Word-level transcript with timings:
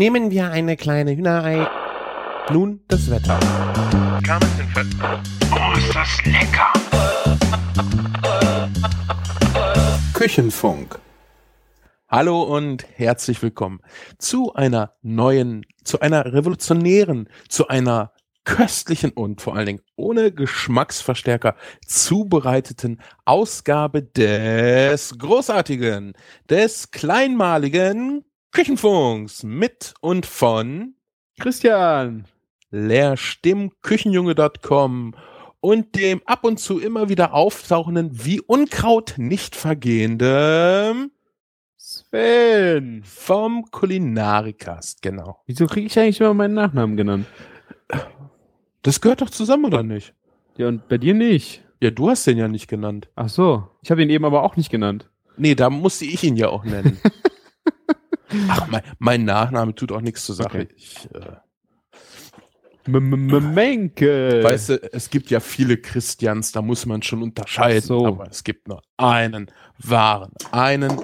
Nehmen 0.00 0.30
wir 0.30 0.50
eine 0.50 0.78
kleine 0.78 1.14
Hühnerei. 1.14 1.68
Nun 2.50 2.80
das 2.88 3.10
Wetter. 3.10 3.38
Oh, 5.52 5.76
ist 5.76 5.94
das 5.94 6.24
lecker! 6.24 6.72
Küchenfunk. 10.14 10.98
Hallo 12.08 12.44
und 12.44 12.86
herzlich 12.96 13.42
willkommen 13.42 13.80
zu 14.16 14.54
einer 14.54 14.94
neuen, 15.02 15.66
zu 15.84 16.00
einer 16.00 16.32
revolutionären, 16.32 17.28
zu 17.50 17.68
einer 17.68 18.14
köstlichen 18.44 19.10
und 19.10 19.42
vor 19.42 19.54
allen 19.54 19.66
Dingen 19.66 19.82
ohne 19.96 20.32
Geschmacksverstärker 20.32 21.56
zubereiteten 21.86 23.02
Ausgabe 23.26 24.02
des 24.02 25.18
großartigen, 25.18 26.14
des 26.48 26.90
kleinmaligen 26.90 28.24
Küchenfunks 28.52 29.42
mit 29.44 29.94
und 30.00 30.26
von 30.26 30.94
Christian. 31.38 32.24
leerstimmküchenjunge.com 32.70 35.14
und 35.60 35.94
dem 35.94 36.20
ab 36.24 36.42
und 36.44 36.58
zu 36.58 36.80
immer 36.80 37.08
wieder 37.08 37.32
auftauchenden, 37.32 38.10
wie 38.12 38.40
Unkraut 38.40 39.14
nicht 39.18 39.54
vergehenden 39.54 41.12
Sven. 41.76 43.02
vom 43.04 43.70
Kulinarikast, 43.70 45.00
genau. 45.02 45.38
Wieso 45.46 45.66
kriege 45.66 45.86
ich 45.86 45.96
eigentlich 45.98 46.20
immer 46.20 46.34
meinen 46.34 46.54
Nachnamen 46.54 46.96
genannt? 46.96 47.26
Das 48.82 49.00
gehört 49.00 49.20
doch 49.20 49.30
zusammen, 49.30 49.66
oder 49.66 49.82
nicht? 49.84 50.14
Ja, 50.56 50.66
und 50.68 50.88
bei 50.88 50.98
dir 50.98 51.14
nicht. 51.14 51.62
Ja, 51.80 51.90
du 51.90 52.10
hast 52.10 52.26
den 52.26 52.36
ja 52.36 52.48
nicht 52.48 52.66
genannt. 52.68 53.08
Ach 53.14 53.28
so. 53.28 53.68
Ich 53.82 53.90
habe 53.90 54.02
ihn 54.02 54.10
eben 54.10 54.24
aber 54.24 54.42
auch 54.42 54.56
nicht 54.56 54.70
genannt. 54.70 55.08
Nee, 55.36 55.54
da 55.54 55.70
musste 55.70 56.04
ich 56.04 56.24
ihn 56.24 56.36
ja 56.36 56.48
auch 56.48 56.64
nennen. 56.64 56.98
Ach, 58.48 58.68
mein, 58.68 58.82
mein 58.98 59.24
Nachname 59.24 59.74
tut 59.74 59.92
auch 59.92 60.00
nichts 60.00 60.24
zur 60.24 60.34
Sache. 60.34 60.60
Okay. 60.62 60.68
Ich, 60.76 61.08
äh, 61.14 61.36
Menke. 62.88 64.42
weißt 64.42 64.68
du, 64.70 64.92
es 64.92 65.10
gibt 65.10 65.30
ja 65.30 65.40
viele 65.40 65.76
Christians, 65.76 66.52
da 66.52 66.62
muss 66.62 66.86
man 66.86 67.02
schon 67.02 67.22
unterscheiden. 67.22 67.82
So. 67.82 68.06
Aber 68.06 68.28
es 68.28 68.42
gibt 68.42 68.68
nur 68.68 68.82
einen 68.96 69.50
wahren, 69.78 70.32
einen 70.50 70.98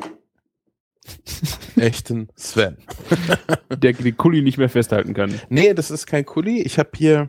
echten 1.77 2.29
Sven. 2.35 2.79
der 3.71 3.93
den 3.93 4.17
Kuli 4.17 4.43
nicht 4.43 4.59
mehr 4.59 4.69
festhalten 4.69 5.15
kann. 5.15 5.41
Nee, 5.49 5.75
das 5.75 5.91
ist 5.91 6.07
kein 6.07 6.25
Kuli. 6.25 6.63
Ich 6.63 6.79
habe 6.79 6.91
hier 6.95 7.29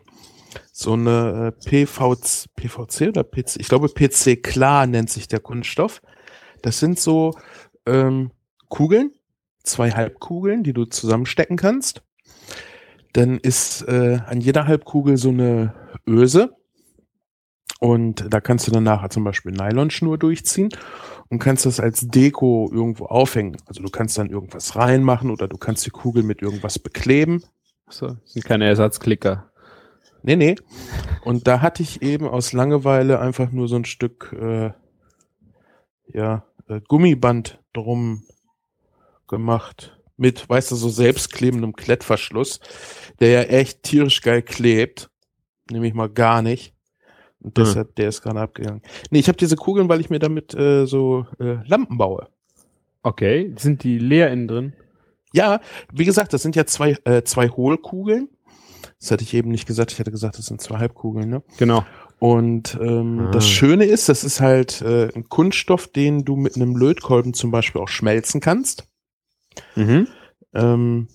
so 0.71 0.93
eine 0.93 1.53
äh, 1.57 1.85
PVC, 1.85 2.45
PVC 2.55 3.09
oder 3.09 3.23
PC, 3.23 3.57
ich 3.57 3.67
glaube 3.67 3.89
PC 3.89 4.41
klar 4.41 4.87
nennt 4.87 5.09
sich 5.09 5.27
der 5.27 5.39
Kunststoff. 5.39 6.01
Das 6.61 6.79
sind 6.79 6.99
so 6.99 7.33
ähm, 7.85 8.31
Kugeln, 8.69 9.11
zwei 9.67 9.91
Halbkugeln, 9.91 10.63
die 10.63 10.73
du 10.73 10.85
zusammenstecken 10.85 11.57
kannst. 11.57 12.03
Dann 13.13 13.37
ist 13.37 13.81
äh, 13.87 14.19
an 14.25 14.41
jeder 14.41 14.67
Halbkugel 14.67 15.17
so 15.17 15.29
eine 15.29 15.73
Öse. 16.07 16.55
Und 17.79 18.25
da 18.33 18.41
kannst 18.41 18.67
du 18.67 18.71
dann 18.71 18.83
nachher 18.83 19.09
zum 19.09 19.23
Beispiel 19.23 19.51
Nylonschnur 19.51 20.17
durchziehen 20.17 20.69
und 21.29 21.39
kannst 21.39 21.65
das 21.65 21.79
als 21.79 22.07
Deko 22.07 22.69
irgendwo 22.71 23.05
aufhängen. 23.05 23.57
Also 23.67 23.83
du 23.83 23.89
kannst 23.89 24.17
dann 24.17 24.29
irgendwas 24.29 24.75
reinmachen 24.75 25.29
oder 25.29 25.47
du 25.47 25.57
kannst 25.57 25.85
die 25.85 25.91
Kugel 25.91 26.23
mit 26.23 26.41
irgendwas 26.41 26.79
bekleben. 26.79 27.43
So, 27.89 28.07
das 28.07 28.33
sind 28.33 28.45
keine 28.45 28.65
Ersatzklicker. 28.65 29.51
Nee, 30.23 30.35
nee. 30.35 30.55
Und 31.23 31.47
da 31.47 31.61
hatte 31.61 31.83
ich 31.83 32.01
eben 32.01 32.27
aus 32.27 32.51
Langeweile 32.51 33.19
einfach 33.19 33.51
nur 33.51 33.67
so 33.67 33.75
ein 33.75 33.85
Stück 33.85 34.35
äh, 34.39 34.71
ja, 36.13 36.43
äh, 36.67 36.81
Gummiband 36.87 37.61
drum 37.73 38.23
gemacht. 39.27 39.93
Mit, 40.19 40.49
weißt 40.49 40.71
du, 40.71 40.75
so 40.75 40.89
selbstklebendem 40.89 41.73
Klettverschluss, 41.75 42.59
der 43.19 43.29
ja 43.29 43.41
echt 43.43 43.83
tierisch 43.83 44.21
geil 44.21 44.41
klebt. 44.41 45.09
Nämlich 45.69 45.93
mal 45.93 46.09
gar 46.09 46.41
nicht. 46.41 46.73
Und 47.39 47.55
Hm. 47.57 47.63
deshalb, 47.65 47.95
der 47.95 48.09
ist 48.09 48.21
gerade 48.23 48.39
abgegangen. 48.39 48.81
Nee, 49.11 49.19
ich 49.19 49.27
habe 49.27 49.37
diese 49.37 49.55
Kugeln, 49.55 49.89
weil 49.89 49.99
ich 50.01 50.09
mir 50.09 50.17
damit 50.19 50.55
äh, 50.55 50.85
so 50.87 51.27
äh, 51.39 51.57
Lampen 51.67 51.97
baue. 51.99 52.27
Okay. 53.03 53.53
Sind 53.57 53.83
die 53.83 53.99
leer 53.99 54.31
innen 54.31 54.47
drin? 54.47 54.73
Ja, 55.33 55.59
wie 55.93 56.05
gesagt, 56.05 56.33
das 56.33 56.41
sind 56.41 56.55
ja 56.55 56.65
zwei, 56.65 56.97
äh, 57.03 57.21
zwei 57.23 57.49
Hohlkugeln. 57.49 58.29
Das 58.99 59.11
hatte 59.11 59.23
ich 59.23 59.33
eben 59.35 59.51
nicht 59.51 59.67
gesagt. 59.67 59.91
Ich 59.91 59.99
hatte 59.99 60.09
gesagt, 60.11 60.39
das 60.39 60.47
sind 60.47 60.61
zwei 60.61 60.77
Halbkugeln, 60.79 61.29
ne? 61.29 61.43
Genau. 61.57 61.85
Und 62.17 62.75
ähm, 62.81 63.27
Ah. 63.27 63.31
das 63.31 63.47
Schöne 63.47 63.85
ist, 63.85 64.09
das 64.09 64.23
ist 64.23 64.41
halt 64.41 64.81
äh, 64.81 65.09
ein 65.13 65.29
Kunststoff, 65.29 65.87
den 65.87 66.25
du 66.25 66.35
mit 66.35 66.55
einem 66.55 66.75
Lötkolben 66.75 67.35
zum 67.35 67.51
Beispiel 67.51 67.81
auch 67.81 67.87
schmelzen 67.89 68.41
kannst. 68.41 68.87
Mhm. 69.75 70.07
Ähm, 70.53 71.07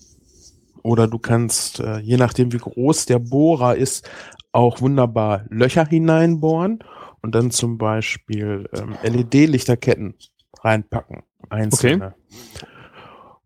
oder 0.83 1.07
du 1.07 1.17
kannst, 1.17 1.79
äh, 1.79 1.99
je 1.99 2.17
nachdem 2.17 2.51
wie 2.51 2.57
groß 2.57 3.05
der 3.05 3.19
Bohrer 3.19 3.75
ist, 3.75 4.09
auch 4.51 4.81
wunderbar 4.81 5.45
Löcher 5.49 5.85
hineinbohren 5.85 6.83
und 7.21 7.33
dann 7.33 7.51
zum 7.51 7.77
Beispiel 7.77 8.69
ähm, 8.73 8.95
LED-Lichterketten 9.01 10.15
reinpacken. 10.61 11.23
Einzelne. 11.49 12.15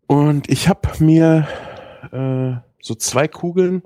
Und 0.06 0.48
ich 0.48 0.68
habe 0.68 0.88
mir 0.98 1.46
äh, 2.12 2.60
so 2.80 2.94
zwei 2.94 3.28
Kugeln 3.28 3.82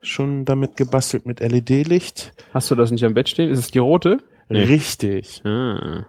schon 0.00 0.44
damit 0.44 0.76
gebastelt 0.76 1.26
mit 1.26 1.40
LED-Licht. 1.40 2.32
Hast 2.54 2.70
du 2.70 2.74
das 2.74 2.90
nicht 2.90 3.04
am 3.04 3.14
Bett 3.14 3.28
stehen? 3.28 3.50
Ist 3.50 3.58
es 3.58 3.70
die 3.70 3.78
rote? 3.78 4.18
Nee. 4.48 4.64
Richtig. 4.64 5.42
Ah. 5.44 6.06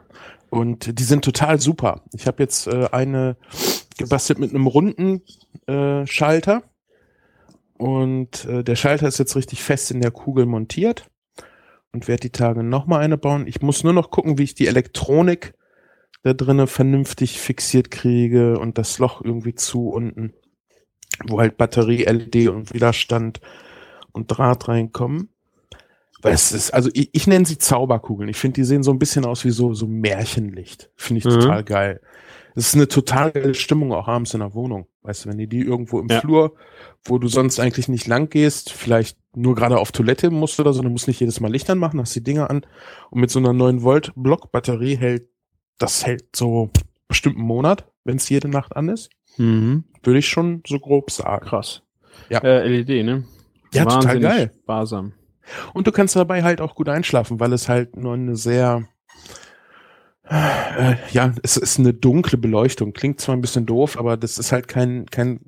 Und 0.50 1.00
die 1.00 1.04
sind 1.04 1.26
total 1.26 1.60
super. 1.60 2.02
Ich 2.14 2.28
habe 2.28 2.42
jetzt 2.42 2.68
äh, 2.68 2.88
eine 2.92 3.36
gebastelt 4.00 4.40
mit 4.40 4.50
einem 4.50 4.66
runden 4.66 5.22
äh, 5.68 6.08
Schalter. 6.08 6.64
Und 7.78 8.46
äh, 8.46 8.64
der 8.64 8.76
Schalter 8.76 9.08
ist 9.08 9.20
jetzt 9.20 9.36
richtig 9.36 9.62
fest 9.62 9.92
in 9.92 10.02
der 10.02 10.12
Kugel 10.12 10.46
montiert. 10.48 11.06
Und 11.92 12.08
werde 12.08 12.22
die 12.22 12.32
Tage 12.32 12.62
nochmal 12.64 13.02
eine 13.02 13.18
bauen. 13.18 13.48
Ich 13.48 13.62
muss 13.62 13.84
nur 13.84 13.94
noch 13.94 14.12
gucken, 14.12 14.38
wie 14.38 14.44
ich 14.44 14.54
die 14.56 14.68
Elektronik 14.68 15.54
da 16.22 16.34
drinnen 16.34 16.68
vernünftig 16.68 17.40
fixiert 17.40 17.90
kriege 17.92 18.60
und 18.60 18.78
das 18.78 19.00
Loch 19.00 19.22
irgendwie 19.24 19.56
zu 19.56 19.90
unten, 19.90 20.34
wo 21.26 21.40
halt 21.40 21.58
Batterie, 21.58 22.04
LED 22.04 22.50
und 22.50 22.74
Widerstand 22.74 23.40
und 24.12 24.28
Draht 24.28 24.68
reinkommen. 24.68 25.30
Weil 26.22 26.34
es 26.34 26.52
ist, 26.52 26.72
also 26.74 26.90
ich, 26.94 27.10
ich 27.14 27.26
nenne 27.26 27.46
sie 27.46 27.58
Zauberkugeln. 27.58 28.30
Ich 28.30 28.38
finde, 28.38 28.56
die 28.56 28.66
sehen 28.66 28.84
so 28.84 28.92
ein 28.92 29.00
bisschen 29.00 29.26
aus 29.26 29.46
wie 29.46 29.52
so, 29.52 29.74
so 29.74 29.88
Märchenlicht. 29.88 30.92
Finde 30.96 31.20
ich 31.20 31.26
Mhm. 31.26 31.40
total 31.40 31.64
geil. 31.64 32.02
Es 32.56 32.68
ist 32.68 32.76
eine 32.76 32.88
total 32.88 33.32
geile 33.32 33.54
Stimmung 33.54 33.94
auch 33.94 34.08
abends 34.08 34.34
in 34.34 34.40
der 34.40 34.54
Wohnung. 34.54 34.88
Weißt 35.04 35.26
du, 35.26 35.30
wenn 35.30 35.38
die 35.38 35.48
die 35.48 35.62
irgendwo 35.62 36.00
im 36.00 36.08
Ja. 36.08 36.20
Flur, 36.20 36.56
wo 37.06 37.18
du 37.20 37.28
sonst 37.28 37.60
eigentlich 37.60 37.88
nicht 37.88 38.08
lang 38.08 38.30
gehst, 38.30 38.72
vielleicht 38.72 39.18
nur 39.36 39.56
gerade 39.56 39.78
auf 39.78 39.92
Toilette 39.92 40.30
musst 40.32 40.60
oder 40.60 40.74
so, 40.74 40.82
du 40.82 40.90
musst 40.90 41.08
nicht 41.08 41.20
jedes 41.20 41.40
Mal 41.40 41.52
Licht 41.52 41.70
anmachen, 41.70 42.00
hast 42.00 42.16
die 42.16 42.24
Dinger 42.24 42.50
an 42.50 42.66
und 43.12 43.22
mit 43.22 43.30
so 43.30 43.40
einer 43.40 43.54
9 43.54 43.84
Volt 43.84 44.12
Blockbatterie 44.16 44.98
hält, 44.98 45.30
das 45.78 46.06
hält 46.06 46.36
so 46.36 46.70
bestimmt 47.08 47.38
einen 47.38 47.46
Monat, 47.48 47.86
wenn 48.04 48.18
es 48.18 48.28
jede 48.30 48.50
Nacht 48.50 48.76
an 48.76 48.90
ist. 48.90 49.10
Mhm. 49.38 49.86
Würde 50.04 50.20
ich 50.20 50.28
schon 50.28 50.62
so 50.68 50.80
grob 50.80 51.12
sagen. 51.12 51.46
Krass. 51.46 51.84
Ja. 52.30 52.40
Äh, 52.40 52.68
LED, 52.68 53.06
ne? 53.06 53.24
Ja, 53.74 53.84
total 53.86 54.04
Wahnsinnig 54.04 54.24
geil. 54.24 54.52
Sparsam. 54.64 55.14
Und 55.74 55.88
du 55.88 55.92
kannst 55.92 56.16
dabei 56.16 56.44
halt 56.44 56.62
auch 56.62 56.76
gut 56.76 56.90
einschlafen, 56.90 57.40
weil 57.40 57.54
es 57.54 57.70
halt 57.70 57.96
nur 57.96 58.14
eine 58.14 58.36
sehr, 58.36 58.88
äh, 60.30 60.96
ja, 61.12 61.34
es 61.44 61.58
ist 61.58 61.80
eine 61.80 61.94
dunkle 61.94 62.38
Beleuchtung. 62.38 62.94
Klingt 62.94 63.20
zwar 63.20 63.36
ein 63.36 63.42
bisschen 63.42 63.66
doof, 63.66 63.98
aber 63.98 64.18
das 64.18 64.38
ist 64.38 64.52
halt 64.52 64.68
kein, 64.68 65.06
kein 65.08 65.42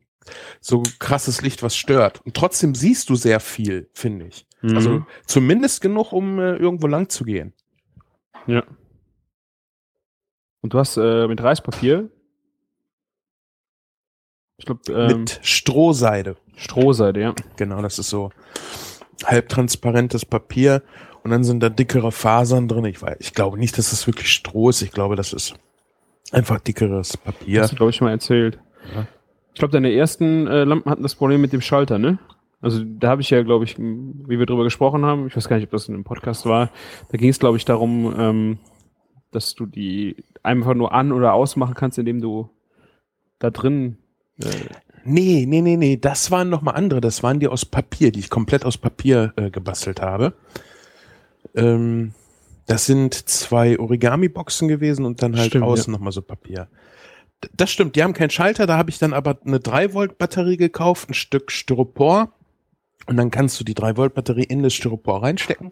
so 0.60 0.84
krasses 1.00 1.42
Licht, 1.42 1.64
was 1.64 1.76
stört. 1.76 2.22
Und 2.26 2.36
trotzdem 2.36 2.76
siehst 2.76 3.10
du 3.10 3.16
sehr 3.16 3.40
viel, 3.40 3.90
finde 3.94 4.28
ich. 4.28 4.46
Mhm. 4.62 4.76
Also 4.76 5.06
zumindest 5.26 5.82
genug, 5.82 6.12
um 6.12 6.40
äh, 6.40 6.56
irgendwo 6.56 6.88
lang 6.88 7.10
zu 7.10 7.24
gehen. 7.24 7.54
Ja. 8.48 8.64
Und 10.62 10.74
du 10.74 10.80
hast 10.80 10.98
äh, 10.98 11.28
mit 11.28 11.42
Reispapier, 11.42 12.10
ich 14.62 14.66
glaube, 14.66 14.82
ähm, 14.94 15.22
Mit 15.22 15.40
Strohseide. 15.42 16.38
Strohseide, 16.56 17.20
ja. 17.20 17.34
Genau, 17.56 17.82
das 17.82 17.98
ist 17.98 18.12
so 18.12 18.30
halbtransparentes 19.26 20.24
Papier 20.24 20.84
und 21.24 21.32
dann 21.32 21.44
sind 21.44 21.62
da 21.62 21.70
dickere 21.70 22.12
Fasern 22.12 22.68
drin. 22.68 22.86
Ich 22.86 23.02
weiß, 23.02 23.18
ich 23.20 23.34
glaube 23.34 23.58
nicht, 23.58 23.78
dass 23.78 23.92
es 23.92 24.08
wirklich 24.08 24.32
Stroh 24.32 24.70
ist. 24.70 24.82
Ich 24.82 24.92
glaube, 24.92 25.16
das 25.16 25.34
ist 25.34 25.56
einfach 26.32 26.60
dickeres 26.60 27.18
Papier. 27.18 27.62
Hast 27.62 27.74
du, 27.74 27.76
glaube 27.76 27.92
ich, 27.92 28.02
mal 28.02 28.12
erzählt. 28.12 28.60
Ja. 28.96 29.08
Ich 29.54 29.60
glaube, 29.60 29.72
deine 29.72 29.94
ersten 29.94 30.48
äh, 30.48 30.64
Lampen 30.64 30.90
hatten 30.90 31.04
das 31.04 31.16
Problem 31.16 31.42
mit 31.42 31.54
dem 31.54 31.62
Schalter, 31.62 32.00
ne? 32.00 32.20
Also 32.62 32.84
da 32.84 33.10
habe 33.10 33.22
ich 33.22 33.30
ja, 33.32 33.42
glaube 33.42 33.66
ich, 33.66 33.78
wie 33.80 34.38
wir 34.38 34.46
drüber 34.46 34.64
gesprochen 34.64 35.04
haben, 35.04 35.28
ich 35.28 35.36
weiß 35.36 35.50
gar 35.50 35.56
nicht, 35.56 35.66
ob 35.66 35.72
das 35.72 35.88
in 35.88 35.96
einem 35.96 36.04
Podcast 36.04 36.46
war, 36.46 36.70
da 37.10 37.18
ging 37.18 37.30
es, 37.30 37.40
glaube 37.40 37.58
ich, 37.58 37.66
darum, 37.66 38.14
ähm, 38.18 38.60
dass 39.32 39.56
du 39.56 39.66
die 39.66 40.16
einfach 40.44 40.76
nur 40.76 40.94
an- 40.94 41.12
oder 41.12 41.34
ausmachen 41.34 41.74
kannst, 41.74 41.98
indem 41.98 42.22
du 42.22 42.50
da 43.40 43.50
drin 43.50 43.98
äh, 44.44 44.48
Nee, 45.04 45.46
nee, 45.48 45.62
nee, 45.62 45.78
nee, 45.78 45.98
das 45.98 46.30
waren 46.30 46.50
noch 46.50 46.62
mal 46.62 46.72
andere. 46.72 47.02
Das 47.02 47.24
waren 47.24 47.40
die 47.40 47.48
aus 47.48 47.66
Papier, 47.66 48.12
die 48.12 48.20
ich 48.20 48.30
komplett 48.30 48.66
aus 48.66 48.78
Papier 48.78 49.34
äh, 49.36 49.50
gebastelt 49.50 50.02
habe. 50.02 50.34
Ähm, 51.56 52.14
das 52.68 52.86
sind 52.86 53.14
zwei 53.14 53.78
Origami-Boxen 53.80 54.68
gewesen 54.68 55.06
und 55.06 55.22
dann 55.22 55.36
halt 55.36 55.48
Stimmt, 55.48 55.66
außen 55.66 55.92
noch 55.92 56.00
mal 56.00 56.12
so 56.12 56.22
Papier. 56.22 56.68
Das 57.58 57.72
stimmt, 57.72 57.96
die 57.96 58.04
haben 58.04 58.14
keinen 58.14 58.30
Schalter, 58.30 58.68
da 58.68 58.78
habe 58.78 58.92
ich 58.92 59.00
dann 59.00 59.14
aber 59.14 59.40
eine 59.46 59.58
3-Volt-Batterie 59.58 60.58
gekauft, 60.58 61.10
ein 61.10 61.14
Stück 61.16 61.52
Styropor 61.52 62.32
und 63.08 63.18
dann 63.18 63.32
kannst 63.32 63.60
du 63.60 63.64
die 63.64 63.74
3-Volt-Batterie 63.74 64.44
in 64.44 64.62
das 64.62 64.74
Styropor 64.76 65.24
reinstecken 65.24 65.72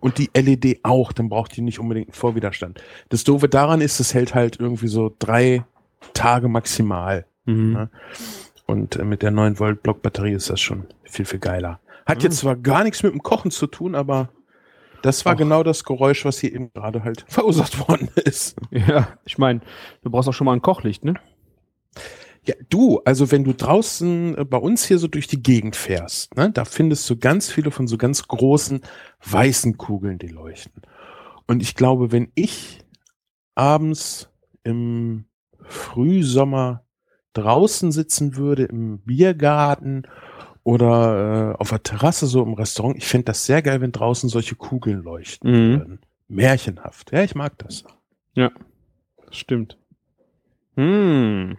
und 0.00 0.18
die 0.18 0.28
LED 0.36 0.80
auch, 0.82 1.12
dann 1.12 1.28
braucht 1.28 1.56
die 1.56 1.62
nicht 1.62 1.78
unbedingt 1.78 2.08
einen 2.08 2.14
Vorwiderstand. 2.14 2.82
Das 3.10 3.22
Doofe 3.24 3.48
daran 3.48 3.80
ist, 3.80 4.00
es 4.00 4.12
hält 4.12 4.34
halt 4.34 4.58
irgendwie 4.58 4.88
so 4.88 5.14
drei 5.18 5.64
Tage 6.14 6.48
maximal. 6.48 7.26
Mhm. 7.46 7.72
Ne? 7.72 7.90
Und 8.66 8.96
äh, 8.96 9.04
mit 9.04 9.22
der 9.22 9.30
9-Volt-Block-Batterie 9.30 10.32
ist 10.32 10.50
das 10.50 10.60
schon 10.60 10.86
viel, 11.04 11.24
viel 11.26 11.38
geiler. 11.38 11.80
Hat 12.06 12.18
Mhm. 12.18 12.24
jetzt 12.24 12.38
zwar 12.38 12.56
gar 12.56 12.82
nichts 12.82 13.02
mit 13.02 13.12
dem 13.12 13.22
Kochen 13.22 13.50
zu 13.52 13.66
tun, 13.68 13.94
aber 13.94 14.30
das 15.04 15.26
war 15.26 15.34
Och. 15.34 15.38
genau 15.38 15.62
das 15.62 15.84
Geräusch, 15.84 16.24
was 16.24 16.38
hier 16.38 16.54
eben 16.54 16.72
gerade 16.72 17.04
halt 17.04 17.24
verursacht 17.28 17.88
worden 17.88 18.08
ist. 18.24 18.56
Ja, 18.70 19.18
ich 19.26 19.36
meine, 19.36 19.60
du 20.02 20.10
brauchst 20.10 20.28
auch 20.28 20.32
schon 20.32 20.46
mal 20.46 20.54
ein 20.54 20.62
Kochlicht, 20.62 21.04
ne? 21.04 21.14
Ja, 22.46 22.54
du, 22.68 23.00
also 23.04 23.30
wenn 23.30 23.44
du 23.44 23.52
draußen 23.52 24.36
äh, 24.36 24.44
bei 24.44 24.56
uns 24.58 24.84
hier 24.84 24.98
so 24.98 25.06
durch 25.08 25.26
die 25.26 25.42
Gegend 25.42 25.76
fährst, 25.76 26.36
ne, 26.36 26.50
da 26.50 26.64
findest 26.64 27.08
du 27.08 27.16
ganz 27.16 27.50
viele 27.50 27.70
von 27.70 27.86
so 27.86 27.96
ganz 27.96 28.26
großen 28.28 28.80
weißen 29.24 29.76
Kugeln, 29.76 30.18
die 30.18 30.28
leuchten. 30.28 30.82
Und 31.46 31.62
ich 31.62 31.74
glaube, 31.74 32.12
wenn 32.12 32.32
ich 32.34 32.80
abends 33.54 34.30
im 34.62 35.26
Frühsommer 35.62 36.84
draußen 37.34 37.92
sitzen 37.92 38.36
würde, 38.36 38.64
im 38.64 39.00
Biergarten 39.00 40.04
oder 40.64 41.52
äh, 41.52 41.60
auf 41.60 41.68
der 41.70 41.82
Terrasse 41.82 42.26
so 42.26 42.42
im 42.42 42.54
Restaurant, 42.54 42.96
ich 42.96 43.06
fände 43.06 43.26
das 43.26 43.46
sehr 43.46 43.62
geil, 43.62 43.80
wenn 43.80 43.92
draußen 43.92 44.28
solche 44.28 44.56
Kugeln 44.56 45.02
leuchten 45.02 45.72
Mhm. 45.72 45.98
Märchenhaft. 46.28 47.12
Ja, 47.12 47.22
ich 47.22 47.34
mag 47.34 47.56
das. 47.58 47.84
Das 48.34 48.50
stimmt. 49.30 49.78
Hm. 50.76 51.56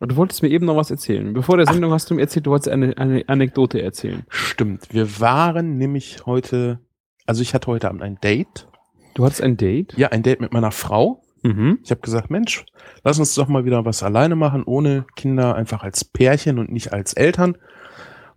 Du 0.00 0.16
wolltest 0.16 0.42
mir 0.42 0.48
eben 0.48 0.66
noch 0.66 0.76
was 0.76 0.90
erzählen. 0.90 1.32
Bevor 1.32 1.56
der 1.56 1.66
Sendung 1.66 1.92
hast 1.92 2.10
du 2.10 2.14
mir 2.14 2.22
erzählt, 2.22 2.46
du 2.46 2.50
wolltest 2.50 2.68
eine, 2.68 2.96
eine 2.98 3.28
Anekdote 3.28 3.80
erzählen. 3.80 4.24
Stimmt. 4.28 4.92
Wir 4.92 5.20
waren 5.20 5.78
nämlich 5.78 6.26
heute, 6.26 6.80
also 7.26 7.42
ich 7.42 7.54
hatte 7.54 7.68
heute 7.68 7.88
Abend 7.88 8.02
ein 8.02 8.18
Date. 8.20 8.68
Du 9.14 9.24
hattest 9.24 9.42
ein 9.42 9.56
Date? 9.56 9.94
Ja, 9.96 10.08
ein 10.08 10.22
Date 10.22 10.40
mit 10.40 10.52
meiner 10.52 10.70
Frau. 10.70 11.22
Mhm. 11.46 11.78
Ich 11.84 11.90
habe 11.90 12.00
gesagt, 12.00 12.30
Mensch, 12.30 12.64
lass 13.04 13.18
uns 13.18 13.34
doch 13.34 13.48
mal 13.48 13.64
wieder 13.64 13.84
was 13.84 14.02
alleine 14.02 14.34
machen, 14.36 14.64
ohne 14.64 15.06
Kinder, 15.14 15.54
einfach 15.54 15.82
als 15.82 16.04
Pärchen 16.04 16.58
und 16.58 16.72
nicht 16.72 16.92
als 16.92 17.12
Eltern. 17.12 17.56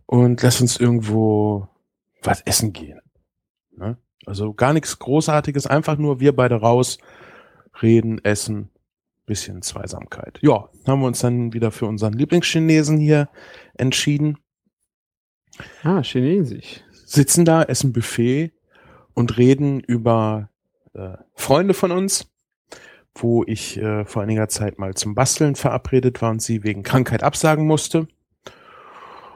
Und 0.06 0.42
lass 0.42 0.62
uns 0.62 0.78
irgendwo 0.78 1.68
was 2.22 2.42
essen 2.42 2.74
gehen. 2.74 3.00
Ne? 3.76 3.98
Also 4.26 4.54
gar 4.54 4.74
nichts 4.74 5.00
Großartiges, 5.00 5.66
einfach 5.68 5.98
nur 5.98 6.20
wir 6.20 6.36
beide 6.36 6.56
raus, 6.56 7.00
reden, 7.82 8.24
essen, 8.24 8.70
bisschen 9.26 9.62
Zweisamkeit. 9.62 10.40
Ja, 10.42 10.70
haben 10.88 11.02
wir 11.02 11.08
uns 11.08 11.20
dann 11.20 11.54
wieder 11.54 11.72
für 11.72 11.86
unseren 11.86 12.14
Lieblingschinesen 12.14 12.98
hier 12.98 13.30
entschieden. 13.76 14.38
Ah, 15.84 16.02
Chinesisch. 16.02 16.82
sitzen 17.06 17.46
da, 17.46 17.64
essen 17.64 17.94
Buffet 17.94 18.52
und 19.14 19.38
reden 19.38 19.80
über 19.80 20.50
äh, 20.94 21.18
Freunde 21.36 21.74
von 21.74 21.92
uns, 21.92 22.30
wo 23.16 23.44
ich 23.46 23.78
äh, 23.78 24.06
vor 24.06 24.22
einiger 24.22 24.48
Zeit 24.50 24.80
mal 24.80 24.94
zum 24.94 25.16
Basteln 25.16 25.56
verabredet 25.56 26.22
war 26.22 26.32
und 26.32 26.42
sie 26.42 26.64
wegen 26.64 26.84
Krankheit 26.84 27.24
absagen 27.24 27.66
musste. 27.66 28.08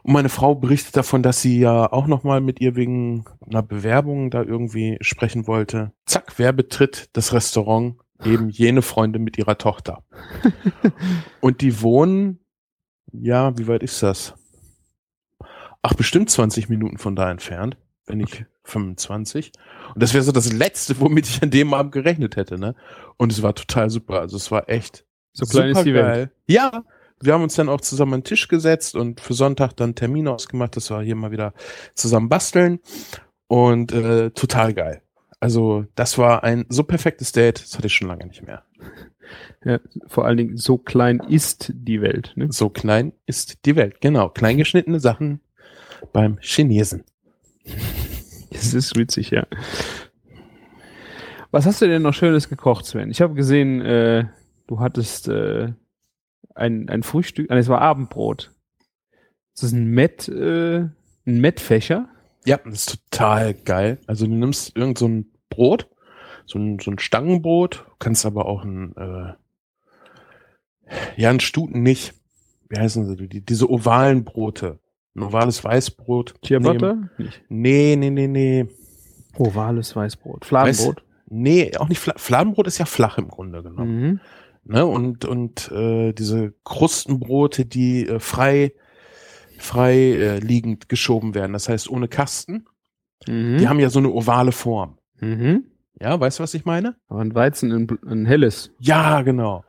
Und 0.03 0.13
meine 0.13 0.29
Frau 0.29 0.55
berichtet 0.55 0.97
davon, 0.97 1.23
dass 1.23 1.41
sie 1.41 1.59
ja 1.59 1.91
auch 1.91 2.07
noch 2.07 2.23
mal 2.23 2.41
mit 2.41 2.59
ihr 2.59 2.75
wegen 2.75 3.25
einer 3.45 3.63
Bewerbung 3.63 4.29
da 4.29 4.43
irgendwie 4.43 4.97
sprechen 5.01 5.47
wollte. 5.47 5.93
Zack, 6.05 6.33
wer 6.37 6.51
betritt 6.51 7.09
das 7.13 7.33
Restaurant? 7.33 7.95
Eben 8.23 8.49
jene 8.49 8.81
Freunde 8.81 9.19
mit 9.19 9.37
ihrer 9.37 9.57
Tochter. 9.57 10.03
und 11.41 11.61
die 11.61 11.81
wohnen, 11.81 12.39
ja, 13.11 13.57
wie 13.57 13.67
weit 13.67 13.83
ist 13.83 14.01
das? 14.01 14.33
Ach, 15.81 15.93
bestimmt 15.93 16.29
20 16.29 16.69
Minuten 16.69 16.97
von 16.97 17.15
da 17.15 17.29
entfernt, 17.29 17.77
wenn 18.05 18.17
nicht 18.19 18.45
25. 18.63 19.51
Und 19.93 20.01
das 20.03 20.13
wäre 20.13 20.23
so 20.23 20.31
das 20.31 20.51
Letzte, 20.51 20.99
womit 20.99 21.27
ich 21.27 21.41
an 21.43 21.51
dem 21.51 21.73
Abend 21.73 21.91
gerechnet 21.91 22.35
hätte, 22.35 22.59
ne? 22.59 22.75
Und 23.17 23.31
es 23.31 23.41
war 23.41 23.55
total 23.55 23.89
super. 23.89 24.19
Also 24.19 24.37
es 24.37 24.51
war 24.51 24.69
echt 24.69 25.05
So 25.33 25.45
klein 25.45 25.69
ist 25.71 25.83
die 25.83 25.93
Welt. 25.93 26.05
supergeil. 26.05 26.31
Ja, 26.47 26.83
wir 27.21 27.33
haben 27.33 27.43
uns 27.43 27.55
dann 27.55 27.69
auch 27.69 27.81
zusammen 27.81 28.13
an 28.15 28.19
den 28.21 28.25
Tisch 28.25 28.47
gesetzt 28.47 28.95
und 28.95 29.21
für 29.21 29.33
Sonntag 29.33 29.73
dann 29.77 29.95
Termine 29.95 30.31
ausgemacht, 30.31 30.75
dass 30.75 30.89
wir 30.89 31.01
hier 31.01 31.15
mal 31.15 31.31
wieder 31.31 31.53
zusammen 31.95 32.29
basteln. 32.29 32.79
Und 33.47 33.91
äh, 33.91 34.31
total 34.31 34.73
geil. 34.73 35.01
Also 35.39 35.85
das 35.95 36.17
war 36.17 36.43
ein 36.43 36.65
so 36.69 36.83
perfektes 36.83 37.33
Date, 37.33 37.61
das 37.61 37.75
hatte 37.77 37.87
ich 37.87 37.93
schon 37.95 38.07
lange 38.07 38.25
nicht 38.25 38.43
mehr. 38.43 38.63
Ja, 39.65 39.79
vor 40.07 40.25
allen 40.25 40.37
Dingen, 40.37 40.57
so 40.57 40.77
klein 40.77 41.19
ist 41.27 41.71
die 41.73 42.01
Welt. 42.01 42.33
Ne? 42.35 42.51
So 42.51 42.69
klein 42.69 43.13
ist 43.25 43.65
die 43.65 43.75
Welt. 43.75 43.99
Genau, 44.01 44.29
kleingeschnittene 44.29 44.99
Sachen 44.99 45.39
beim 46.11 46.37
Chinesen. 46.41 47.03
Das 48.51 48.73
ist 48.73 48.95
witzig, 48.97 49.31
ja. 49.31 49.45
Was 51.51 51.65
hast 51.65 51.81
du 51.81 51.87
denn 51.87 52.01
noch 52.01 52.13
Schönes 52.13 52.49
gekocht, 52.49 52.85
Sven? 52.85 53.11
Ich 53.11 53.21
habe 53.21 53.35
gesehen, 53.35 53.81
äh, 53.81 54.25
du 54.67 54.79
hattest 54.79 55.27
äh, 55.27 55.73
ein, 56.55 56.89
ein 56.89 57.03
Frühstück, 57.03 57.51
ah, 57.51 57.57
es 57.57 57.67
war 57.67 57.81
Abendbrot. 57.81 58.51
Das 59.53 59.63
ist 59.63 59.73
ein 59.73 59.87
Met, 59.87 60.27
äh, 60.27 60.79
ein 60.79 60.91
Mettfächer. 61.25 62.09
Ja, 62.45 62.57
das 62.57 62.87
ist 62.87 63.09
total 63.11 63.53
geil. 63.53 63.99
Also 64.07 64.25
du 64.25 64.33
nimmst 64.33 64.75
irgend 64.75 64.97
so 64.97 65.07
ein 65.07 65.31
Brot, 65.49 65.89
so 66.45 66.59
ein, 66.59 66.79
so 66.79 66.91
ein 66.91 66.99
Stangenbrot, 66.99 67.85
kannst 67.99 68.25
aber 68.25 68.47
auch 68.47 68.63
ein, 68.63 68.95
äh, 68.97 69.33
ja, 71.15 71.29
ein 71.29 71.39
Stuten 71.39 71.83
nicht. 71.83 72.15
Wie 72.69 72.79
heißen 72.79 73.05
sie? 73.05 73.27
Die, 73.27 73.41
diese 73.41 73.69
ovalen 73.69 74.23
Brote. 74.23 74.79
Ein 75.15 75.23
ovales 75.23 75.63
Weißbrot. 75.63 76.33
Ciabatta? 76.43 76.97
Nee, 77.49 77.95
nee, 77.95 78.09
nee, 78.09 78.27
nee. 78.27 78.65
Ovales 79.37 79.95
Weißbrot. 79.95 80.45
Fladenbrot. 80.45 81.03
Nee, 81.29 81.71
auch 81.77 81.89
nicht 81.89 81.99
Fla 81.99 82.13
Fladenbrot 82.17 82.67
ist 82.67 82.77
ja 82.77 82.85
flach 82.85 83.17
im 83.17 83.27
Grunde 83.27 83.63
genommen. 83.63 84.01
Mhm. 84.01 84.19
Ne? 84.65 84.85
Und, 84.85 85.25
und 85.25 85.71
äh, 85.71 86.13
diese 86.13 86.53
Krustenbrote, 86.63 87.65
die 87.65 88.07
äh, 88.07 88.19
frei, 88.19 88.73
frei 89.57 89.95
äh, 89.95 90.39
liegend 90.39 90.89
geschoben 90.89 91.35
werden. 91.35 91.53
Das 91.53 91.69
heißt 91.69 91.89
ohne 91.89 92.07
Kasten. 92.07 92.65
Mhm. 93.27 93.57
Die 93.57 93.67
haben 93.67 93.79
ja 93.79 93.89
so 93.89 93.99
eine 93.99 94.09
ovale 94.11 94.51
Form. 94.51 94.97
mhm. 95.19 95.65
Ja, 96.01 96.19
weißt 96.19 96.39
du, 96.39 96.43
was 96.43 96.53
ich 96.55 96.65
meine? 96.65 96.95
Aber 97.07 97.21
ein 97.21 97.33
Weizen, 97.35 97.71
ein, 97.71 97.87
ein 98.05 98.25
helles. 98.25 98.71
Ja, 98.79 99.21
genau. 99.21 99.63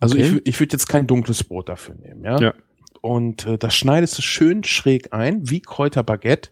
Also 0.00 0.16
Okay. 0.16 0.40
ich, 0.42 0.46
ich 0.46 0.60
würde 0.60 0.72
jetzt 0.72 0.88
kein 0.88 1.06
dunkles 1.06 1.44
Brot 1.44 1.68
dafür 1.68 1.94
nehmen, 1.94 2.24
ja. 2.24 2.38
Ja. 2.40 2.54
Und 3.00 3.46
äh, 3.46 3.58
das 3.58 3.74
schneidest 3.74 4.18
du 4.18 4.22
schön 4.22 4.64
schräg 4.64 5.12
ein, 5.12 5.48
wie 5.48 5.60
Kräuterbaguette 5.60 6.50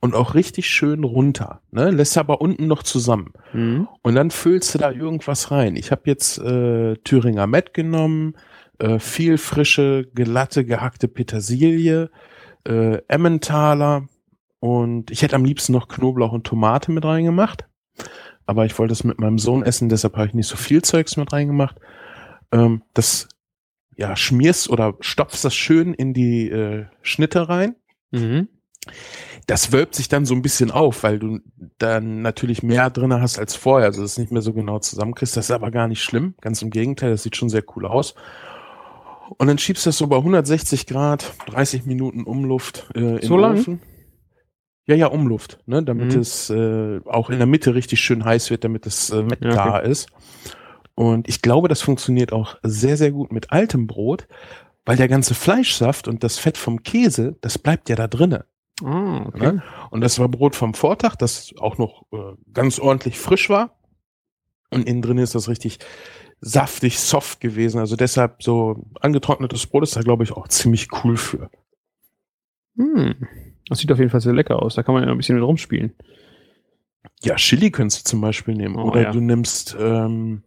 und 0.00 0.14
auch 0.14 0.34
richtig 0.34 0.68
schön 0.68 1.04
runter. 1.04 1.60
Ne? 1.70 1.90
Lässt 1.90 2.18
aber 2.18 2.40
unten 2.40 2.66
noch 2.66 2.82
zusammen. 2.82 3.32
Mhm. 3.52 3.88
Und 4.02 4.14
dann 4.14 4.30
füllst 4.30 4.74
du 4.74 4.78
da 4.78 4.90
irgendwas 4.90 5.50
rein. 5.50 5.76
Ich 5.76 5.90
habe 5.90 6.02
jetzt 6.04 6.38
äh, 6.38 6.94
Thüringer 7.04 7.46
Met 7.46 7.74
genommen, 7.74 8.34
äh, 8.78 8.98
viel 8.98 9.38
frische, 9.38 10.06
glatte, 10.14 10.64
gehackte 10.64 11.08
Petersilie, 11.08 12.10
äh, 12.64 12.98
Emmentaler 13.08 14.06
und 14.60 15.10
ich 15.10 15.22
hätte 15.22 15.36
am 15.36 15.44
liebsten 15.44 15.72
noch 15.72 15.88
Knoblauch 15.88 16.32
und 16.32 16.44
Tomate 16.44 16.92
mit 16.92 17.04
reingemacht. 17.04 17.66
Aber 18.46 18.64
ich 18.64 18.78
wollte 18.78 18.92
es 18.92 19.02
mit 19.02 19.18
meinem 19.18 19.38
Sohn 19.38 19.62
essen, 19.62 19.88
deshalb 19.88 20.16
habe 20.16 20.28
ich 20.28 20.34
nicht 20.34 20.46
so 20.46 20.56
viel 20.56 20.82
Zeugs 20.82 21.16
mit 21.16 21.32
reingemacht. 21.32 21.76
Ähm, 22.52 22.82
das 22.94 23.28
ja, 23.96 24.14
schmierst 24.16 24.68
oder 24.70 24.94
stopfst 25.00 25.44
das 25.44 25.54
schön 25.54 25.94
in 25.94 26.12
die 26.14 26.48
äh, 26.50 26.86
Schnitte 27.02 27.48
rein 27.48 27.76
Mhm. 28.12 28.48
das 29.48 29.72
wölbt 29.72 29.94
sich 29.96 30.08
dann 30.08 30.24
so 30.26 30.34
ein 30.34 30.42
bisschen 30.42 30.70
auf, 30.70 31.02
weil 31.02 31.18
du 31.18 31.40
dann 31.78 32.22
natürlich 32.22 32.62
mehr 32.62 32.88
drinne 32.90 33.20
hast 33.20 33.38
als 33.38 33.56
vorher, 33.56 33.86
also 33.88 34.02
das 34.02 34.16
nicht 34.18 34.30
mehr 34.30 34.42
so 34.42 34.52
genau 34.52 34.78
zusammenkriegst. 34.78 35.36
Das 35.36 35.46
ist 35.46 35.50
aber 35.50 35.70
gar 35.72 35.88
nicht 35.88 36.02
schlimm, 36.02 36.34
ganz 36.40 36.62
im 36.62 36.70
Gegenteil, 36.70 37.10
das 37.10 37.22
sieht 37.24 37.36
schon 37.36 37.48
sehr 37.48 37.64
cool 37.74 37.84
aus. 37.86 38.14
Und 39.38 39.48
dann 39.48 39.58
schiebst 39.58 39.84
du 39.86 39.88
das 39.88 39.98
so 39.98 40.06
bei 40.06 40.16
160 40.16 40.86
Grad, 40.86 41.34
30 41.46 41.84
Minuten 41.84 42.22
Umluft 42.22 42.88
äh, 42.94 43.16
in 43.16 43.22
So 43.22 43.34
den 43.36 43.40
lang? 43.40 43.58
Ofen. 43.58 43.80
Ja, 44.86 44.94
ja, 44.94 45.08
Umluft, 45.08 45.58
ne, 45.66 45.82
damit 45.82 46.14
Mhm. 46.14 46.20
es 46.20 46.48
äh, 46.48 47.00
auch 47.06 47.28
in 47.28 47.38
der 47.38 47.46
Mitte 47.48 47.74
richtig 47.74 48.00
schön 48.00 48.24
heiß 48.24 48.50
wird, 48.50 48.62
damit 48.62 48.86
es 48.86 49.10
äh, 49.10 49.16
Ja, 49.16 49.22
okay. 49.24 49.38
gar 49.48 49.82
ist. 49.82 50.06
Und 50.96 51.28
ich 51.28 51.42
glaube, 51.42 51.68
das 51.68 51.82
funktioniert 51.82 52.32
auch 52.32 52.56
sehr, 52.62 52.96
sehr 52.96 53.12
gut 53.12 53.30
mit 53.30 53.52
altem 53.52 53.86
Brot, 53.86 54.26
weil 54.86 54.96
der 54.96 55.08
ganze 55.08 55.34
Fleischsaft 55.34 56.08
und 56.08 56.24
das 56.24 56.38
Fett 56.38 56.56
vom 56.56 56.82
Käse, 56.82 57.36
das 57.42 57.58
bleibt 57.58 57.90
ja 57.90 57.96
da 57.96 58.08
drinne. 58.08 58.46
Ah, 58.82 59.26
okay. 59.26 59.52
Ne? 59.52 59.62
Und 59.90 60.00
das 60.00 60.18
war 60.18 60.28
Brot 60.28 60.56
vom 60.56 60.72
Vortag, 60.74 61.16
das 61.16 61.54
auch 61.58 61.76
noch 61.76 62.06
äh, 62.12 62.34
ganz 62.52 62.78
ordentlich 62.78 63.18
frisch 63.18 63.50
war. 63.50 63.78
Und 64.70 64.88
innen 64.88 65.02
drin 65.02 65.18
ist 65.18 65.34
das 65.34 65.48
richtig 65.48 65.78
saftig, 66.40 66.98
soft 66.98 67.40
gewesen. 67.40 67.78
Also 67.78 67.96
deshalb 67.96 68.42
so 68.42 68.86
angetrocknetes 69.00 69.66
Brot 69.66 69.82
ist 69.82 69.96
da, 69.96 70.00
glaube 70.00 70.24
ich, 70.24 70.32
auch 70.32 70.48
ziemlich 70.48 70.88
cool 71.04 71.18
für. 71.18 71.50
Hm. 72.76 73.14
Das 73.68 73.78
sieht 73.78 73.92
auf 73.92 73.98
jeden 73.98 74.10
Fall 74.10 74.20
sehr 74.22 74.32
lecker 74.34 74.62
aus. 74.62 74.76
Da 74.76 74.82
kann 74.82 74.94
man 74.94 75.04
ja 75.04 75.10
ein 75.10 75.16
bisschen 75.16 75.36
mit 75.36 75.44
rumspielen. 75.44 75.92
Ja, 77.22 77.36
Chili 77.36 77.70
könntest 77.70 78.06
du 78.06 78.10
zum 78.10 78.20
Beispiel 78.20 78.54
nehmen. 78.54 78.76
Oh, 78.76 78.90
Oder 78.90 79.02
ja. 79.02 79.12
du 79.12 79.20
nimmst 79.20 79.76
ähm, 79.78 80.42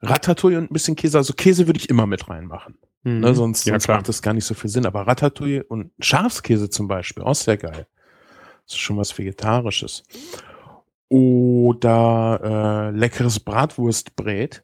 Ratatouille 0.00 0.58
und 0.58 0.70
ein 0.70 0.72
bisschen 0.72 0.96
Käse. 0.96 1.18
Also 1.18 1.32
Käse 1.34 1.66
würde 1.66 1.78
ich 1.78 1.88
immer 1.88 2.06
mit 2.06 2.28
reinmachen. 2.28 2.78
Mhm. 3.02 3.20
Ne, 3.20 3.34
sonst 3.34 3.64
ja, 3.66 3.72
sonst 3.72 3.88
macht 3.88 4.08
das 4.08 4.22
gar 4.22 4.34
nicht 4.34 4.44
so 4.44 4.54
viel 4.54 4.70
Sinn. 4.70 4.86
Aber 4.86 5.06
Ratatouille 5.06 5.64
und 5.64 5.90
Schafskäse 6.00 6.70
zum 6.70 6.88
Beispiel, 6.88 7.22
auch 7.22 7.34
sehr 7.34 7.56
geil. 7.56 7.86
Das 8.64 8.74
ist 8.74 8.78
schon 8.78 8.96
was 8.96 9.16
Vegetarisches. 9.16 10.04
Oder 11.08 12.90
äh, 12.92 12.96
leckeres 12.96 13.40
Bratwurstbrät. 13.40 14.62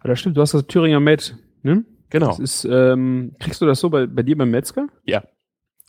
Aber 0.00 0.08
das 0.08 0.20
stimmt, 0.20 0.36
du 0.36 0.40
hast 0.40 0.54
das 0.54 0.66
Thüringer 0.66 1.00
Met, 1.00 1.36
ne? 1.62 1.84
Genau. 2.10 2.28
Das 2.28 2.38
ist, 2.38 2.64
ähm, 2.64 3.34
kriegst 3.38 3.60
du 3.60 3.66
das 3.66 3.80
so 3.80 3.90
bei, 3.90 4.06
bei 4.06 4.22
dir 4.22 4.36
beim 4.36 4.50
Metzger? 4.50 4.88
Ja. 5.04 5.22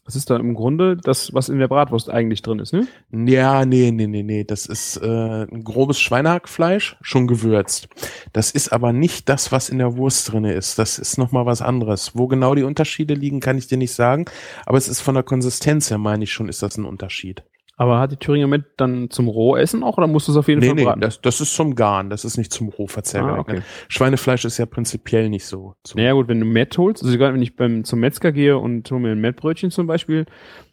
Das 0.08 0.16
ist 0.16 0.30
dann 0.30 0.40
im 0.40 0.54
Grunde 0.54 0.96
das, 0.96 1.34
was 1.34 1.50
in 1.50 1.60
der 1.60 1.68
Bratwurst 1.68 2.10
eigentlich 2.10 2.42
drin 2.42 2.60
ist, 2.60 2.72
ne? 2.72 2.88
Ja, 3.12 3.66
nee, 3.66 3.92
nee, 3.92 4.08
nee, 4.08 4.24
nee. 4.24 4.46
Das 4.46 4.66
ist 4.66 4.96
äh, 5.04 5.44
ein 5.44 5.66
grobes 5.66 6.00
Schweinehackfleisch, 6.00 6.96
schon 7.02 7.28
gewürzt. 7.28 7.90
Das 8.32 8.52
ist 8.52 8.72
aber 8.72 8.94
nicht 8.94 9.28
das, 9.28 9.52
was 9.52 9.68
in 9.68 9.80
der 9.80 9.98
Wurst 9.98 10.32
drinne 10.32 10.54
ist. 10.54 10.80
Das 10.80 10.98
ist 10.98 11.18
nochmal 11.18 11.46
was 11.46 11.62
anderes. 11.62 12.12
Wo 12.14 12.28
genau 12.28 12.56
die 12.56 12.64
Unterschiede 12.64 13.16
liegen, 13.16 13.42
kann 13.42 13.58
ich 13.58 13.68
dir 13.68 13.78
nicht 13.78 13.92
sagen. 13.92 14.24
Aber 14.66 14.78
es 14.78 14.88
ist 14.88 15.02
von 15.02 15.14
der 15.14 15.24
Konsistenz 15.24 15.92
her, 15.92 15.98
meine 15.98 16.24
ich 16.24 16.32
schon, 16.32 16.48
ist 16.48 16.64
das 16.64 16.78
ein 16.78 16.86
Unterschied. 16.86 17.44
Aber 17.79 18.00
hat 18.00 18.12
die 18.12 18.17
Thüringer 18.17 18.48
Met 18.48 18.65
dann 18.77 19.12
zum 19.12 19.27
Rohessen 19.27 19.84
auch 19.84 19.98
oder 20.00 20.07
musst 20.07 20.27
du 20.27 20.31
es 20.31 20.38
auf 20.38 20.48
jeden 20.48 20.62
Nee, 20.62 20.67
Fall 20.67 20.75
nee, 20.75 20.84
braten? 20.86 21.00
das, 21.00 21.22
das 21.22 21.39
ist 21.41 21.53
zum 21.53 21.75
Garen. 21.75 22.10
Das 22.10 22.25
ist 22.25 22.36
nicht 22.36 22.51
zum 22.51 22.69
Rohverzehr 22.69 23.24
ah, 23.24 23.38
okay. 23.38 23.62
Schweinefleisch 23.88 24.46
ist 24.46 24.57
ja 24.57 24.65
prinzipiell 24.65 25.29
nicht 25.29 25.46
so. 25.46 25.75
Zum 25.84 26.00
Naja 26.01 26.13
gut, 26.13 26.27
wenn 26.27 26.39
du 26.39 26.46
Met 26.48 26.75
holst, 26.77 27.03
also 27.03 27.15
gerade 27.19 27.36
wenn 27.36 27.41
ich 27.43 27.55
beim, 27.55 27.84
zum 27.84 28.00
Metzger 28.00 28.31
gehe 28.31 28.57
und 28.57 28.89
hole 28.89 29.00
mir 29.00 29.12
ein 29.12 29.22
Mettbrötchen 29.22 29.69
zum 29.69 29.86
Beispiel, 29.86 30.25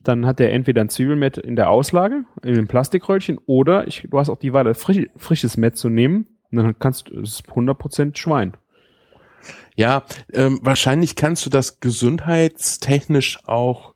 dann 0.02 0.24
hat 0.24 0.38
der 0.38 0.52
entweder 0.54 0.80
ein 0.80 0.88
Zwiebelmett 0.88 1.36
in 1.36 1.56
der 1.56 1.68
Auslage, 1.68 2.24
in 2.42 2.54
einem 2.54 2.68
Plastikröllchen, 2.68 3.38
oder 3.44 3.86
ich, 3.86 4.06
du 4.10 4.18
hast 4.18 4.30
auch 4.30 4.38
die 4.38 4.54
Wahl, 4.54 4.72
frisch, 4.74 5.06
frisches 5.16 5.58
Mett 5.58 5.76
zu 5.76 5.90
nehmen, 5.90 6.26
und 6.50 6.58
dann 6.58 6.78
kannst 6.78 7.08
du, 7.10 7.20
es 7.20 7.40
ist 7.40 7.46
100% 7.48 8.16
Schwein. 8.16 8.56
Ja, 9.76 10.04
ähm, 10.32 10.60
wahrscheinlich 10.62 11.16
kannst 11.16 11.44
du 11.44 11.50
das 11.50 11.80
gesundheitstechnisch 11.80 13.40
auch 13.44 13.94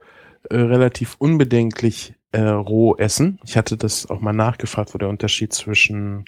äh, 0.50 0.56
relativ 0.56 1.14
unbedenklich 1.18 2.14
äh, 2.32 2.40
roh 2.40 2.96
essen. 2.96 3.38
Ich 3.44 3.56
hatte 3.56 3.76
das 3.76 4.08
auch 4.10 4.20
mal 4.20 4.32
nachgefragt, 4.32 4.94
wo 4.94 4.98
der 4.98 5.08
Unterschied 5.08 5.52
zwischen, 5.52 6.24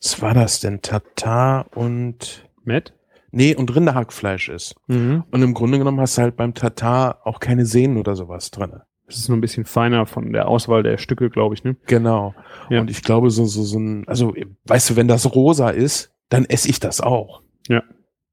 was 0.00 0.20
war 0.20 0.34
das 0.34 0.60
denn, 0.60 0.82
Tatar 0.82 1.66
und, 1.74 2.48
Met? 2.64 2.94
nee, 3.32 3.54
und 3.54 3.74
Rinderhackfleisch 3.74 4.48
ist. 4.48 4.76
Mhm. 4.86 5.24
Und 5.30 5.42
im 5.42 5.54
Grunde 5.54 5.78
genommen 5.78 6.00
hast 6.00 6.18
du 6.18 6.22
halt 6.22 6.36
beim 6.36 6.54
Tatar 6.54 7.20
auch 7.24 7.40
keine 7.40 7.66
Sehnen 7.66 7.96
oder 7.96 8.14
sowas 8.14 8.50
drinne. 8.50 8.84
Das 9.06 9.16
ist 9.16 9.28
nur 9.28 9.36
ein 9.36 9.42
bisschen 9.42 9.64
feiner 9.64 10.06
von 10.06 10.32
der 10.32 10.48
Auswahl 10.48 10.82
der 10.82 10.96
Stücke, 10.96 11.28
glaube 11.28 11.54
ich, 11.54 11.64
ne? 11.64 11.76
Genau. 11.86 12.34
Ja. 12.70 12.80
Und 12.80 12.88
ich 12.88 13.02
glaube, 13.02 13.30
so, 13.30 13.44
so, 13.44 13.62
so 13.62 13.78
ein, 13.78 14.06
also, 14.06 14.34
weißt 14.64 14.90
du, 14.90 14.96
wenn 14.96 15.08
das 15.08 15.34
rosa 15.34 15.70
ist, 15.70 16.12
dann 16.28 16.44
esse 16.44 16.68
ich 16.68 16.80
das 16.80 17.00
auch. 17.00 17.42
Ja. 17.68 17.82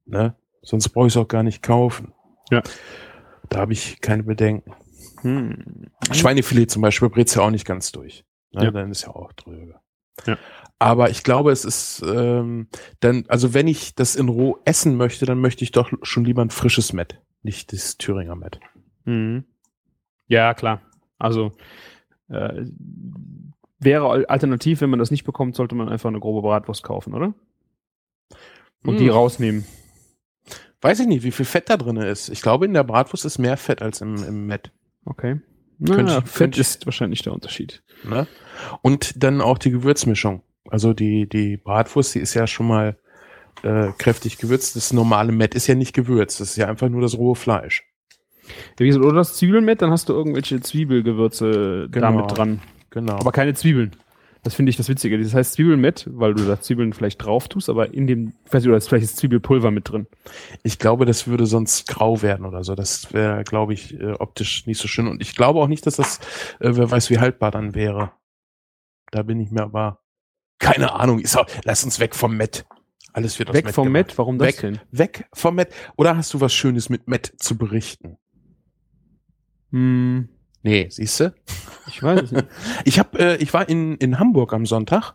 Ne? 0.05 0.35
Sonst 0.61 0.89
brauche 0.89 1.07
ich 1.07 1.13
es 1.13 1.17
auch 1.17 1.27
gar 1.27 1.43
nicht 1.43 1.63
kaufen. 1.63 2.13
Ja. 2.51 2.61
Da 3.49 3.59
habe 3.59 3.73
ich 3.73 3.99
keine 3.99 4.23
Bedenken. 4.23 4.73
Hm. 5.21 5.87
Schweinefilet 6.11 6.69
zum 6.71 6.81
Beispiel 6.81 7.09
brät's 7.09 7.35
ja 7.35 7.41
auch 7.41 7.51
nicht 7.51 7.65
ganz 7.65 7.91
durch. 7.91 8.25
Ne? 8.51 8.65
Ja. 8.65 8.71
Dann 8.71 8.91
ist 8.91 9.03
ja 9.03 9.09
auch 9.09 9.33
dröge. 9.33 9.75
Ja. 10.25 10.37
Aber 10.79 11.09
ich 11.09 11.23
glaube, 11.23 11.51
es 11.51 11.65
ist 11.65 12.01
ähm, 12.05 12.67
dann, 12.99 13.25
also 13.27 13.53
wenn 13.53 13.67
ich 13.67 13.95
das 13.95 14.15
in 14.15 14.29
roh 14.29 14.59
essen 14.65 14.95
möchte, 14.95 15.25
dann 15.25 15.39
möchte 15.39 15.63
ich 15.63 15.71
doch 15.71 15.91
schon 16.03 16.25
lieber 16.25 16.41
ein 16.41 16.49
frisches 16.49 16.93
Met, 16.93 17.21
nicht 17.43 17.73
das 17.73 17.97
Thüringer 17.97 18.35
Met. 18.35 18.59
Mhm. 19.05 19.43
Ja, 20.27 20.53
klar. 20.53 20.81
Also 21.17 21.51
äh, 22.29 22.63
wäre 23.79 24.09
al- 24.09 24.25
alternativ, 24.27 24.81
wenn 24.81 24.89
man 24.89 24.99
das 24.99 25.11
nicht 25.11 25.23
bekommt, 25.25 25.55
sollte 25.55 25.75
man 25.75 25.89
einfach 25.89 26.09
eine 26.09 26.19
grobe 26.19 26.41
Bratwurst 26.47 26.83
kaufen, 26.83 27.13
oder? 27.13 27.33
Und 28.83 28.99
die 28.99 29.07
Hm. 29.07 29.13
rausnehmen. 29.13 29.65
Weiß 30.81 30.99
ich 31.01 31.07
nicht, 31.07 31.23
wie 31.23 31.31
viel 31.31 31.45
Fett 31.45 31.69
da 31.69 31.75
drin 31.75 31.97
ist. 31.97 32.29
Ich 32.29 32.41
glaube, 32.41 32.65
in 32.65 32.73
der 32.73 32.85
Bratwurst 32.85 33.25
ist 33.25 33.37
mehr 33.37 33.57
Fett 33.57 33.81
als 33.81 33.99
im, 33.99 34.15
im 34.23 34.45
Met. 34.47 34.71
Okay. 35.09 35.39
Na, 35.79 35.97
ich- 35.99 36.13
Fett 36.25 36.33
könnte 36.35 36.55
ich- 36.61 36.67
ist 36.67 36.85
wahrscheinlich 36.85 37.21
der 37.21 37.33
Unterschied. 37.33 37.81
Ne? 38.03 38.27
Und 38.81 39.21
dann 39.23 39.41
auch 39.41 39.57
die 39.57 39.71
Gewürzmischung. 39.71 40.41
Also 40.69 40.93
die, 40.93 41.27
die 41.27 41.57
Bratwurst, 41.57 42.15
die 42.15 42.19
ist 42.19 42.33
ja 42.33 42.47
schon 42.47 42.67
mal 42.67 42.97
äh, 43.63 43.89
kräftig 43.97 44.37
gewürzt. 44.37 44.75
Das 44.77 44.93
normale 44.93 45.31
Met 45.33 45.53
ist 45.55 45.67
ja 45.67 45.75
nicht 45.75 45.93
gewürzt. 45.93 46.39
Das 46.39 46.51
ist 46.51 46.55
ja 46.57 46.67
einfach 46.67 46.87
nur 46.89 47.01
das 47.01 47.17
rohe 47.17 47.35
Fleisch. 47.35 47.83
Ja, 48.47 48.53
wie 48.79 48.87
gesagt, 48.87 49.03
oder 49.05 49.15
das 49.15 49.35
Zwiebelmett, 49.35 49.81
dann 49.81 49.91
hast 49.91 50.07
du 50.09 50.13
irgendwelche 50.13 50.59
Zwiebelgewürze 50.61 51.87
Genau. 51.91 52.07
damit 52.11 52.37
dran. 52.37 52.59
Genau. 52.89 53.13
Aber 53.17 53.31
keine 53.31 53.53
Zwiebeln. 53.53 53.91
Das 54.43 54.53
finde 54.55 54.69
ich 54.69 54.77
das 54.77 54.87
Witzige. 54.87 55.21
Das 55.21 55.33
heißt 55.33 55.53
Zwiebelmett, 55.53 56.07
weil 56.11 56.33
du 56.33 56.45
da 56.45 56.61
Zwiebeln 56.61 56.93
vielleicht 56.93 57.23
drauf 57.23 57.49
tust, 57.49 57.69
aber 57.69 57.93
in 57.93 58.07
dem, 58.07 58.33
ich 58.45 58.53
weiß 58.53 58.63
nicht, 58.63 58.69
oder 58.69 58.77
ist 58.77 58.87
vielleicht 58.87 59.03
ist 59.03 59.17
Zwiebelpulver 59.17 59.69
mit 59.69 59.89
drin. 59.89 60.07
Ich 60.63 60.79
glaube, 60.79 61.05
das 61.05 61.27
würde 61.27 61.45
sonst 61.45 61.87
grau 61.87 62.21
werden 62.21 62.45
oder 62.45 62.63
so. 62.63 62.75
Das 62.75 63.11
wäre, 63.13 63.43
glaube 63.43 63.73
ich, 63.73 63.99
äh, 63.99 64.13
optisch 64.13 64.65
nicht 64.65 64.79
so 64.79 64.87
schön. 64.87 65.07
Und 65.07 65.21
ich 65.21 65.35
glaube 65.35 65.59
auch 65.59 65.67
nicht, 65.67 65.85
dass 65.85 65.97
das, 65.97 66.19
äh, 66.59 66.71
wer 66.71 66.89
weiß, 66.89 67.09
wie 67.09 67.19
haltbar 67.19 67.51
dann 67.51 67.75
wäre. 67.75 68.13
Da 69.11 69.23
bin 69.23 69.39
ich 69.41 69.51
mir 69.51 69.63
aber 69.63 69.99
keine 70.59 70.93
Ahnung. 70.93 71.19
Ist 71.19 71.37
auch, 71.37 71.47
lass 71.63 71.83
uns 71.83 71.99
weg 71.99 72.15
vom 72.15 72.37
Met. 72.37 72.65
Alles 73.13 73.39
wird 73.39 73.49
aus 73.49 73.55
Weg 73.55 73.71
vom 73.71 73.85
gemacht. 73.85 74.07
Met, 74.07 74.17
warum 74.17 74.37
das 74.37 74.47
Weg. 74.49 74.61
denn? 74.61 74.79
Weg 74.91 75.25
vom 75.33 75.55
Met. 75.55 75.73
Oder 75.97 76.15
hast 76.15 76.33
du 76.33 76.41
was 76.41 76.53
Schönes 76.53 76.89
mit 76.89 77.07
Met 77.07 77.33
zu 77.37 77.57
berichten? 77.57 78.17
Hm, 79.71 80.29
Nee, 80.63 80.87
siehst 80.89 81.19
du? 81.21 81.33
ich 81.87 82.01
weiß 82.03 82.21
es 82.23 82.31
nicht. 82.31 82.47
Ich 82.85 82.99
hab, 82.99 83.17
äh, 83.17 83.35
ich 83.37 83.53
war 83.53 83.67
in, 83.69 83.95
in 83.97 84.19
Hamburg 84.19 84.53
am 84.53 84.65
Sonntag. 84.65 85.13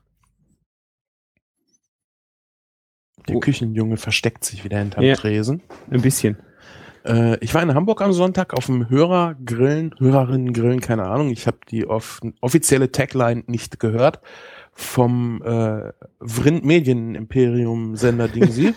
Der 3.29 3.37
Oh. 3.37 3.41
Küchenjunge 3.41 3.97
versteckt 3.97 4.45
sich 4.45 4.65
wieder 4.65 4.79
hinterm 4.79 5.03
Ja. 5.05 5.15
Tresen. 5.15 5.63
Ein 5.91 6.03
bisschen. 6.03 6.37
Äh, 7.07 7.39
ich 7.43 7.55
war 7.55 7.63
in 7.63 7.75
Hamburg 7.75 8.01
am 8.03 8.13
Sonntag 8.13 8.55
auf 8.55 8.67
dem 8.67 8.89
Hörergrillen, 8.89 9.95
Hörerinnen-Grillen, 9.99 10.81
keine 10.81 11.05
Ahnung. 11.05 11.31
Ich 11.31 11.47
habe 11.47 11.59
die 11.71 11.87
off 11.87 12.21
offizielle 12.41 12.93
Tagline 12.93 13.45
nicht 13.47 13.81
gehört 13.81 14.21
vom 14.73 15.41
äh, 15.43 15.93
Vrind 16.21 16.65
Medien 16.65 17.15
Imperium 17.15 17.97
Sender 17.97 18.29
Dingsi 18.29 18.75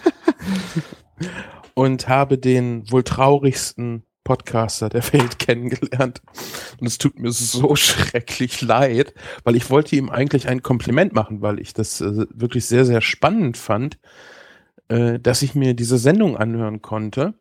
und 1.73 2.07
habe 2.07 2.37
den 2.37 2.89
wohl 2.91 3.03
traurigsten 3.03 4.03
Podcaster 4.27 4.89
der 4.89 5.01
Welt 5.13 5.39
kennengelernt. 5.47 6.21
Und 6.81 6.85
es 6.87 6.97
tut 6.97 7.17
mir 7.17 7.31
so 7.31 7.75
schrecklich 7.77 8.61
leid, 8.61 9.13
weil 9.45 9.55
ich 9.55 9.69
wollte 9.69 9.95
ihm 9.95 10.09
eigentlich 10.09 10.49
ein 10.49 10.61
Kompliment 10.61 11.13
machen, 11.13 11.41
weil 11.41 11.59
ich 11.61 11.73
das 11.73 12.01
äh, 12.01 12.25
wirklich 12.33 12.65
sehr, 12.65 12.83
sehr 12.83 12.99
spannend 12.99 13.55
fand, 13.55 13.97
äh, 14.89 15.17
dass 15.17 15.41
ich 15.43 15.55
mir 15.55 15.73
diese 15.75 15.97
Sendung 15.97 16.35
anhören 16.35 16.81
konnte 16.81 17.35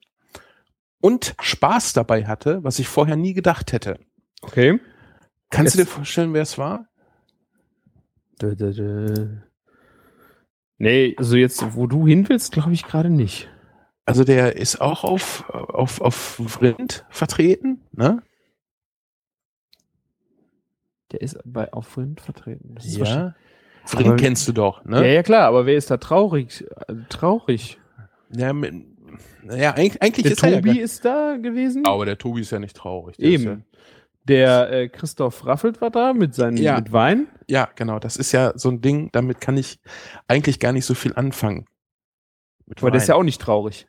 und 1.01 1.35
Spaß 1.41 1.93
dabei 1.93 2.27
hatte, 2.27 2.63
was 2.63 2.79
ich 2.79 2.87
vorher 2.87 3.17
nie 3.17 3.35
gedacht 3.35 3.73
hätte. 3.73 3.99
Okay. 4.43 4.79
Kannst 5.51 5.75
du 5.75 5.79
Jetzt- 5.81 5.89
dir 5.89 5.93
vorstellen, 5.93 6.35
wer 6.35 6.43
es 6.43 6.57
war? 6.57 6.87
Dö, 8.41 8.55
dö, 8.55 8.73
dö. 8.73 9.27
Nee, 10.79 11.15
also 11.19 11.37
jetzt, 11.37 11.75
wo 11.75 11.87
du 11.89 12.07
hin 12.07 12.29
willst, 12.29 12.53
glaube 12.53 12.75
ich 12.75 12.85
gerade 12.85 13.11
nicht. 13.11 13.49
Also 14.07 14.23
der 14.25 14.57
ist 14.57 14.81
auch 14.81 15.03
auf, 15.05 15.49
auf, 15.51 16.01
auf 16.01 16.15
Vrind 16.47 17.05
vertreten, 17.11 17.83
ne? 17.93 18.23
Der 21.13 21.21
ist 21.21 21.39
bei 21.45 21.73
auf 21.73 21.97
Rind 21.97 22.21
vertreten. 22.21 22.75
Das 22.75 22.85
ist 22.87 22.99
Vrind 22.99 23.35
Aber- 24.09 24.17
kennst 24.17 24.49
du 24.49 24.53
doch, 24.53 24.85
Ja, 24.85 24.91
ne? 25.01 25.15
ja, 25.15 25.23
klar, 25.23 25.47
aber 25.47 25.65
wer 25.67 25.77
ist 25.77 25.91
da 25.91 25.97
traurig? 25.99 26.65
Traurig. 27.09 27.79
Ja, 28.37 28.53
mit, 28.53 28.75
ja 29.49 29.75
eigentlich, 29.75 30.03
eigentlich 30.03 30.23
Der 30.25 30.33
ist 30.33 30.43
er 30.43 30.49
ja 30.51 30.57
Tobi 30.57 30.75
gar- 30.75 30.83
ist 30.85 31.05
da 31.05 31.37
gewesen. 31.37 31.87
Aber 31.87 32.05
der 32.05 32.19
Tobi 32.19 32.41
ist 32.41 32.51
ja 32.51 32.59
nicht 32.59 32.77
traurig. 32.77 33.17
Der 33.17 33.27
Eben. 33.29 33.65
Der 34.25 34.71
äh, 34.73 34.89
Christoph 34.89 35.47
Raffelt 35.47 35.81
war 35.81 35.91
da 35.91 36.13
mit 36.13 36.35
seinen 36.35 36.57
Ja. 36.57 36.75
mit 36.77 36.91
Wein. 36.93 37.29
Ja, 37.49 37.61
ja, 37.61 37.69
genau. 37.77 38.01
Das 38.01 38.17
ist 38.17 38.33
ja 38.33 38.53
so 38.59 38.69
ein 38.71 38.81
Ding, 38.81 39.11
damit 39.13 39.41
kann 39.41 39.57
ich 39.57 39.79
eigentlich 40.27 40.59
gar 40.59 40.73
nicht 40.73 40.85
so 40.85 40.95
viel 40.95 41.15
anfangen. 41.15 41.67
Aber 42.79 42.91
der 42.91 43.01
ist 43.01 43.09
ja 43.09 43.15
auch 43.15 43.23
nicht 43.23 43.41
traurig. 43.41 43.87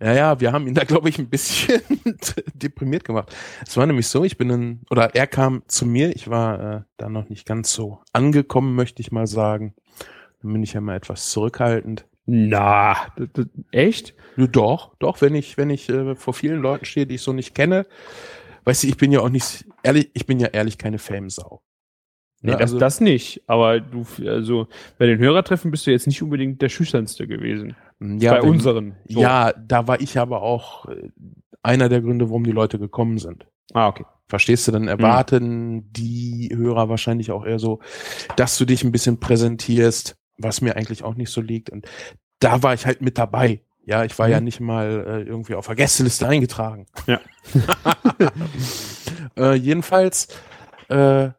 Ja, 0.00 0.12
ja, 0.12 0.40
wir 0.40 0.52
haben 0.52 0.66
ihn 0.66 0.74
da, 0.74 0.84
glaube 0.84 1.08
ich, 1.08 1.18
ein 1.18 1.28
bisschen 1.28 1.80
deprimiert 2.54 3.04
gemacht. 3.04 3.34
Es 3.66 3.76
war 3.76 3.86
nämlich 3.86 4.08
so, 4.08 4.24
ich 4.24 4.36
bin 4.36 4.50
in, 4.50 4.80
oder 4.90 5.14
er 5.14 5.26
kam 5.26 5.62
zu 5.68 5.86
mir, 5.86 6.14
ich 6.14 6.28
war 6.28 6.60
äh, 6.60 6.80
da 6.96 7.08
noch 7.08 7.28
nicht 7.28 7.46
ganz 7.46 7.72
so 7.72 8.00
angekommen, 8.12 8.74
möchte 8.74 9.00
ich 9.00 9.12
mal 9.12 9.26
sagen. 9.26 9.74
Dann 10.42 10.52
bin 10.52 10.62
ich 10.62 10.72
ja 10.72 10.80
mal 10.80 10.96
etwas 10.96 11.30
zurückhaltend. 11.30 12.04
Na, 12.26 12.96
echt? 13.70 14.14
Doch, 14.36 14.94
doch, 14.98 15.20
wenn 15.20 15.34
ich, 15.34 15.56
wenn 15.56 15.70
ich 15.70 15.88
äh, 15.88 16.16
vor 16.16 16.34
vielen 16.34 16.60
Leuten 16.60 16.84
stehe, 16.84 17.06
die 17.06 17.14
ich 17.14 17.22
so 17.22 17.32
nicht 17.32 17.54
kenne, 17.54 17.86
weißt 18.64 18.82
du, 18.82 18.88
ich 18.88 18.96
bin 18.96 19.12
ja 19.12 19.20
auch 19.20 19.28
nicht, 19.28 19.64
ehrlich, 19.82 20.10
ich 20.12 20.26
bin 20.26 20.40
ja 20.40 20.48
ehrlich 20.48 20.76
keine 20.76 20.98
Famesau. 20.98 21.62
Nee, 22.42 22.52
Ja, 22.52 22.56
das, 22.58 22.70
also- 22.72 22.78
das 22.78 23.00
nicht. 23.00 23.42
Aber 23.46 23.80
du, 23.80 24.06
also 24.26 24.68
bei 24.98 25.06
den 25.06 25.18
Hörertreffen 25.18 25.70
bist 25.70 25.86
du 25.86 25.90
jetzt 25.90 26.06
nicht 26.06 26.22
unbedingt 26.22 26.60
der 26.62 26.68
Schüchternste 26.68 27.26
gewesen. 27.26 27.76
Ja, 28.00 28.34
bei 28.34 28.42
wenn- 28.42 28.50
unseren. 28.50 28.96
So. 29.08 29.20
Ja, 29.20 29.52
da 29.52 29.88
war 29.88 30.00
ich 30.00 30.18
aber 30.18 30.42
auch 30.42 30.86
äh, 30.86 31.08
einer 31.62 31.88
der 31.88 32.00
Gründe, 32.02 32.28
warum 32.28 32.44
die 32.44 32.52
Leute 32.52 32.78
gekommen 32.78 33.18
sind. 33.18 33.46
Ah, 33.72 33.88
okay. 33.88 34.04
Verstehst 34.28 34.66
du, 34.68 34.72
dann 34.72 34.88
erwarten 34.88 35.90
die 35.92 36.50
Hörer 36.54 36.88
wahrscheinlich 36.88 37.30
auch 37.30 37.44
eher 37.46 37.58
so, 37.58 37.80
dass 38.36 38.58
du 38.58 38.64
dich 38.64 38.82
ein 38.84 38.90
bisschen 38.92 39.18
präsentierst, 39.20 40.16
was 40.36 40.60
mir 40.60 40.76
eigentlich 40.76 41.04
auch 41.04 41.14
nicht 41.14 41.30
so 41.30 41.40
liegt. 41.40 41.70
Und 41.70 41.86
da 42.40 42.62
war 42.62 42.74
ich 42.74 42.86
halt 42.86 43.00
mit 43.02 43.18
dabei. 43.18 43.60
Ja, 43.84 44.04
ich 44.04 44.18
war 44.18 44.26
Mhm. 44.26 44.32
ja 44.32 44.40
nicht 44.40 44.58
mal 44.60 45.04
äh, 45.06 45.22
irgendwie 45.28 45.54
auf 45.54 45.66
der 45.66 45.76
Gästeliste 45.76 46.26
eingetragen. 46.26 46.86
Ja. 47.06 47.20
äh, 49.36 49.54
jedenfalls 49.54 50.28
äh, 50.88 51.30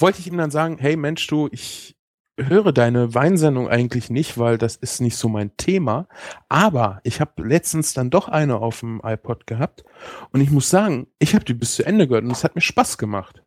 wollte 0.00 0.20
ich 0.20 0.26
ihm 0.26 0.36
dann 0.36 0.50
sagen, 0.50 0.76
hey 0.78 0.96
Mensch, 0.96 1.26
du, 1.26 1.48
ich 1.52 1.96
höre 2.38 2.72
deine 2.72 3.14
Weinsendung 3.14 3.68
eigentlich 3.68 4.08
nicht, 4.08 4.38
weil 4.38 4.56
das 4.56 4.76
ist 4.76 5.00
nicht 5.00 5.16
so 5.16 5.28
mein 5.28 5.54
Thema. 5.58 6.08
Aber 6.48 7.00
ich 7.04 7.20
habe 7.20 7.42
letztens 7.46 7.92
dann 7.92 8.08
doch 8.10 8.28
eine 8.28 8.56
auf 8.56 8.80
dem 8.80 9.00
iPod 9.04 9.46
gehabt 9.46 9.84
und 10.32 10.40
ich 10.40 10.50
muss 10.50 10.70
sagen, 10.70 11.06
ich 11.18 11.34
habe 11.34 11.44
die 11.44 11.54
bis 11.54 11.74
zu 11.74 11.84
Ende 11.84 12.08
gehört 12.08 12.24
und 12.24 12.30
es 12.30 12.44
hat 12.44 12.54
mir 12.54 12.62
Spaß 12.62 12.96
gemacht. 12.98 13.42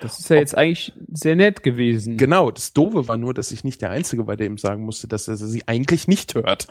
Das 0.00 0.18
ist 0.18 0.30
ja 0.30 0.36
jetzt 0.36 0.56
eigentlich 0.56 0.92
sehr 1.12 1.36
nett 1.36 1.62
gewesen. 1.62 2.16
Genau, 2.16 2.50
das 2.50 2.72
Doofe 2.72 3.08
war 3.08 3.16
nur, 3.18 3.34
dass 3.34 3.52
ich 3.52 3.62
nicht 3.62 3.82
der 3.82 3.90
Einzige 3.90 4.26
war, 4.26 4.36
der 4.36 4.46
ihm 4.46 4.56
sagen 4.58 4.82
musste, 4.84 5.06
dass 5.06 5.28
er 5.28 5.36
sie 5.36 5.62
eigentlich 5.68 6.08
nicht 6.08 6.34
hört. 6.34 6.66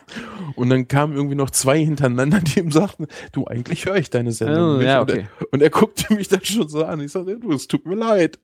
Und 0.55 0.69
dann 0.71 0.87
kamen 0.87 1.13
irgendwie 1.15 1.35
noch 1.35 1.51
zwei 1.51 1.79
hintereinander, 1.83 2.41
die 2.41 2.59
ihm 2.59 2.71
sagten, 2.71 3.05
du, 3.31 3.45
eigentlich 3.45 3.85
höre 3.85 3.95
ich 3.97 4.09
deine 4.09 4.31
Sendung 4.31 4.75
Oh, 4.75 4.77
nicht. 4.77 4.87
ja, 4.87 5.01
Und 5.01 5.09
er- 5.11 5.15
okay. 5.17 5.27
Und 5.51 5.61
er 5.61 5.69
guckte 5.69 6.13
mich 6.15 6.27
dann 6.27 6.43
schon 6.43 6.67
so 6.67 6.83
an. 6.83 6.99
Ich 6.99 7.11
sagte, 7.11 7.37
du, 7.39 7.53
es 7.53 7.67
tut 7.67 7.85
mir 7.85 7.95
leid. 7.95 8.39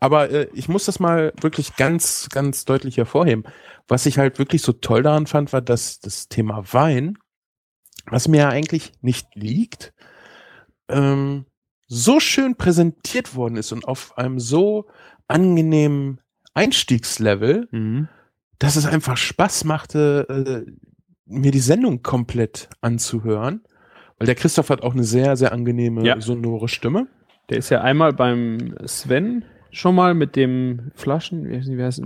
Aber 0.00 0.30
äh, 0.30 0.48
ich 0.52 0.68
muss 0.68 0.84
das 0.86 1.00
mal 1.00 1.32
wirklich 1.40 1.76
ganz, 1.76 2.28
ganz 2.30 2.64
deutlich 2.64 2.96
hervorheben. 2.96 3.44
Was 3.88 4.06
ich 4.06 4.18
halt 4.18 4.38
wirklich 4.38 4.62
so 4.62 4.72
toll 4.72 5.02
daran 5.02 5.26
fand, 5.26 5.52
war, 5.52 5.60
dass 5.62 6.00
das 6.00 6.28
Thema 6.28 6.62
Wein, 6.72 7.18
was 8.06 8.28
mir 8.28 8.38
ja 8.38 8.48
eigentlich 8.48 8.92
nicht 9.00 9.28
liegt, 9.34 9.92
ähm, 10.88 11.46
so 11.88 12.18
schön 12.20 12.56
präsentiert 12.56 13.34
worden 13.36 13.56
ist 13.56 13.72
und 13.72 13.86
auf 13.86 14.18
einem 14.18 14.40
so 14.40 14.86
angenehmen 15.28 16.20
Einstiegslevel, 16.54 17.68
Mhm. 17.70 18.08
dass 18.58 18.76
es 18.76 18.86
einfach 18.86 19.16
Spaß 19.16 19.64
machte, 19.64 20.64
äh, 20.66 20.70
mir 21.26 21.50
die 21.50 21.58
Sendung 21.60 22.02
komplett 22.02 22.68
anzuhören. 22.80 23.62
Weil 24.18 24.26
der 24.26 24.34
Christoph 24.34 24.70
hat 24.70 24.82
auch 24.82 24.94
eine 24.94 25.04
sehr, 25.04 25.36
sehr 25.36 25.52
angenehme, 25.52 26.04
Ja. 26.04 26.20
sonore 26.20 26.68
Stimme. 26.68 27.06
Der 27.50 27.58
ist 27.58 27.68
ja 27.70 27.82
einmal 27.82 28.12
beim 28.12 28.74
Sven 28.86 29.44
schon 29.76 29.94
mal 29.94 30.14
mit 30.14 30.36
dem 30.36 30.90
Flaschen, 30.94 31.48
wie 31.48 31.56
heißt, 31.56 31.68
wie 31.68 31.82
heißt 31.82 32.02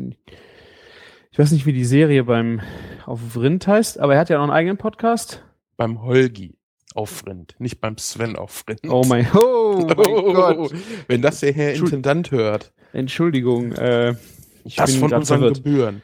ich 1.32 1.38
weiß 1.38 1.52
nicht, 1.52 1.66
wie 1.66 1.72
die 1.72 1.84
Serie 1.84 2.24
beim 2.24 2.60
auf 3.06 3.36
Rind 3.36 3.66
heißt, 3.66 4.00
aber 4.00 4.14
er 4.14 4.20
hat 4.20 4.28
ja 4.28 4.36
noch 4.36 4.44
einen 4.44 4.52
eigenen 4.52 4.76
Podcast. 4.76 5.44
Beim 5.76 6.02
Holgi 6.02 6.56
auf 6.94 7.24
Rind, 7.26 7.54
nicht 7.58 7.80
beim 7.80 7.96
Sven 7.96 8.34
auf 8.34 8.64
Rind. 8.68 8.80
Oh 8.88 9.04
mein, 9.08 9.28
oh 9.34 9.86
mein 9.86 9.94
Gott. 10.34 10.74
Wenn 11.06 11.22
das 11.22 11.40
der 11.40 11.52
Herr 11.52 11.74
Intendant 11.74 12.32
hört, 12.32 12.72
Entschuldigung, 12.92 13.72
äh, 13.72 14.16
ich 14.64 14.74
das 14.74 14.96
von 14.96 15.12
unseren 15.12 15.38
verwirrt. 15.38 15.62
Gebühren. 15.62 16.02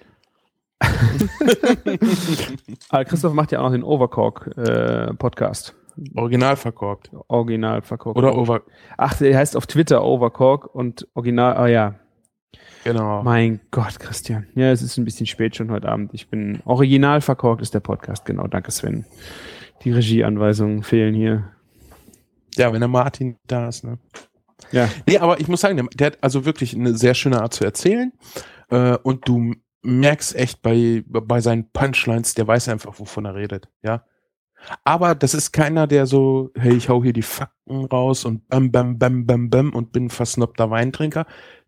Aber 2.90 3.04
Christoph 3.04 3.32
macht 3.32 3.50
ja 3.50 3.58
auch 3.58 3.64
noch 3.64 3.72
den 3.72 3.82
Overcork 3.82 4.56
äh, 4.56 5.12
Podcast. 5.14 5.74
Original 6.14 6.56
verkorkt. 6.56 7.10
Original 7.28 7.82
verkorkt. 7.82 8.18
Oder 8.18 8.36
over, 8.36 8.62
Ach, 8.96 9.14
der 9.14 9.36
heißt 9.36 9.56
auf 9.56 9.66
Twitter 9.66 10.04
Overcork 10.04 10.74
und 10.74 11.08
Original, 11.14 11.56
ah 11.56 11.66
ja. 11.66 11.94
genau. 12.84 13.22
Mein 13.22 13.60
Gott, 13.70 13.98
Christian. 13.98 14.46
Ja, 14.54 14.70
es 14.70 14.82
ist 14.82 14.96
ein 14.98 15.04
bisschen 15.04 15.26
spät 15.26 15.56
schon 15.56 15.70
heute 15.70 15.88
Abend. 15.88 16.12
Ich 16.14 16.28
bin 16.28 16.60
original 16.64 17.20
verkorkt 17.20 17.62
ist 17.62 17.74
der 17.74 17.80
Podcast, 17.80 18.24
genau. 18.24 18.46
Danke, 18.46 18.70
Sven. 18.70 19.04
Die 19.84 19.92
Regieanweisungen 19.92 20.82
fehlen 20.82 21.14
hier. 21.14 21.52
Ja, 22.56 22.72
wenn 22.72 22.80
der 22.80 22.88
Martin 22.88 23.36
da 23.46 23.68
ist, 23.68 23.84
ne? 23.84 23.98
Ja. 24.72 24.88
Nee, 25.06 25.18
aber 25.18 25.40
ich 25.40 25.48
muss 25.48 25.60
sagen, 25.60 25.76
der, 25.76 25.86
der 25.94 26.06
hat 26.08 26.18
also 26.22 26.44
wirklich 26.44 26.74
eine 26.74 26.94
sehr 26.96 27.14
schöne 27.14 27.40
Art 27.40 27.54
zu 27.54 27.64
erzählen. 27.64 28.12
Äh, 28.70 28.96
und 29.02 29.28
du 29.28 29.54
merkst 29.82 30.34
echt 30.34 30.62
bei, 30.62 31.04
bei 31.06 31.40
seinen 31.40 31.70
Punchlines, 31.70 32.34
der 32.34 32.46
weiß 32.46 32.68
einfach, 32.68 32.98
wovon 32.98 33.24
er 33.24 33.34
redet, 33.34 33.68
ja. 33.82 34.04
Aber 34.84 35.14
das 35.14 35.34
ist 35.34 35.52
keiner, 35.52 35.86
der 35.86 36.06
so, 36.06 36.50
hey, 36.56 36.74
ich 36.74 36.88
hau 36.88 37.02
hier 37.02 37.12
die 37.12 37.22
Fakten 37.22 37.84
raus 37.86 38.24
und 38.24 38.48
bam, 38.48 38.70
bam, 38.70 38.98
bam, 38.98 39.26
bam, 39.26 39.50
bam 39.50 39.70
und 39.72 39.92
bin 39.92 40.10
versnobter 40.10 40.70
Weintrinker. 40.70 41.26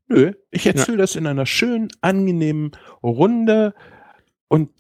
Nö, 0.08 0.32
ich 0.50 0.66
erzähle 0.66 0.98
das 0.98 1.16
in 1.16 1.26
einer 1.26 1.46
schönen, 1.46 1.88
angenehmen 2.00 2.72
Runde 3.02 3.74
und 4.48 4.70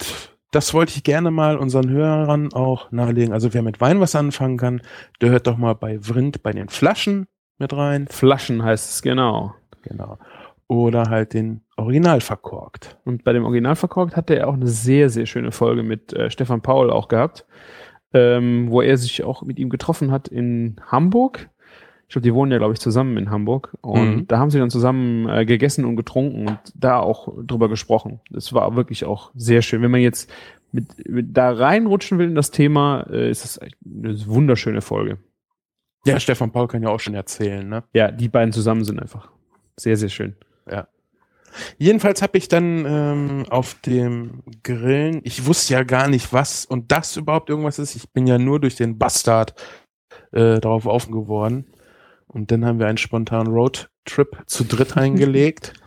das 0.50 0.72
wollte 0.72 0.94
ich 0.96 1.04
gerne 1.04 1.30
mal 1.30 1.58
unseren 1.58 1.90
Hörern 1.90 2.52
auch 2.54 2.90
nahelegen. 2.90 3.34
Also 3.34 3.52
wer 3.52 3.62
mit 3.62 3.80
Wein 3.80 4.00
was 4.00 4.14
anfangen 4.14 4.56
kann, 4.56 4.80
der 5.20 5.30
hört 5.30 5.46
doch 5.46 5.58
mal 5.58 5.74
bei 5.74 5.98
Vrind 6.00 6.42
bei 6.42 6.52
den 6.52 6.70
Flaschen 6.70 7.26
mit 7.58 7.74
rein. 7.74 8.06
Flaschen 8.08 8.62
heißt 8.62 8.90
es, 8.90 9.02
genau. 9.02 9.54
Genau. 9.82 10.18
Oder 10.66 11.10
halt 11.10 11.34
den 11.34 11.62
Original 11.76 12.20
verkorkt. 12.20 12.98
Und 13.04 13.24
bei 13.24 13.32
dem 13.32 13.44
Original 13.44 13.76
verkorkt 13.76 14.16
hat 14.16 14.30
er 14.30 14.48
auch 14.48 14.54
eine 14.54 14.66
sehr, 14.66 15.10
sehr 15.10 15.26
schöne 15.26 15.52
Folge 15.52 15.82
mit 15.82 16.12
äh, 16.12 16.30
Stefan 16.30 16.62
Paul 16.62 16.90
auch 16.90 17.08
gehabt, 17.08 17.44
ähm, 18.12 18.70
wo 18.70 18.80
er 18.82 18.96
sich 18.96 19.22
auch 19.24 19.42
mit 19.42 19.58
ihm 19.58 19.68
getroffen 19.70 20.10
hat 20.10 20.28
in 20.28 20.76
Hamburg. 20.86 21.48
Ich 22.08 22.12
glaube, 22.14 22.22
die 22.24 22.32
wohnen 22.34 22.50
ja, 22.52 22.58
glaube 22.58 22.72
ich, 22.72 22.80
zusammen 22.80 23.18
in 23.18 23.30
Hamburg. 23.30 23.76
Und 23.82 24.16
Mhm. 24.16 24.26
da 24.28 24.38
haben 24.38 24.50
sie 24.50 24.58
dann 24.58 24.70
zusammen 24.70 25.28
äh, 25.28 25.44
gegessen 25.44 25.84
und 25.84 25.96
getrunken 25.96 26.48
und 26.48 26.58
da 26.74 26.98
auch 27.00 27.28
drüber 27.44 27.68
gesprochen. 27.68 28.20
Das 28.30 28.52
war 28.54 28.74
wirklich 28.76 29.04
auch 29.04 29.30
sehr 29.34 29.60
schön. 29.60 29.82
Wenn 29.82 29.90
man 29.90 30.00
jetzt 30.00 30.30
mit, 30.72 31.06
mit 31.08 31.36
da 31.36 31.50
reinrutschen 31.50 32.18
will 32.18 32.28
in 32.28 32.34
das 32.34 32.50
Thema, 32.50 33.06
äh, 33.10 33.30
ist 33.30 33.44
das 33.44 33.58
eine 33.58 34.26
wunderschöne 34.26 34.80
Folge. 34.80 35.18
Ja, 36.06 36.18
Stefan 36.18 36.50
Paul 36.50 36.68
kann 36.68 36.82
ja 36.82 36.88
auch 36.88 37.00
schon 37.00 37.14
erzählen, 37.14 37.68
ne? 37.68 37.84
Ja, 37.92 38.10
die 38.10 38.28
beiden 38.28 38.52
zusammen 38.52 38.84
sind 38.84 39.00
einfach 39.00 39.30
sehr, 39.76 39.96
sehr 39.98 40.08
schön. 40.08 40.34
Jedenfalls 41.76 42.22
habe 42.22 42.38
ich 42.38 42.48
dann 42.48 42.84
ähm, 42.86 43.46
auf 43.50 43.74
dem 43.74 44.42
Grillen, 44.62 45.20
ich 45.24 45.46
wusste 45.46 45.74
ja 45.74 45.82
gar 45.82 46.08
nicht, 46.08 46.32
was 46.32 46.64
und 46.64 46.92
das 46.92 47.16
überhaupt 47.16 47.50
irgendwas 47.50 47.78
ist. 47.78 47.96
Ich 47.96 48.10
bin 48.10 48.26
ja 48.26 48.38
nur 48.38 48.60
durch 48.60 48.76
den 48.76 48.98
Bastard 48.98 49.54
äh, 50.32 50.60
darauf 50.60 50.86
offen 50.86 51.12
geworden. 51.12 51.66
Und 52.26 52.50
dann 52.50 52.64
haben 52.64 52.78
wir 52.78 52.86
einen 52.86 52.98
spontanen 52.98 53.52
Roadtrip 53.52 54.42
zu 54.46 54.64
dritt 54.64 54.96
eingelegt. 54.96 55.72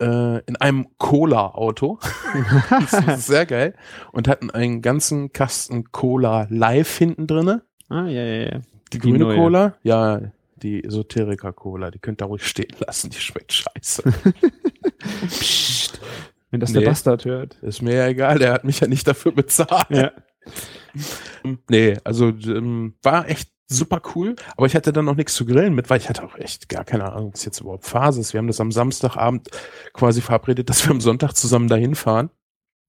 äh, 0.00 0.38
in 0.44 0.56
einem 0.56 0.86
Cola-Auto. 0.98 1.98
das 2.70 2.92
ist 2.92 3.26
sehr 3.26 3.46
geil. 3.46 3.74
Und 4.12 4.28
hatten 4.28 4.50
einen 4.50 4.82
ganzen 4.82 5.32
Kasten 5.32 5.90
Cola 5.92 6.46
live 6.50 6.96
hinten 6.96 7.26
drinne. 7.26 7.62
Ah, 7.88 8.06
ja, 8.06 8.22
ja, 8.22 8.52
ja. 8.52 8.58
Die 8.92 8.98
Die 8.98 8.98
grüne 8.98 9.18
neue. 9.18 9.36
Cola? 9.36 9.74
Ja, 9.82 10.20
die 10.56 10.82
Esoteriker-Cola. 10.84 11.90
Die 11.90 11.98
könnt 11.98 12.22
ihr 12.22 12.26
ruhig 12.26 12.46
stehen 12.46 12.74
lassen. 12.86 13.10
Die 13.10 13.18
schmeckt 13.20 13.52
scheiße. 13.52 14.02
Psst. 15.26 16.00
Wenn 16.50 16.60
das 16.60 16.70
Nee. 16.70 16.80
der 16.80 16.86
Bastard 16.86 17.24
hört. 17.24 17.54
Ist 17.62 17.82
mir 17.82 17.94
ja 17.94 18.06
egal, 18.08 18.38
der 18.38 18.52
hat 18.52 18.64
mich 18.64 18.80
ja 18.80 18.86
nicht 18.86 19.06
dafür 19.06 19.32
bezahlt. 19.32 19.90
Ja. 19.90 20.12
Nee, 21.68 21.98
also 22.04 22.28
ähm, 22.28 22.94
war 23.02 23.28
echt 23.28 23.50
super 23.68 24.00
cool, 24.14 24.36
aber 24.56 24.66
ich 24.66 24.74
hatte 24.74 24.92
dann 24.92 25.04
noch 25.04 25.16
nichts 25.16 25.34
zu 25.34 25.44
grillen 25.44 25.74
mit, 25.74 25.90
weil 25.90 25.98
ich 25.98 26.08
hatte 26.08 26.24
auch 26.24 26.36
echt 26.36 26.68
gar 26.68 26.84
keine 26.84 27.12
Ahnung, 27.12 27.32
was 27.34 27.44
jetzt 27.44 27.60
überhaupt 27.60 27.84
Phase 27.84 28.20
ist. 28.20 28.32
Wir 28.32 28.38
haben 28.38 28.46
das 28.46 28.60
am 28.60 28.72
Samstagabend 28.72 29.48
quasi 29.92 30.20
verabredet, 30.22 30.70
dass 30.70 30.84
wir 30.86 30.92
am 30.92 31.00
Sonntag 31.00 31.34
zusammen 31.34 31.68
dahin 31.68 31.94
fahren. 31.94 32.30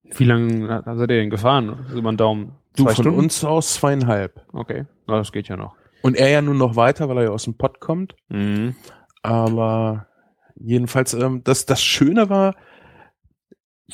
Wie 0.03 0.23
lange 0.23 0.81
seid 0.85 0.99
ihr 1.11 1.17
denn 1.17 1.29
gefahren? 1.29 1.69
Also 1.87 1.97
über 1.99 2.11
den 2.11 2.17
Daumen? 2.17 2.53
Du 2.75 2.83
Zwei 2.83 2.95
von 2.95 3.03
Stunden? 3.03 3.19
uns 3.19 3.43
aus 3.43 3.73
zweieinhalb. 3.73 4.41
Okay. 4.53 4.85
Na, 5.07 5.17
das 5.17 5.31
geht 5.31 5.47
ja 5.49 5.57
noch. 5.57 5.75
Und 6.01 6.15
er 6.15 6.29
ja 6.29 6.41
nun 6.41 6.57
noch 6.57 6.75
weiter, 6.75 7.09
weil 7.09 7.17
er 7.17 7.23
ja 7.25 7.29
aus 7.29 7.43
dem 7.43 7.57
Pott 7.57 7.79
kommt. 7.79 8.15
Mhm. 8.29 8.75
Aber 9.23 10.07
jedenfalls, 10.55 11.13
ähm, 11.13 11.43
das, 11.43 11.65
das 11.65 11.83
Schöne 11.83 12.29
war, 12.29 12.55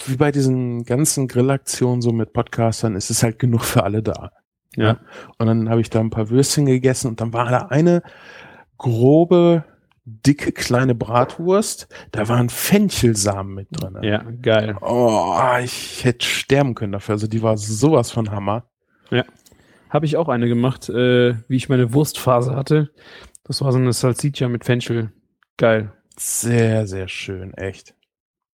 wie 0.06 0.18
bei 0.18 0.32
diesen 0.32 0.84
ganzen 0.84 1.28
Grillaktionen 1.28 2.02
so 2.02 2.12
mit 2.12 2.34
Podcastern, 2.34 2.96
ist 2.96 3.10
es 3.10 3.24
halt 3.24 3.40
genug 3.40 3.64
für 3.64 3.84
alle 3.84 4.02
da. 4.02 4.32
Ja. 4.76 5.00
Und 5.38 5.48
dann 5.48 5.70
habe 5.70 5.82
ich 5.82 5.90
da 5.90 6.00
ein 6.00 6.10
paar 6.10 6.30
Würstchen 6.30 6.66
gegessen 6.66 7.08
und 7.10 7.22
dann 7.22 7.32
war 7.32 7.50
da 7.50 7.68
eine 7.68 8.02
grobe, 8.78 9.66
dicke, 10.06 10.52
kleine 10.52 10.96
Bratwurst. 10.96 11.88
Da 12.12 12.28
waren 12.28 12.50
Fenchelsamen 12.50 13.54
mit 13.54 13.68
drin. 13.72 13.98
Ja, 14.02 14.24
geil. 14.42 14.76
Oh, 14.82 15.38
ich 15.64 16.04
hätte 16.04 16.26
sterben 16.26 16.76
können 16.76 16.94
dafür. 16.94 17.14
Also 17.14 17.28
die 17.28 17.44
war 17.44 17.58
sowas 17.58 18.12
von 18.12 18.32
Hammer. 18.32 18.66
Habe 19.94 20.08
ich 20.08 20.18
auch 20.18 20.28
eine 20.28 20.48
gemacht, 20.48 20.90
äh, 20.90 21.36
wie 21.48 21.56
ich 21.56 21.70
meine 21.70 21.94
Wurstphase 21.94 22.56
hatte. 22.56 22.90
Das 23.44 23.62
war 23.62 23.72
so 23.72 23.78
eine 23.78 23.94
Salsiccia 23.94 24.50
mit 24.50 24.66
Fenchel. 24.66 25.12
Geil. 25.56 25.92
Sehr, 26.18 26.88
sehr 26.88 27.08
schön, 27.08 27.54
echt. 27.54 27.94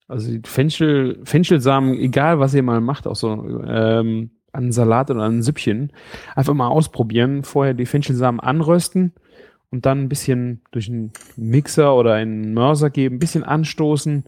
Also 0.09 0.29
die 0.29 0.41
Fenchel, 0.43 1.21
Fenchelsamen, 1.23 1.93
egal 1.93 2.39
was 2.39 2.53
ihr 2.53 2.63
mal 2.63 2.81
macht, 2.81 3.07
auch 3.07 3.15
so 3.15 3.31
ähm, 3.65 4.31
an 4.51 4.73
Salat 4.73 5.11
oder 5.11 5.21
an 5.21 5.41
Süppchen, 5.41 5.93
einfach 6.35 6.53
mal 6.53 6.67
ausprobieren. 6.67 7.43
Vorher 7.43 7.73
die 7.73 7.85
Fenchelsamen 7.85 8.41
anrösten 8.41 9.13
und 9.69 9.85
dann 9.85 10.01
ein 10.01 10.09
bisschen 10.09 10.61
durch 10.71 10.89
einen 10.89 11.13
Mixer 11.37 11.95
oder 11.95 12.15
einen 12.15 12.53
Mörser 12.53 12.89
geben, 12.89 13.15
ein 13.15 13.19
bisschen 13.19 13.45
anstoßen 13.45 14.25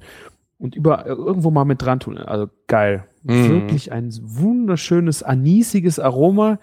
und 0.60 0.76
über 0.76 1.06
irgendwo 1.08 1.52
mal 1.52 1.65
mit 1.65 1.82
dran 1.82 2.00
tun. 2.00 2.17
Also 2.17 2.47
geil. 2.67 3.06
Mhm. 3.24 3.50
Wirklich 3.50 3.91
ein 3.91 4.12
wunderschönes, 4.21 5.24
anisiges 5.24 6.00
Aroma. 6.00 6.60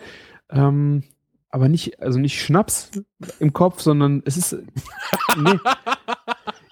Ähm, 0.50 1.02
aber 1.50 1.68
nicht, 1.68 2.00
also 2.00 2.18
nicht 2.18 2.40
Schnaps 2.40 2.90
im 3.38 3.52
Kopf, 3.52 3.80
sondern 3.80 4.22
es 4.24 4.36
ist, 4.36 4.56
nee, 5.36 5.58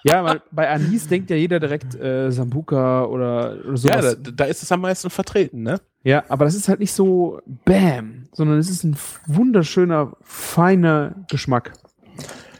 Ja, 0.07 0.23
weil 0.23 0.41
bei 0.51 0.69
Anis 0.69 1.07
denkt 1.07 1.29
ja 1.29 1.35
jeder 1.35 1.59
direkt 1.59 1.95
äh, 1.95 2.31
Sambuka 2.31 3.05
oder, 3.05 3.57
oder 3.67 3.77
sowas. 3.77 4.05
Ja, 4.05 4.15
da, 4.15 4.31
da 4.31 4.45
ist 4.45 4.63
es 4.63 4.71
am 4.71 4.81
meisten 4.81 5.09
vertreten, 5.09 5.63
ne? 5.63 5.81
Ja, 6.03 6.23
aber 6.29 6.45
das 6.45 6.55
ist 6.55 6.69
halt 6.69 6.79
nicht 6.79 6.93
so 6.93 7.41
Bam, 7.65 8.29
sondern 8.31 8.57
es 8.57 8.69
ist 8.69 8.83
ein 8.83 8.95
wunderschöner, 9.25 10.13
feiner 10.21 11.15
Geschmack. 11.29 11.73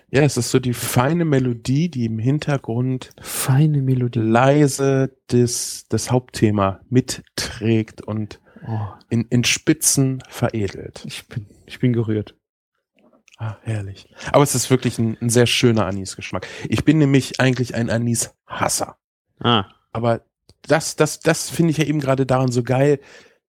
Ja, 0.10 0.24
es 0.24 0.38
ist 0.38 0.52
so 0.52 0.60
die 0.60 0.74
feine 0.74 1.26
Melodie, 1.26 1.90
die 1.90 2.06
im 2.06 2.20
Hintergrund 2.20 3.12
Feine 3.22 3.82
Melodie. 3.82 4.20
leise 4.20 5.12
das, 5.28 5.86
das 5.90 6.12
Hauptthema 6.12 6.80
mitträgt 6.90 8.02
und 8.02 8.40
Oh, 8.68 8.90
in, 9.10 9.26
in 9.30 9.44
Spitzen 9.44 10.22
veredelt. 10.28 11.04
ich, 11.06 11.28
bin, 11.28 11.48
ich 11.66 11.80
bin 11.80 11.94
gerührt. 11.94 12.36
Ah, 13.38 13.58
herrlich. 13.62 14.14
Aber 14.32 14.44
es 14.44 14.56
ist 14.56 14.70
wirklich 14.70 14.98
ein, 14.98 15.18
ein 15.22 15.30
sehr 15.30 15.46
schöner 15.46 15.86
Anisgeschmack. 15.86 16.48
Ich 16.68 16.84
bin 16.84 16.98
nämlich 16.98 17.40
eigentlich 17.40 17.76
ein 17.76 17.90
Anis-Hasser. 17.90 18.98
Ah. 19.40 19.66
Aber 19.92 20.22
das, 20.64 20.96
das, 20.96 21.20
das 21.20 21.50
finde 21.50 21.72
ich 21.72 21.78
ja 21.78 21.86
eben 21.86 22.00
gerade 22.00 22.26
daran 22.26 22.52
so 22.52 22.64
geil. 22.64 23.00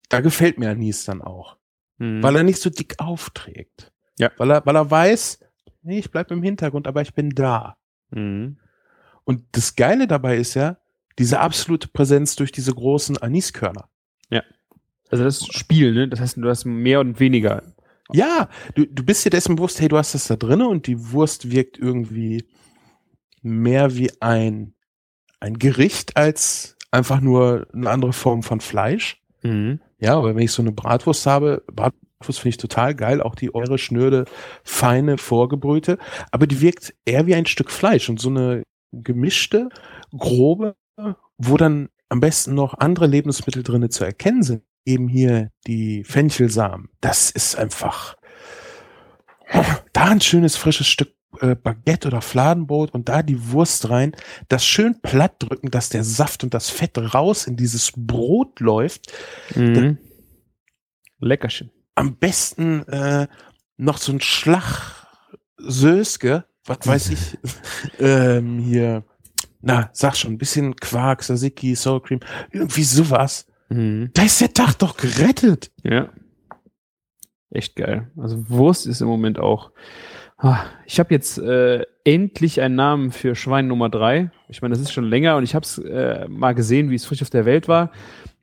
Da 0.09 0.21
gefällt 0.21 0.59
mir 0.59 0.71
Anis 0.71 1.05
dann 1.05 1.23
auch. 1.23 1.57
Mhm. 1.97 2.23
Weil 2.23 2.37
er 2.37 2.43
nicht 2.43 2.61
so 2.61 2.71
dick 2.71 2.97
aufträgt. 2.99 3.93
Ja. 4.19 4.31
Weil 4.37 4.51
er, 4.51 4.67
weil 4.67 4.77
er 4.77 4.91
weiß, 4.91 5.41
nee, 5.83 5.99
ich 5.99 6.11
bleib 6.11 6.31
im 6.31 6.43
Hintergrund, 6.43 6.87
aber 6.87 7.01
ich 7.03 7.15
bin 7.15 7.31
da. 7.31 7.77
Mhm. 8.11 8.59
Und 9.25 9.45
das 9.53 9.75
Geile 9.75 10.07
dabei 10.07 10.37
ist 10.37 10.55
ja, 10.55 10.77
diese 11.19 11.41
absolute 11.41 11.89
Präsenz 11.89 12.37
durch 12.37 12.53
diese 12.53 12.73
großen 12.73 13.19
Aniskörner. 13.19 13.89
Also 15.11 15.25
das 15.25 15.47
Spiel, 15.47 15.93
ne? 15.93 16.09
Das 16.09 16.21
heißt, 16.21 16.37
du 16.37 16.49
hast 16.49 16.65
mehr 16.65 17.01
und 17.01 17.21
weniger. 17.21 17.63
Ja, 18.13 18.49
du, 18.75 18.87
du 18.87 19.05
bist 19.05 19.25
dir 19.25 19.31
dessen 19.31 19.57
bewusst, 19.57 19.81
hey, 19.81 19.89
du 19.89 19.99
hast 19.99 20.15
das 20.15 20.29
da 20.29 20.37
drinne 20.37 20.69
und 20.69 20.87
die 20.87 21.13
Wurst 21.13 21.51
wirkt 21.51 21.79
irgendwie 21.79 22.45
mehr 23.43 23.97
wie 23.97 24.11
ein, 24.21 24.75
ein 25.41 25.59
Gericht 25.59 26.17
als 26.17 26.77
einfach 26.91 27.21
nur 27.21 27.67
eine 27.73 27.91
andere 27.91 28.13
Form 28.13 28.43
von 28.43 28.61
Fleisch. 28.61 29.23
Mhm. 29.43 29.81
Ja, 30.01 30.17
aber 30.17 30.35
wenn 30.35 30.43
ich 30.43 30.53
so 30.53 30.63
eine 30.63 30.73
Bratwurst 30.73 31.27
habe, 31.27 31.63
Bratwurst 31.73 32.41
finde 32.41 32.49
ich 32.51 32.57
total 32.57 32.95
geil, 32.95 33.21
auch 33.21 33.35
die 33.35 33.55
eure 33.55 33.79
schnöde, 33.79 34.25
feine, 34.65 35.19
vorgebrühte, 35.19 35.99
aber 36.31 36.47
die 36.47 36.61
wirkt 36.61 36.95
eher 37.05 37.27
wie 37.27 37.35
ein 37.35 37.47
Stück 37.47 37.71
Fleisch 37.71 38.09
und 38.09 38.21
so 38.21 38.31
eine 38.31 38.63
gemischte, 38.93 39.69
grobe, 40.17 40.77
wo 41.37 41.57
dann 41.57 41.91
am 42.09 42.21
besten 42.21 42.55
noch 42.55 42.75
andere 42.79 43.07
Lebensmittel 43.07 43.63
drinne 43.63 43.91
zu 43.91 44.05
erkennen 44.05 44.43
sind. 44.43 44.63
Eben 44.89 45.09
hier 45.09 45.51
die 45.67 46.03
Fenchelsamen. 46.05 46.89
Das 47.01 47.31
ist 47.31 47.57
einfach 47.57 48.17
da 49.93 50.05
ein 50.07 50.21
schönes 50.21 50.57
frisches 50.57 50.87
Stück 50.87 51.15
äh, 51.41 51.55
Baguette 51.55 52.09
oder 52.09 52.23
Fladenbrot 52.23 52.93
und 52.93 53.09
da 53.09 53.23
die 53.23 53.51
Wurst 53.51 53.91
rein, 53.91 54.17
das 54.49 54.65
schön 54.65 55.01
platt 55.03 55.35
drücken, 55.39 55.71
dass 55.71 55.91
der 55.91 56.05
Saft 56.05 56.43
und 56.43 56.55
das 56.55 56.71
Fett 56.71 56.97
raus 56.97 57.47
in 57.47 57.57
dieses 57.57 57.93
Brot 57.95 58.61
läuft. 58.61 59.13
Mhm. 59.55 59.99
Leckerchen. 61.21 61.71
Am 61.95 62.17
besten 62.17 62.83
äh, 62.89 63.29
noch 63.77 63.99
so 63.99 64.13
ein 64.13 64.21
Schlag 64.21 65.07
Söske, 65.59 66.45
was 66.65 66.79
weiß 66.87 67.11
ich, 67.11 67.39
ähm, 67.99 68.61
hier, 68.61 69.05
na, 69.61 69.91
sag 69.93 70.17
schon, 70.17 70.33
ein 70.33 70.39
bisschen 70.39 70.77
Quark, 70.77 71.23
Tzatziki, 71.23 71.75
Sour 71.75 72.03
Cream, 72.03 72.21
irgendwie 72.53 72.85
sowas. 72.85 73.47
Mhm. 73.69 74.11
Da 74.15 74.23
ist 74.23 74.41
der 74.41 74.53
Tag 74.55 74.75
doch 74.79 74.97
gerettet. 74.97 75.71
Ja. 75.83 76.09
Echt 77.51 77.77
geil. 77.77 78.11
Also 78.17 78.49
Wurst 78.51 78.87
ist 78.87 79.01
im 79.01 79.09
Moment 79.09 79.39
auch. 79.39 79.71
Ah, 80.37 80.65
Ich 80.87 81.01
habe 81.01 81.13
jetzt 81.15 81.39
äh, 81.39 81.85
endlich 82.05 82.61
einen 82.61 82.77
Namen 82.77 83.11
für 83.11 83.35
Schwein 83.35 83.67
Nummer 83.67 83.89
drei. 83.89 84.31
Ich 84.49 84.63
meine, 84.63 84.75
das 84.75 84.83
ist 84.83 84.93
schon 84.93 85.05
länger 85.05 85.37
und 85.37 85.45
ich 85.45 85.55
habe 85.55 85.65
es 85.65 85.79
äh, 85.79 86.29
mal 86.29 86.55
gesehen, 86.55 86.91
wie 86.91 86.95
es 86.95 87.05
frisch 87.07 87.23
auf 87.23 87.31
der 87.31 87.45
Welt 87.45 87.67
war. 87.67 87.91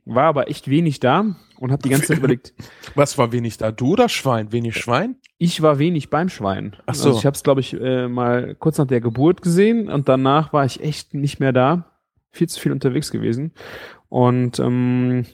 War 0.06 0.26
aber 0.26 0.50
echt 0.50 0.70
wenig 0.70 1.00
da 1.00 1.36
und 1.60 1.72
habe 1.72 1.82
die 1.84 1.90
ganze 1.90 2.08
Zeit 2.08 2.18
überlegt, 2.20 2.54
Was 2.96 3.18
war 3.18 3.32
wenig 3.32 3.58
da? 3.58 3.72
Du 3.72 3.94
oder 3.94 4.10
Schwein? 4.10 4.52
Wenig 4.52 4.76
Schwein? 4.76 5.16
ich 5.38 5.62
war 5.62 5.80
wenig 5.80 6.10
beim 6.10 6.30
Schwein. 6.30 6.76
Ach 6.86 6.96
so. 6.96 7.10
Also 7.10 7.20
ich 7.20 7.26
habe 7.26 7.36
es, 7.36 7.44
glaube 7.44 7.62
ich, 7.62 7.74
äh, 7.80 8.08
mal 8.08 8.56
kurz 8.56 8.78
nach 8.78 8.88
der 8.88 9.02
Geburt 9.02 9.42
gesehen 9.42 9.90
und 9.90 10.10
danach 10.10 10.52
war 10.54 10.66
ich 10.66 10.82
echt 10.82 11.14
nicht 11.14 11.40
mehr 11.40 11.54
da. 11.54 11.95
Viel 12.36 12.50
zu 12.50 12.60
viel 12.60 12.71
unterwegs 12.74 13.12
gewesen. 13.12 13.54
Und 14.10 14.60
ähm, 14.60 15.26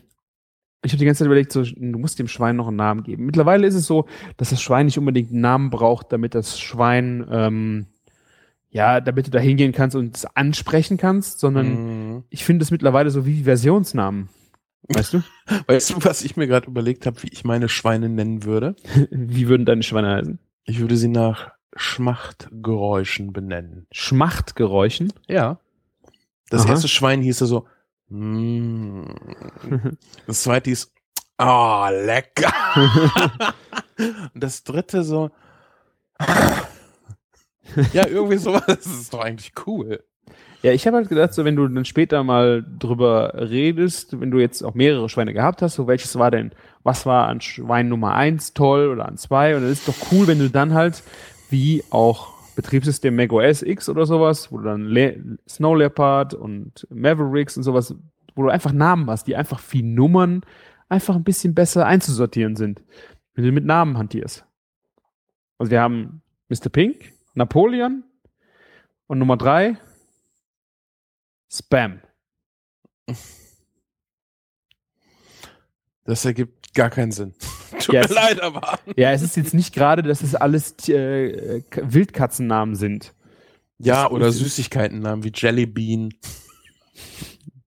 ich 0.84 0.92
habe 0.92 1.00
die 1.00 1.06
ganze 1.06 1.20
Zeit 1.20 1.26
überlegt, 1.28 1.52
so, 1.52 1.64
du 1.64 1.98
musst 2.00 2.20
dem 2.20 2.28
Schwein 2.28 2.56
noch 2.56 2.68
einen 2.68 2.78
Namen 2.78 3.04
geben. 3.04 3.26
Mittlerweile 3.26 3.66
ist 3.68 3.76
es 3.76 3.86
so, 3.86 4.06
dass 4.38 4.52
das 4.52 4.62
Schwein 4.62 4.86
nicht 4.86 4.98
unbedingt 5.00 5.32
einen 5.32 5.42
Namen 5.42 5.70
braucht, 5.72 6.12
damit 6.12 6.36
das 6.36 6.60
Schwein, 6.60 7.26
ähm, 7.32 7.86
ja, 8.70 9.02
damit 9.02 9.28
du 9.28 9.32
da 9.32 9.40
hingehen 9.40 9.72
kannst 9.74 9.96
und 9.96 10.16
es 10.16 10.26
ansprechen 10.36 10.98
kannst, 10.98 11.40
sondern 11.40 11.68
Mhm. 12.16 12.24
ich 12.30 12.46
finde 12.46 12.64
es 12.64 12.72
mittlerweile 12.72 13.10
so 13.10 13.26
wie 13.26 13.44
Versionsnamen. 13.44 14.30
Weißt 14.90 15.14
du? 15.14 15.24
Weißt 15.68 15.90
du, 15.92 15.96
was 16.06 16.24
ich 16.24 16.36
mir 16.38 16.48
gerade 16.48 16.68
überlegt 16.68 17.06
habe, 17.06 17.22
wie 17.24 17.30
ich 17.32 17.44
meine 17.44 17.68
Schweine 17.70 18.10
nennen 18.10 18.44
würde? 18.44 18.76
wie 19.12 19.48
würden 19.48 19.66
deine 19.66 19.84
Schweine 19.84 20.10
heißen? 20.16 20.40
Ich 20.66 20.80
würde 20.80 20.98
sie 20.98 21.08
nach 21.08 21.52
Schmachtgeräuschen 21.76 23.34
benennen. 23.34 23.88
Schmachtgeräuschen. 23.92 25.14
Ja. 25.28 25.60
Das 26.52 26.64
Aha. 26.64 26.72
erste 26.72 26.90
Schwein 26.90 27.22
hieß 27.22 27.40
so, 27.40 27.66
mm. 28.10 29.06
das 30.28 30.44
zweite 30.44 30.70
hieß, 30.70 30.92
ah, 31.38 31.90
lecker. 31.90 32.54
Und 34.34 34.44
das 34.44 34.64
dritte 34.64 35.04
so, 35.04 35.32
ja, 37.94 38.06
irgendwie 38.06 38.38
sowas, 38.38 38.64
das 38.68 38.86
ist 38.86 39.14
doch 39.14 39.22
eigentlich 39.22 39.54
cool. 39.66 40.04
Ja, 40.62 40.74
ich 40.74 40.86
habe 40.86 40.98
halt 40.98 41.10
gedacht, 41.10 41.34
so 41.34 41.46
wenn 41.46 41.56
du 41.56 41.68
dann 41.68 41.86
später 41.86 42.24
mal 42.24 42.64
drüber 42.78 43.34
redest, 43.36 44.20
wenn 44.20 44.30
du 44.30 44.40
jetzt 44.40 44.62
auch 44.62 44.76
mehrere 44.76 45.08
Schweine 45.08 45.34
gehabt 45.34 45.62
hast, 45.62 45.76
so 45.76 45.88
welches 45.88 46.20
war 46.20 46.32
denn, 46.32 46.52
was 46.84 47.06
war 47.06 47.28
an 47.28 47.40
Schwein 47.42 47.88
Nummer 47.88 48.14
eins 48.14 48.54
toll 48.54 48.90
oder 48.90 49.08
an 49.08 49.18
zwei 49.18 49.56
und 49.56 49.64
es 49.64 49.80
ist 49.80 49.88
doch 49.88 50.12
cool, 50.12 50.28
wenn 50.28 50.40
du 50.40 50.50
dann 50.50 50.74
halt 50.74 51.02
wie 51.50 51.84
auch 51.90 52.41
Betriebssystem 52.62 53.16
macOS 53.16 53.64
X 53.64 53.90
oder 53.90 54.06
sowas, 54.06 54.52
wo 54.52 54.58
du 54.58 54.64
dann 54.66 54.86
Le 54.86 55.38
Snow 55.50 55.76
Leopard 55.76 56.34
und 56.36 56.88
Mavericks 56.92 57.58
und 57.58 57.64
sowas, 57.64 57.96
wo 58.36 58.44
du 58.44 58.50
einfach 58.50 58.72
Namen 58.72 59.10
hast, 59.10 59.26
die 59.26 59.36
einfach 59.36 59.62
wie 59.72 59.82
Nummern 59.82 60.42
einfach 60.88 61.16
ein 61.16 61.24
bisschen 61.24 61.56
besser 61.56 61.88
einzusortieren 61.88 62.56
sind, 62.56 62.84
wenn 63.34 63.46
du 63.46 63.52
mit 63.52 63.66
Namen 63.66 63.98
hantierst. 63.98 64.46
Also 65.58 65.72
wir 65.72 65.82
haben 65.82 66.22
Mr. 66.50 66.70
Pink, 66.70 67.14
Napoleon 67.34 68.04
und 69.08 69.18
Nummer 69.20 69.38
drei 69.38 69.78
Spam. 71.50 72.00
Das 76.04 76.26
ergibt 76.26 76.61
gar 76.74 76.90
keinen 76.90 77.12
Sinn. 77.12 77.34
Tut 77.80 77.94
Ja, 77.94 78.02
mir 78.02 78.06
es- 78.06 78.14
leid, 78.14 78.42
aber. 78.42 78.80
Ja, 78.96 79.12
es 79.12 79.22
ist 79.22 79.36
jetzt 79.38 79.54
nicht 79.54 79.74
gerade, 79.74 80.04
dass 80.04 80.22
es 80.22 80.36
alles 80.36 80.76
äh, 80.90 81.62
Wildkatzennamen 81.76 82.76
sind. 82.76 83.14
Ja, 83.80 84.10
oder 84.12 84.32
Süßigkeitennamen 84.32 85.24
wie 85.24 85.32
Jelly 85.34 85.66
Bean. 85.66 86.14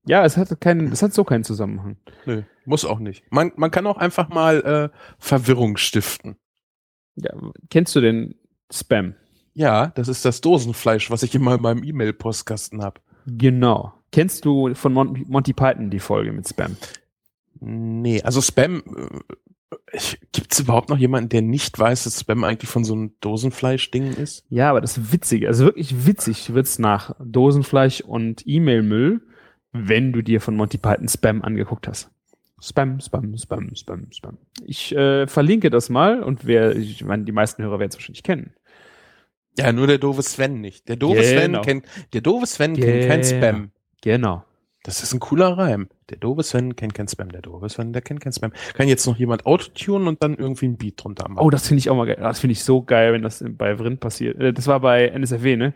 Ja, 0.07 0.25
es 0.25 0.37
hat 0.37 0.61
keinen, 0.61 0.93
es 0.93 1.03
hat 1.03 1.15
so 1.15 1.25
keinen 1.25 1.45
Zusammenhang. 1.45 1.97
Nö, 2.27 2.43
muss 2.67 2.85
auch 2.85 2.99
nicht. 2.99 3.25
Man, 3.31 3.53
man 3.57 3.71
kann 3.71 3.87
auch 3.87 3.97
einfach 3.97 4.29
mal 4.29 4.91
äh, 4.93 4.97
Verwirrung 5.19 5.77
stiften. 5.77 6.37
Ja, 7.17 7.31
kennst 7.71 7.97
du 7.97 8.01
den 8.01 8.35
Spam? 8.73 9.15
Ja, 9.55 9.87
das 9.89 10.09
ist 10.09 10.25
das 10.25 10.41
Dosenfleisch, 10.41 11.11
was 11.11 11.23
ich 11.23 11.35
immer 11.35 11.55
in 11.55 11.63
meinem 11.63 11.83
E-Mail-Postkasten 11.85 12.83
habe. 12.83 13.01
Genau. 13.27 13.95
Kennst 14.13 14.45
du 14.45 14.75
von 14.75 14.93
Mon 14.93 15.25
Monty 15.29 15.53
Python 15.53 15.91
die 15.91 16.01
Folge 16.01 16.33
mit 16.33 16.49
Spam? 16.49 16.77
Nee, 17.67 18.21
also 18.23 18.41
Spam. 18.43 18.83
Gibt 20.33 20.53
es 20.53 20.61
überhaupt 20.61 20.89
noch 20.89 20.99
jemanden, 20.99 21.31
der 21.31 21.43
nicht 21.43 21.79
weiß, 21.79 22.05
dass 22.05 22.21
Spam 22.21 22.45
eigentlich 22.45 22.71
von 22.71 22.85
so 22.85 22.95
einem 22.95 23.13
Dosenfleisch-Ding 23.21 24.13
ist? 24.15 24.45
Ja, 24.49 24.71
aber 24.71 24.81
das 24.81 25.13
Witzige, 25.13 25.49
also 25.49 25.65
wirklich 25.65 26.07
witzig 26.07 26.53
wird's 26.55 26.79
nach 26.79 27.15
Dosenfleisch 27.19 28.01
und 28.03 28.43
E-Mail-Müll, 28.47 29.23
wenn 29.73 30.13
du 30.13 30.23
dir 30.23 30.41
von 30.41 30.57
Monty 30.57 30.79
Python 30.79 31.09
Spam 31.09 31.43
angeguckt 31.43 31.89
hast. 31.89 32.11
Spam, 32.61 33.01
Spam, 33.01 33.37
Spam, 33.37 33.75
Spam, 33.75 34.07
Spam. 34.13 34.39
Ich 34.65 34.95
äh, 34.95 35.27
verlinke 35.27 35.71
das 35.71 35.91
mal 35.91 36.23
und 36.23 36.47
wer, 36.47 36.77
ich 36.77 37.05
meine, 37.05 37.25
die 37.25 37.33
meisten 37.33 37.63
Hörer 37.63 37.79
werden 37.79 37.91
es 37.91 37.97
wahrscheinlich 37.97 38.23
kennen. 38.23 38.55
Ja, 39.59 39.73
nur 39.73 39.87
der 39.87 39.99
doofe 39.99 40.23
Sven 40.23 40.61
nicht. 40.61 40.89
Der 40.89 40.97
doofe 40.97 41.21
Genau. 41.23 41.63
Sven 41.63 41.63
kennt, 41.63 41.87
der 42.13 42.21
doofe 42.21 42.47
Sven 42.47 42.75
kennt 42.75 43.09
kein 43.09 43.21
Genau. 43.23 43.39
Spam. 43.39 43.71
Genau. 44.03 44.45
Das 44.83 45.03
ist 45.03 45.13
ein 45.15 45.21
cooler 45.21 45.57
Reim. 45.59 45.89
Der 46.11 46.19
doofe 46.19 46.43
Sven 46.43 46.77
kennt 46.77 46.95
kein 46.95 47.09
Spam. 47.09 47.31
Der 47.33 47.41
doofe 47.43 47.69
Sven, 47.69 47.93
der 47.93 48.03
kennt 48.03 48.21
kein 48.21 48.33
Spam. 48.33 48.53
Kann 48.75 48.89
jetzt 48.89 49.07
noch 49.07 49.17
jemand 49.17 49.47
Autotune 49.47 50.09
und 50.09 50.23
dann 50.23 50.35
irgendwie 50.37 50.67
ein 50.67 50.77
Beat 50.77 51.03
drunter 51.03 51.29
machen. 51.29 51.45
Oh, 51.45 51.51
das 51.51 51.67
finde 51.69 51.79
ich 51.79 51.91
auch 51.91 51.97
mal 51.97 52.07
geil. 52.07 52.19
Das 52.21 52.41
finde 52.41 52.53
ich 52.53 52.63
so 52.63 52.83
geil, 52.83 53.13
wenn 53.13 53.23
das 53.23 53.43
bei 53.47 53.79
Vrind 53.79 54.01
passiert. 54.01 54.39
Äh, 54.41 54.53
Das 54.53 54.67
war 54.67 54.81
bei 54.81 55.09
NSFW, 55.09 55.57
ne? 55.57 55.75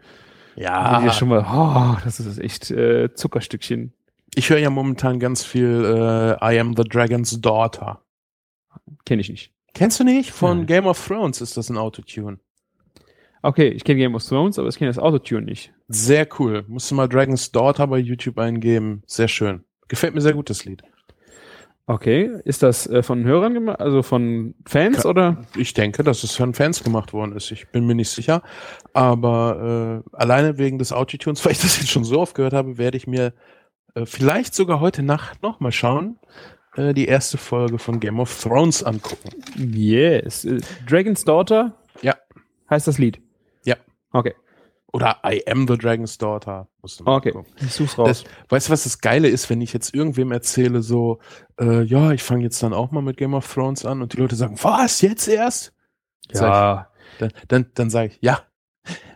ja. 0.56 1.02
Ja. 1.04 1.12
schon 1.12 1.28
mal, 1.28 1.46
oh, 1.48 1.96
das 2.04 2.20
ist 2.20 2.38
echt 2.38 2.70
äh, 2.70 3.12
Zuckerstückchen. 3.14 3.92
Ich 4.34 4.50
höre 4.50 4.58
ja 4.58 4.70
momentan 4.70 5.18
ganz 5.20 5.44
viel 5.44 5.84
äh, 6.40 6.54
I 6.54 6.58
Am 6.60 6.76
the 6.76 6.84
Dragon's 6.84 7.40
Daughter. 7.40 8.02
Kenne 9.04 9.22
ich 9.22 9.30
nicht. 9.30 9.52
Kennst 9.74 9.98
du 10.00 10.04
nicht? 10.04 10.32
Von 10.32 10.58
Nein. 10.58 10.66
Game 10.66 10.86
of 10.86 11.06
Thrones 11.06 11.40
ist 11.40 11.56
das 11.56 11.70
ein 11.70 11.78
Autotune. 11.78 12.38
Okay, 13.42 13.68
ich 13.68 13.84
kenne 13.84 13.98
Game 13.98 14.14
of 14.16 14.24
Thrones, 14.24 14.58
aber 14.58 14.68
ich 14.68 14.76
kenne 14.76 14.90
das 14.90 14.98
Autotune 14.98 15.42
nicht. 15.42 15.72
Sehr 15.86 16.26
cool. 16.38 16.64
Musst 16.66 16.90
du 16.90 16.96
mal 16.96 17.08
Dragon's 17.08 17.52
Daughter 17.52 17.86
bei 17.86 17.98
YouTube 17.98 18.38
eingeben. 18.38 19.02
Sehr 19.06 19.28
schön. 19.28 19.64
Gefällt 19.88 20.14
mir 20.14 20.20
sehr 20.20 20.34
gut, 20.34 20.50
das 20.50 20.64
Lied. 20.64 20.82
Okay, 21.86 22.30
ist 22.44 22.62
das 22.62 22.86
äh, 22.86 23.02
von 23.02 23.24
Hörern 23.24 23.54
gemacht, 23.54 23.80
also 23.80 24.02
von 24.02 24.54
Fans 24.66 25.02
Ka- 25.04 25.08
oder? 25.08 25.46
Ich 25.56 25.72
denke, 25.72 26.02
dass 26.04 26.22
es 26.22 26.36
von 26.36 26.52
Fans 26.52 26.84
gemacht 26.84 27.14
worden 27.14 27.34
ist. 27.34 27.50
Ich 27.50 27.68
bin 27.68 27.86
mir 27.86 27.94
nicht 27.94 28.10
sicher. 28.10 28.42
Aber 28.92 30.02
äh, 30.12 30.16
alleine 30.16 30.58
wegen 30.58 30.78
des 30.78 30.92
Autotunes, 30.92 31.42
weil 31.44 31.52
ich 31.52 31.60
das 31.62 31.78
jetzt 31.78 31.88
schon 31.90 32.04
so 32.04 32.20
oft 32.20 32.34
gehört 32.34 32.52
habe, 32.52 32.76
werde 32.76 32.98
ich 32.98 33.06
mir 33.06 33.32
äh, 33.94 34.04
vielleicht 34.04 34.54
sogar 34.54 34.80
heute 34.80 35.02
Nacht 35.02 35.42
noch 35.42 35.60
mal 35.60 35.72
schauen, 35.72 36.18
äh, 36.76 36.92
die 36.92 37.06
erste 37.06 37.38
Folge 37.38 37.78
von 37.78 38.00
Game 38.00 38.20
of 38.20 38.38
Thrones 38.42 38.82
angucken. 38.84 39.30
Yes. 39.56 40.44
Äh, 40.44 40.60
Dragon's 40.86 41.24
Daughter 41.24 41.74
Ja. 42.02 42.16
heißt 42.68 42.86
das 42.86 42.98
Lied. 42.98 43.18
Ja. 43.64 43.76
Okay. 44.12 44.34
Oder 44.92 45.18
I 45.24 45.42
am 45.46 45.68
the 45.68 45.76
Dragon's 45.76 46.16
Daughter. 46.16 46.66
Musst 46.80 47.00
du 47.00 47.04
mal 47.04 47.16
Okay. 47.16 47.32
gucken. 47.32 47.52
Ich 47.60 47.72
such's 47.72 47.98
raus. 47.98 48.08
Das, 48.08 48.24
weißt 48.48 48.68
du, 48.68 48.72
was 48.72 48.84
das 48.84 49.00
Geile 49.00 49.28
ist, 49.28 49.50
wenn 49.50 49.60
ich 49.60 49.72
jetzt 49.74 49.94
irgendwem 49.94 50.32
erzähle, 50.32 50.80
so, 50.82 51.18
äh, 51.60 51.82
ja, 51.82 52.12
ich 52.12 52.22
fange 52.22 52.42
jetzt 52.44 52.62
dann 52.62 52.72
auch 52.72 52.90
mal 52.90 53.02
mit 53.02 53.16
Game 53.18 53.34
of 53.34 53.52
Thrones 53.52 53.84
an 53.84 54.00
und 54.00 54.14
die 54.14 54.16
Leute 54.16 54.34
sagen, 54.36 54.56
was, 54.62 55.00
jetzt 55.02 55.28
erst? 55.28 55.72
ja. 56.32 56.88
Dann, 57.18 57.32
dann, 57.48 57.66
dann 57.74 57.90
sage 57.90 58.12
ich, 58.12 58.18
ja. 58.20 58.40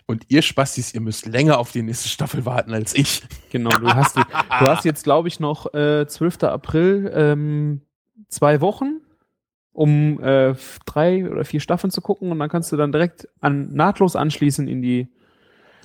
Und 0.06 0.24
ihr 0.28 0.42
Spastis, 0.42 0.92
ihr 0.92 1.00
müsst 1.00 1.24
länger 1.26 1.58
auf 1.58 1.72
die 1.72 1.82
nächste 1.82 2.08
Staffel 2.08 2.44
warten 2.44 2.74
als 2.74 2.94
ich. 2.94 3.22
Genau, 3.50 3.70
du 3.70 3.86
hast, 3.94 4.16
du 4.16 4.24
hast 4.50 4.84
jetzt, 4.84 5.04
glaube 5.04 5.28
ich, 5.28 5.40
noch 5.40 5.72
äh, 5.72 6.06
12. 6.06 6.42
April 6.44 7.10
ähm, 7.14 7.82
zwei 8.28 8.60
Wochen, 8.60 9.00
um 9.72 10.22
äh, 10.22 10.54
drei 10.84 11.30
oder 11.30 11.44
vier 11.44 11.60
Staffeln 11.60 11.90
zu 11.90 12.00
gucken 12.02 12.30
und 12.32 12.38
dann 12.40 12.48
kannst 12.50 12.72
du 12.72 12.76
dann 12.76 12.92
direkt 12.92 13.28
an, 13.40 13.72
nahtlos 13.72 14.16
anschließen 14.16 14.68
in 14.68 14.82
die. 14.82 15.08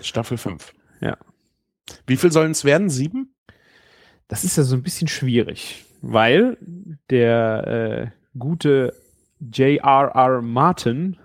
Staffel 0.01 0.37
5. 0.37 0.73
Ja. 1.01 1.17
Wie 2.05 2.17
viel 2.17 2.31
sollen 2.31 2.51
es 2.51 2.65
werden? 2.65 2.89
Sieben? 2.89 3.33
Das 4.27 4.43
ist 4.43 4.57
ja 4.57 4.63
so 4.63 4.75
ein 4.75 4.83
bisschen 4.83 5.07
schwierig, 5.07 5.85
weil 6.01 6.57
der 7.09 8.11
äh, 8.13 8.37
gute 8.37 8.93
J.R.R. 9.39 10.41
Martin 10.41 11.17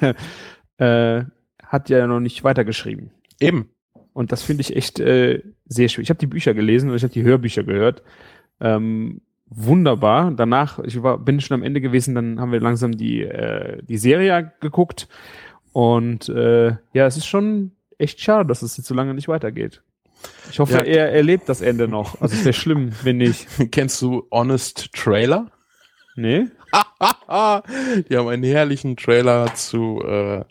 äh, 0.76 1.24
hat 1.64 1.88
ja 1.88 2.06
noch 2.06 2.20
nicht 2.20 2.44
weitergeschrieben. 2.44 3.10
Eben. 3.40 3.70
Und 4.12 4.30
das 4.30 4.42
finde 4.42 4.60
ich 4.60 4.76
echt 4.76 5.00
äh, 5.00 5.42
sehr 5.64 5.88
schwierig. 5.88 6.06
Ich 6.06 6.10
habe 6.10 6.20
die 6.20 6.26
Bücher 6.26 6.54
gelesen 6.54 6.90
und 6.90 6.96
ich 6.96 7.02
habe 7.02 7.12
die 7.12 7.22
Hörbücher 7.22 7.64
gehört. 7.64 8.02
Ähm, 8.60 9.22
wunderbar. 9.46 10.30
Danach, 10.32 10.78
ich 10.80 11.02
war, 11.02 11.18
bin 11.18 11.40
schon 11.40 11.54
am 11.54 11.62
Ende 11.62 11.80
gewesen, 11.80 12.14
dann 12.14 12.38
haben 12.38 12.52
wir 12.52 12.60
langsam 12.60 12.92
die, 12.92 13.22
äh, 13.22 13.82
die 13.82 13.98
Serie 13.98 14.52
geguckt. 14.60 15.08
Und 15.72 16.28
äh, 16.28 16.76
ja, 16.92 17.06
es 17.06 17.16
ist 17.16 17.26
schon 17.26 17.72
echt 18.02 18.20
schade, 18.20 18.46
dass 18.46 18.62
es 18.62 18.76
jetzt 18.76 18.86
so 18.86 18.94
lange 18.94 19.14
nicht 19.14 19.28
weitergeht. 19.28 19.82
Ich 20.50 20.58
hoffe, 20.60 20.74
Ja. 20.74 20.82
er 20.82 21.12
erlebt 21.12 21.48
das 21.48 21.60
Ende 21.62 21.88
noch. 21.88 22.20
Also 22.20 22.36
es 22.36 22.44
wäre 22.44 22.52
schlimm, 22.52 22.92
wenn 23.02 23.16
nicht. 23.16 23.46
Kennst 23.72 24.00
du 24.02 24.26
Honest 24.30 24.92
Trailer? 24.92 25.50
Nee? 26.14 26.46
die 26.72 28.16
haben 28.16 28.28
einen 28.28 28.44
herrlichen 28.44 28.96
Trailer 28.96 29.54
zu 29.54 30.00
äh, 30.04 30.44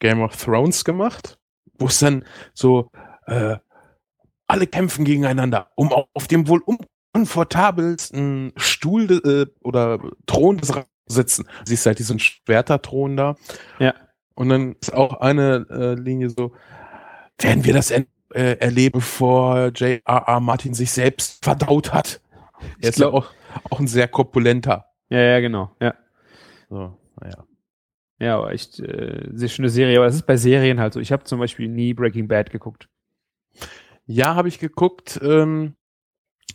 Game 0.00 0.20
of 0.22 0.36
Thrones 0.36 0.84
gemacht, 0.84 1.38
wo 1.78 1.86
es 1.86 1.98
dann 2.00 2.24
so 2.54 2.90
äh, 3.26 3.56
alle 4.48 4.66
kämpfen 4.66 5.04
gegeneinander, 5.04 5.70
um 5.76 5.92
auf, 5.92 6.26
dem 6.28 6.46
wohl 6.48 6.62
unkomfortabelsten 7.14 8.52
Stuhl 8.56 9.10
äh, 9.24 9.46
oder 9.64 9.98
Thron 10.26 10.58
des 10.58 10.74
Ra- 10.74 10.86
sitzen. 11.06 11.46
Siehst 11.64 11.86
halt 11.86 11.98
diesen 11.98 12.18
Schwerterthron 12.18 13.16
da. 13.16 13.36
Ja. 13.78 13.94
Und 14.34 14.48
dann 14.48 14.76
ist 14.80 14.92
auch 14.92 15.20
eine 15.20 15.66
äh, 15.70 15.94
Linie 15.94 16.30
so, 16.30 16.52
werden 17.38 17.64
wir 17.64 17.74
das 17.74 17.90
äh, 17.90 18.04
erleben, 18.34 18.98
bevor 18.98 19.68
J.R.R. 19.68 20.40
Martin 20.40 20.74
sich 20.74 20.90
selbst 20.90 21.44
verdaut 21.44 21.92
hat. 21.92 22.20
Er 22.80 22.90
ist 22.90 22.98
ja 22.98 23.08
auch, 23.08 23.30
auch 23.70 23.80
ein 23.80 23.88
sehr 23.88 24.08
korpulenter. 24.08 24.86
Ja, 25.08 25.20
ja, 25.20 25.40
genau. 25.40 25.74
Ja. 25.80 25.94
So, 26.68 26.96
naja. 27.20 27.44
Ja, 28.18 28.38
aber 28.38 28.52
echt 28.52 28.78
äh, 28.78 29.28
sehr 29.32 29.48
schöne 29.48 29.68
Serie. 29.68 29.98
Aber 29.98 30.06
das 30.06 30.14
ist 30.14 30.26
bei 30.26 30.36
Serien 30.36 30.78
halt 30.78 30.92
so. 30.92 31.00
Ich 31.00 31.10
habe 31.10 31.24
zum 31.24 31.40
Beispiel 31.40 31.68
nie 31.68 31.92
Breaking 31.92 32.28
Bad 32.28 32.50
geguckt. 32.50 32.88
Ja, 34.06 34.36
habe 34.36 34.48
ich 34.48 34.60
geguckt. 34.60 35.18
Ähm, 35.22 35.74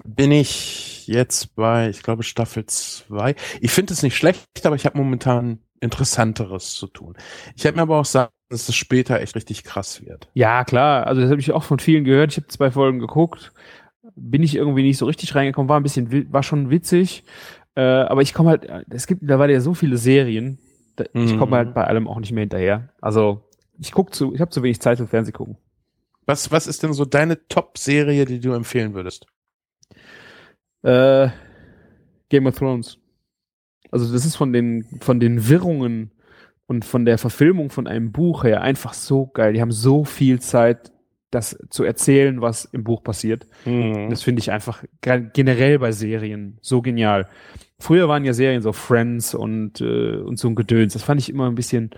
bin 0.05 0.31
ich 0.31 1.07
jetzt 1.07 1.55
bei, 1.55 1.89
ich 1.89 2.03
glaube, 2.03 2.23
Staffel 2.23 2.65
2. 2.65 3.35
Ich 3.59 3.71
finde 3.71 3.93
es 3.93 4.03
nicht 4.03 4.15
schlecht, 4.15 4.65
aber 4.65 4.75
ich 4.75 4.85
habe 4.85 4.97
momentan 4.97 5.59
Interessanteres 5.79 6.73
zu 6.75 6.87
tun. 6.87 7.15
Ich 7.55 7.63
hätte 7.63 7.75
mir 7.77 7.83
aber 7.83 7.99
auch 7.99 8.05
sagen, 8.05 8.31
dass 8.49 8.69
es 8.69 8.75
später 8.75 9.19
echt 9.19 9.35
richtig 9.35 9.63
krass 9.63 10.01
wird. 10.05 10.29
Ja, 10.33 10.63
klar. 10.63 11.05
Also 11.07 11.21
das 11.21 11.29
habe 11.29 11.39
ich 11.41 11.51
auch 11.51 11.63
von 11.63 11.79
vielen 11.79 12.03
gehört. 12.03 12.31
Ich 12.31 12.37
habe 12.37 12.47
zwei 12.47 12.71
Folgen 12.71 12.99
geguckt. 12.99 13.51
Bin 14.15 14.41
ich 14.43 14.55
irgendwie 14.55 14.83
nicht 14.83 14.97
so 14.97 15.05
richtig 15.05 15.35
reingekommen. 15.35 15.69
War 15.69 15.79
ein 15.79 15.83
bisschen, 15.83 16.31
war 16.31 16.43
schon 16.43 16.69
witzig. 16.69 17.23
Äh, 17.75 17.81
aber 17.81 18.21
ich 18.21 18.33
komme 18.33 18.49
halt, 18.49 18.67
es 18.89 19.05
gibt 19.05 19.21
mittlerweile 19.21 19.53
ja 19.53 19.59
so 19.59 19.73
viele 19.73 19.97
Serien. 19.97 20.59
Da, 20.95 21.03
Ich 21.13 21.33
Mhm. 21.33 21.37
komme 21.39 21.57
halt 21.57 21.73
bei 21.73 21.83
allem 21.83 22.07
auch 22.07 22.19
nicht 22.19 22.31
mehr 22.31 22.41
hinterher. 22.41 22.89
Also 23.01 23.43
ich 23.79 23.91
guck 23.91 24.15
zu, 24.15 24.33
ich 24.33 24.41
habe 24.41 24.49
zu 24.49 24.63
wenig 24.63 24.79
Zeit 24.79 24.97
zum 24.97 25.07
Fernsehen 25.07 25.33
gucken. 25.33 25.57
Was, 26.25 26.51
was 26.51 26.67
ist 26.67 26.83
denn 26.83 26.93
so 26.93 27.05
deine 27.05 27.47
Top-Serie, 27.47 28.25
die 28.25 28.39
du 28.39 28.53
empfehlen 28.53 28.93
würdest? 28.93 29.27
Äh, 30.83 31.29
Game 32.29 32.47
of 32.47 32.57
Thrones. 32.57 32.97
Also 33.91 34.12
das 34.12 34.26
ist 34.26 34.36
von 34.36 34.54
den, 34.54 34.86
von 35.02 35.19
den 35.19 35.47
Wirrungen 35.50 36.12
und 36.67 36.84
von 36.86 37.06
der 37.06 37.17
Verfilmung 37.17 37.69
von 37.69 37.88
einem 37.88 38.12
Buch 38.12 38.43
her 38.43 38.62
einfach 38.62 38.93
so 38.93 39.28
geil. 39.28 39.54
Die 39.54 39.62
haben 39.62 39.71
so 39.71 40.04
viel 40.04 40.39
Zeit, 40.41 40.91
das 41.32 41.58
zu 41.69 41.84
erzählen, 41.84 42.41
was 42.41 42.65
im 42.65 42.84
Buch 42.84 43.04
passiert. 43.04 43.47
Das 44.10 44.23
finde 44.23 44.39
ich 44.41 44.52
einfach 44.52 44.84
ge- 45.02 45.28
generell 45.34 45.80
bei 45.80 45.91
Serien 45.91 46.58
so 46.62 46.82
genial. 46.82 47.28
Früher 47.80 48.08
waren 48.10 48.26
ja 48.26 48.34
Serien 48.34 48.62
so 48.62 48.71
Friends 48.73 49.36
und, 49.36 49.82
äh, 49.82 50.17
und 50.17 50.39
so 50.39 50.47
ein 50.47 50.56
Gedöns. 50.56 50.93
Das 50.93 51.04
fand 51.04 51.21
ich 51.21 51.30
immer 51.30 51.47
ein 51.47 51.56
bisschen 51.56 51.91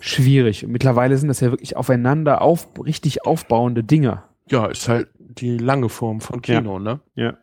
schwierig. 0.00 0.64
Und 0.64 0.72
mittlerweile 0.72 1.16
sind 1.16 1.28
das 1.28 1.40
ja 1.40 1.50
wirklich 1.50 1.76
aufeinander 1.76 2.42
auf, 2.42 2.68
richtig 2.84 3.24
aufbauende 3.26 3.84
Dinger. 3.84 4.24
Ja, 4.50 4.66
ist 4.66 4.88
halt 4.88 5.08
die 5.18 5.56
lange 5.56 5.88
Form 5.88 6.20
von 6.20 6.42
Kino, 6.42 6.78
ne? 6.78 7.00
Ja. 7.14 7.38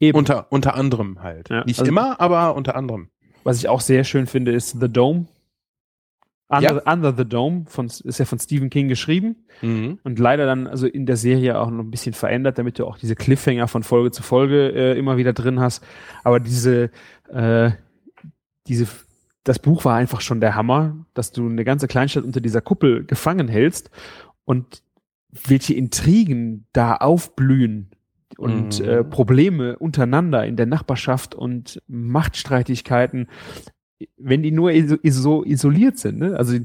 Eben. 0.00 0.16
Unter, 0.18 0.50
unter 0.50 0.74
anderem 0.74 1.22
halt. 1.22 1.50
Ja, 1.50 1.64
Nicht 1.64 1.78
also- 1.78 1.90
immer, 1.90 2.20
aber 2.20 2.56
unter 2.56 2.74
anderem. 2.74 3.10
Was 3.44 3.58
ich 3.58 3.68
auch 3.68 3.80
sehr 3.80 4.04
schön 4.04 4.26
finde, 4.26 4.52
ist 4.52 4.80
The 4.80 4.88
Dome. 4.88 5.26
Under, 6.48 6.82
Under 6.86 7.14
the 7.16 7.24
Dome 7.24 7.64
von, 7.68 7.86
ist 7.86 8.18
ja 8.18 8.24
von 8.24 8.40
Stephen 8.40 8.70
King 8.70 8.88
geschrieben 8.88 9.36
Mhm. 9.62 10.00
und 10.02 10.18
leider 10.18 10.46
dann 10.46 10.66
also 10.66 10.88
in 10.88 11.06
der 11.06 11.16
Serie 11.16 11.60
auch 11.60 11.70
noch 11.70 11.84
ein 11.84 11.92
bisschen 11.92 12.12
verändert, 12.12 12.58
damit 12.58 12.78
du 12.80 12.86
auch 12.86 12.98
diese 12.98 13.14
Cliffhanger 13.14 13.68
von 13.68 13.84
Folge 13.84 14.10
zu 14.10 14.24
Folge 14.24 14.72
äh, 14.72 14.98
immer 14.98 15.16
wieder 15.16 15.32
drin 15.32 15.60
hast. 15.60 15.84
Aber 16.24 16.40
diese, 16.40 16.90
äh, 17.28 17.70
diese, 18.66 18.88
das 19.44 19.60
Buch 19.60 19.84
war 19.84 19.94
einfach 19.96 20.20
schon 20.22 20.40
der 20.40 20.56
Hammer, 20.56 20.96
dass 21.14 21.30
du 21.30 21.48
eine 21.48 21.64
ganze 21.64 21.86
Kleinstadt 21.86 22.24
unter 22.24 22.40
dieser 22.40 22.60
Kuppel 22.62 23.04
gefangen 23.04 23.46
hältst 23.46 23.90
und 24.44 24.82
welche 25.46 25.74
Intrigen 25.74 26.66
da 26.72 26.96
aufblühen 26.96 27.90
und 28.38 28.80
Mhm. 28.80 28.84
äh, 28.88 29.04
Probleme 29.04 29.78
untereinander 29.78 30.46
in 30.46 30.56
der 30.56 30.66
Nachbarschaft 30.66 31.34
und 31.34 31.82
Machtstreitigkeiten, 31.88 33.28
wenn 34.16 34.42
die 34.42 34.52
nur 34.52 34.72
iso, 34.72 34.96
so 35.04 35.44
isoliert 35.44 35.98
sind. 35.98 36.18
Ne? 36.18 36.36
Also 36.36 36.56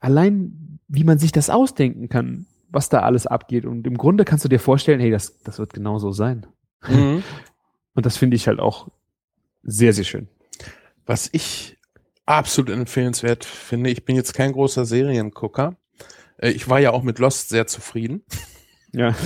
allein, 0.00 0.78
wie 0.88 1.04
man 1.04 1.18
sich 1.18 1.32
das 1.32 1.50
ausdenken 1.50 2.08
kann, 2.08 2.46
was 2.70 2.88
da 2.88 3.00
alles 3.00 3.26
abgeht. 3.26 3.66
Und 3.66 3.86
im 3.86 3.96
Grunde 3.98 4.24
kannst 4.24 4.44
du 4.44 4.48
dir 4.48 4.58
vorstellen, 4.58 5.00
hey, 5.00 5.10
das, 5.10 5.38
das 5.42 5.58
wird 5.58 5.74
genau 5.74 5.98
so 5.98 6.12
sein. 6.12 6.46
Mhm. 6.88 7.22
Und 7.94 8.06
das 8.06 8.16
finde 8.16 8.36
ich 8.36 8.48
halt 8.48 8.58
auch 8.58 8.88
sehr, 9.62 9.92
sehr 9.92 10.04
schön. 10.04 10.28
Was 11.04 11.28
ich 11.32 11.76
absolut 12.24 12.70
empfehlenswert 12.70 13.44
finde, 13.44 13.90
ich 13.90 14.04
bin 14.04 14.16
jetzt 14.16 14.32
kein 14.32 14.52
großer 14.52 14.86
Seriengucker. 14.86 15.76
Äh, 16.38 16.50
Ich 16.50 16.68
war 16.68 16.80
ja 16.80 16.90
auch 16.92 17.02
mit 17.02 17.18
Lost 17.18 17.50
sehr 17.50 17.66
zufrieden. 17.66 18.22
Ja. 18.92 19.14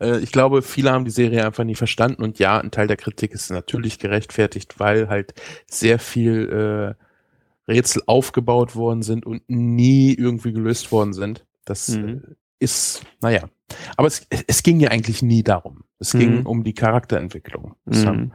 Äh, 0.00 0.18
ich 0.18 0.32
glaube, 0.32 0.62
viele 0.62 0.90
haben 0.90 1.04
die 1.04 1.10
Serie 1.10 1.44
einfach 1.46 1.64
nie 1.64 1.74
verstanden 1.74 2.22
und 2.22 2.38
ja, 2.38 2.58
ein 2.60 2.70
Teil 2.70 2.86
der 2.86 2.96
Kritik 2.96 3.32
ist 3.32 3.50
natürlich 3.50 3.98
gerechtfertigt, 3.98 4.78
weil 4.78 5.08
halt 5.08 5.34
sehr 5.70 5.98
viel 5.98 6.96
äh, 7.68 7.70
Rätsel 7.72 8.02
aufgebaut 8.06 8.74
worden 8.76 9.02
sind 9.02 9.24
und 9.26 9.42
nie 9.48 10.12
irgendwie 10.14 10.52
gelöst 10.52 10.92
worden 10.92 11.12
sind. 11.14 11.44
Das 11.64 11.88
Mhm. 11.88 12.08
äh, 12.08 12.34
ist, 12.58 13.02
naja. 13.20 13.44
Aber 13.96 14.08
es, 14.08 14.26
es 14.46 14.62
ging 14.62 14.80
ja 14.80 14.90
eigentlich 14.90 15.22
nie 15.22 15.42
darum. 15.42 15.84
Es 15.98 16.14
Mhm. 16.14 16.18
ging 16.18 16.46
um 16.46 16.64
die 16.64 16.74
Charakterentwicklung. 16.74 17.74
Das 17.86 18.02
Mhm. 18.02 18.06
haben 18.06 18.32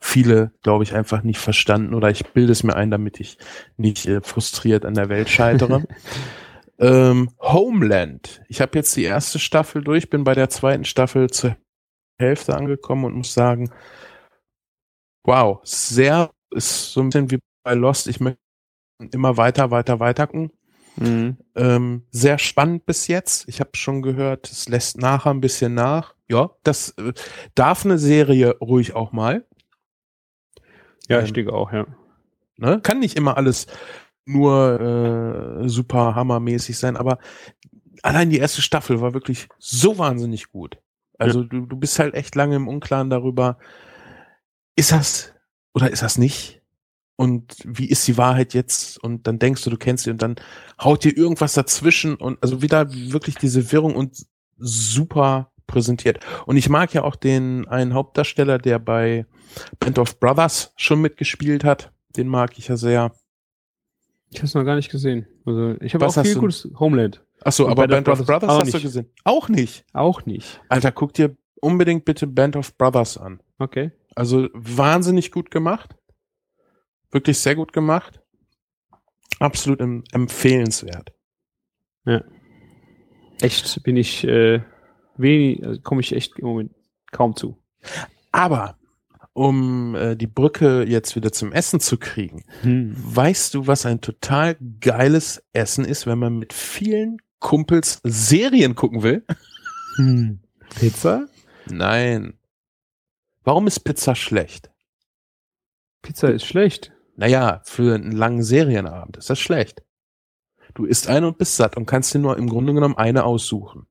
viele, 0.00 0.52
glaube 0.62 0.84
ich, 0.84 0.94
einfach 0.94 1.22
nicht 1.22 1.38
verstanden 1.38 1.94
oder 1.94 2.10
ich 2.10 2.24
bilde 2.28 2.52
es 2.52 2.62
mir 2.64 2.76
ein, 2.76 2.90
damit 2.90 3.20
ich 3.20 3.38
nicht 3.76 4.06
äh, 4.06 4.20
frustriert 4.22 4.84
an 4.84 4.94
der 4.94 5.08
Welt 5.08 5.28
scheitere. 5.28 5.82
ähm, 6.78 7.30
Homeland. 7.40 8.42
Ich 8.48 8.60
habe 8.60 8.78
jetzt 8.78 8.96
die 8.96 9.04
erste 9.04 9.38
Staffel 9.38 9.82
durch, 9.82 10.10
bin 10.10 10.24
bei 10.24 10.34
der 10.34 10.50
zweiten 10.50 10.84
Staffel 10.84 11.30
zur 11.30 11.56
Hälfte 12.18 12.56
angekommen 12.56 13.04
und 13.04 13.14
muss 13.14 13.34
sagen, 13.34 13.70
wow, 15.24 15.60
sehr 15.64 16.30
ist 16.50 16.92
so 16.92 17.00
ein 17.00 17.10
bisschen 17.10 17.30
wie 17.30 17.38
bei 17.64 17.74
Lost. 17.74 18.06
Ich 18.06 18.20
möchte 18.20 18.38
immer 19.12 19.36
weiter, 19.36 19.70
weiter, 19.70 20.00
weiter 20.00 20.26
gucken. 20.26 20.50
Mhm. 20.96 21.38
Ähm, 21.56 22.06
sehr 22.10 22.38
spannend 22.38 22.86
bis 22.86 23.08
jetzt. 23.08 23.48
Ich 23.48 23.60
habe 23.60 23.70
schon 23.74 24.02
gehört, 24.02 24.50
es 24.50 24.68
lässt 24.68 24.98
nachher 24.98 25.30
ein 25.30 25.40
bisschen 25.40 25.74
nach. 25.74 26.14
Ja, 26.28 26.50
das 26.62 26.90
äh, 26.90 27.12
darf 27.54 27.84
eine 27.84 27.98
Serie 27.98 28.56
ruhig 28.58 28.94
auch 28.94 29.12
mal. 29.12 29.44
Ja, 31.08 31.18
Ähm, 31.18 31.24
ich 31.24 31.32
denke 31.32 31.52
auch, 31.52 31.72
ja. 31.72 31.86
Ne? 32.56 32.80
Kann 32.80 33.00
nicht 33.00 33.16
immer 33.16 33.36
alles 33.36 33.66
nur 34.24 35.62
äh, 35.64 35.68
super 35.68 36.14
hammermäßig 36.14 36.78
sein, 36.78 36.96
aber 36.96 37.18
allein 38.02 38.30
die 38.30 38.38
erste 38.38 38.62
Staffel 38.62 39.00
war 39.00 39.14
wirklich 39.14 39.48
so 39.58 39.98
wahnsinnig 39.98 40.50
gut. 40.50 40.78
Also 41.18 41.44
du, 41.44 41.66
du 41.66 41.76
bist 41.76 41.98
halt 41.98 42.14
echt 42.14 42.34
lange 42.34 42.56
im 42.56 42.68
Unklaren 42.68 43.10
darüber, 43.10 43.58
ist 44.76 44.92
das 44.92 45.32
oder 45.72 45.90
ist 45.90 46.02
das 46.02 46.18
nicht? 46.18 46.60
Und 47.16 47.56
wie 47.64 47.88
ist 47.88 48.06
die 48.08 48.16
Wahrheit 48.16 48.54
jetzt? 48.54 49.02
Und 49.02 49.26
dann 49.26 49.38
denkst 49.38 49.62
du, 49.62 49.70
du 49.70 49.76
kennst 49.76 50.04
sie 50.04 50.10
und 50.10 50.20
dann 50.20 50.36
haut 50.82 51.04
dir 51.04 51.16
irgendwas 51.16 51.52
dazwischen 51.54 52.16
und 52.16 52.42
also 52.42 52.60
wieder 52.60 52.92
wirklich 52.92 53.36
diese 53.36 53.70
Wirrung 53.70 53.94
und 53.94 54.26
super 54.58 55.52
präsentiert. 55.66 56.18
Und 56.46 56.56
ich 56.56 56.68
mag 56.68 56.92
ja 56.92 57.04
auch 57.04 57.16
den 57.16 57.68
einen 57.68 57.94
Hauptdarsteller, 57.94 58.58
der 58.58 58.78
bei 58.78 59.26
Band 59.78 59.98
of 59.98 60.18
Brothers 60.18 60.72
schon 60.76 61.00
mitgespielt 61.00 61.64
hat. 61.64 61.92
Den 62.16 62.28
mag 62.28 62.58
ich 62.58 62.68
ja 62.68 62.76
sehr. 62.76 63.12
Ich 64.30 64.38
habe 64.38 64.46
es 64.46 64.54
noch 64.54 64.64
gar 64.64 64.76
nicht 64.76 64.90
gesehen. 64.90 65.26
Also 65.44 65.76
ich 65.80 65.94
habe 65.94 66.06
auch 66.06 66.22
viel 66.22 66.34
du? 66.34 66.40
gutes 66.40 66.68
Homeland. 66.78 67.24
Ach 67.42 67.52
so, 67.52 67.68
aber 67.68 67.86
Band 67.86 68.04
Band 68.04 68.08
of 68.08 68.26
Brothers 68.26 68.40
Brothers 68.40 68.58
hast 68.58 68.72
du 68.72 68.76
nicht. 68.78 68.84
gesehen? 68.84 69.10
Auch 69.24 69.48
nicht. 69.48 69.84
Auch 69.92 70.26
nicht. 70.26 70.60
Alter, 70.68 70.92
guck 70.92 71.12
dir 71.14 71.36
unbedingt 71.60 72.04
bitte 72.04 72.26
Band 72.26 72.56
of 72.56 72.76
Brothers 72.76 73.16
an. 73.18 73.40
Okay. 73.58 73.92
Also 74.14 74.48
wahnsinnig 74.52 75.30
gut 75.30 75.50
gemacht. 75.50 75.94
Wirklich 77.10 77.38
sehr 77.38 77.54
gut 77.54 77.72
gemacht. 77.72 78.20
Absolut 79.38 79.80
em 79.80 80.04
empfehlenswert. 80.12 81.12
Echt 83.40 83.82
bin 83.82 83.96
ich 83.96 84.24
äh, 84.24 84.62
wenig, 85.16 85.64
also 85.64 85.80
komme 85.80 86.00
ich 86.00 86.14
echt 86.14 86.38
im 86.38 86.46
Moment 86.46 86.72
kaum 87.10 87.36
zu. 87.36 87.62
Aber 88.32 88.78
um 89.34 89.94
äh, 89.94 90.16
die 90.16 90.26
Brücke 90.26 90.84
jetzt 90.88 91.14
wieder 91.16 91.32
zum 91.32 91.52
Essen 91.52 91.80
zu 91.80 91.98
kriegen, 91.98 92.44
Hm. 92.62 92.94
weißt 92.96 93.52
du, 93.54 93.66
was 93.66 93.84
ein 93.84 94.00
total 94.00 94.56
geiles 94.80 95.44
Essen 95.52 95.84
ist, 95.84 96.06
wenn 96.06 96.18
man 96.18 96.38
mit 96.38 96.52
vielen 96.52 97.18
Kumpels 97.40 98.00
Serien 98.04 98.74
gucken 98.74 99.02
will? 99.02 99.24
Hm. 99.96 100.40
Pizza? 100.80 101.26
Nein. 101.66 102.34
Warum 103.44 103.68
ist 103.68 103.80
Pizza 103.80 104.16
schlecht? 104.16 104.70
Pizza 106.02 106.30
ist 106.30 106.44
schlecht. 106.46 106.90
Naja, 107.16 107.60
für 107.64 107.94
einen 107.94 108.10
langen 108.10 108.42
Serienabend 108.42 109.16
ist 109.18 109.30
das 109.30 109.38
schlecht. 109.38 109.84
Du 110.74 110.84
isst 110.84 111.06
eine 111.06 111.28
und 111.28 111.38
bist 111.38 111.54
satt 111.54 111.76
und 111.76 111.86
kannst 111.86 112.12
dir 112.12 112.18
nur 112.18 112.36
im 112.36 112.48
Grunde 112.48 112.74
genommen 112.74 112.96
eine 112.96 113.22
aussuchen. 113.22 113.86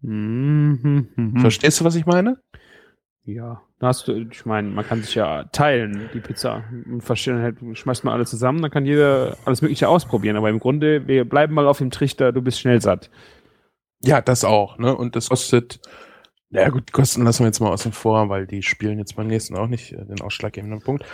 Mhm. 0.00 1.08
Mhm. 1.16 1.40
Verstehst 1.40 1.80
du, 1.80 1.84
was 1.84 1.96
ich 1.96 2.06
meine? 2.06 2.40
Ja, 3.26 3.60
hast 3.80 4.06
du, 4.06 4.12
ich 4.12 4.46
meine, 4.46 4.68
man 4.68 4.86
kann 4.86 5.02
sich 5.02 5.16
ja 5.16 5.44
teilen, 5.50 6.08
die 6.14 6.20
Pizza. 6.20 6.62
Und 6.70 7.00
verstehen 7.02 7.42
halt, 7.42 7.56
schmeißt 7.72 8.04
mal 8.04 8.12
alle 8.12 8.24
zusammen, 8.24 8.62
dann 8.62 8.70
kann 8.70 8.86
jeder 8.86 9.36
alles 9.44 9.62
Mögliche 9.62 9.88
ausprobieren. 9.88 10.36
Aber 10.36 10.48
im 10.48 10.60
Grunde, 10.60 11.08
wir 11.08 11.28
bleiben 11.28 11.52
mal 11.52 11.66
auf 11.66 11.78
dem 11.78 11.90
Trichter, 11.90 12.30
du 12.30 12.40
bist 12.40 12.60
schnell 12.60 12.80
satt. 12.80 13.10
Ja, 14.04 14.20
das 14.20 14.44
auch, 14.44 14.78
ne? 14.78 14.96
Und 14.96 15.16
das 15.16 15.28
kostet, 15.28 15.80
naja 16.50 16.68
gut, 16.68 16.88
die 16.88 16.92
Kosten 16.92 17.24
lassen 17.24 17.40
wir 17.40 17.46
jetzt 17.48 17.58
mal 17.58 17.72
außen 17.72 17.90
vor, 17.90 18.28
weil 18.28 18.46
die 18.46 18.62
spielen 18.62 18.98
jetzt 18.98 19.16
beim 19.16 19.26
nächsten 19.26 19.56
auch 19.56 19.66
nicht 19.66 19.92
äh, 19.92 20.04
den 20.04 20.20
ausschlaggebenden 20.20 20.80
Punkt. 20.80 21.04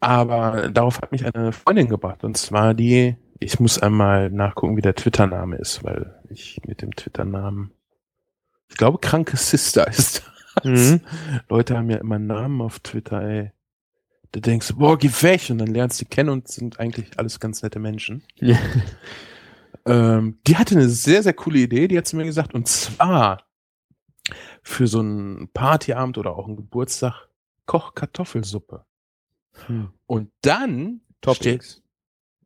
Aber 0.00 0.68
darauf 0.70 1.00
hat 1.00 1.12
mich 1.12 1.24
eine 1.24 1.52
Freundin 1.52 1.88
gebracht. 1.88 2.24
Und 2.24 2.36
zwar 2.38 2.74
die, 2.74 3.14
ich 3.38 3.60
muss 3.60 3.78
einmal 3.78 4.30
nachgucken, 4.30 4.76
wie 4.76 4.82
der 4.82 4.96
Twitter-Name 4.96 5.56
ist, 5.58 5.84
weil 5.84 6.18
ich 6.28 6.60
mit 6.66 6.82
dem 6.82 6.96
Twitter-Namen, 6.96 7.70
ich 8.68 8.76
glaube, 8.76 8.98
kranke 8.98 9.36
Sister 9.36 9.86
ist. 9.88 10.24
Mhm. 10.64 11.00
Leute 11.48 11.76
haben 11.76 11.90
ja 11.90 11.98
immer 11.98 12.18
Namen 12.18 12.60
auf 12.60 12.80
Twitter, 12.80 13.22
ey. 13.22 13.52
Du 14.32 14.40
denkst, 14.40 14.74
boah, 14.76 14.96
geh 14.96 15.08
weg, 15.08 15.48
und 15.50 15.58
dann 15.58 15.68
lernst 15.68 16.00
du 16.00 16.04
die 16.04 16.10
kennen 16.10 16.28
und 16.28 16.48
sind 16.48 16.78
eigentlich 16.78 17.18
alles 17.18 17.40
ganz 17.40 17.62
nette 17.62 17.78
Menschen. 17.78 18.22
Ja. 18.36 18.58
Ähm, 19.86 20.38
die 20.46 20.56
hatte 20.56 20.76
eine 20.76 20.88
sehr, 20.88 21.22
sehr 21.22 21.32
coole 21.32 21.60
Idee, 21.60 21.88
die 21.88 21.96
hat 21.96 22.06
sie 22.06 22.16
mir 22.16 22.24
gesagt, 22.24 22.54
und 22.54 22.68
zwar 22.68 23.46
für 24.62 24.86
so 24.86 25.00
einen 25.00 25.48
Partyabend 25.52 26.18
oder 26.18 26.36
auch 26.36 26.46
einen 26.46 26.56
Geburtstag 26.56 27.28
Koch 27.66 27.94
Kartoffelsuppe. 27.94 28.84
Hm. 29.66 29.90
Und 30.06 30.30
dann 30.42 31.00
Toppings. 31.20 31.82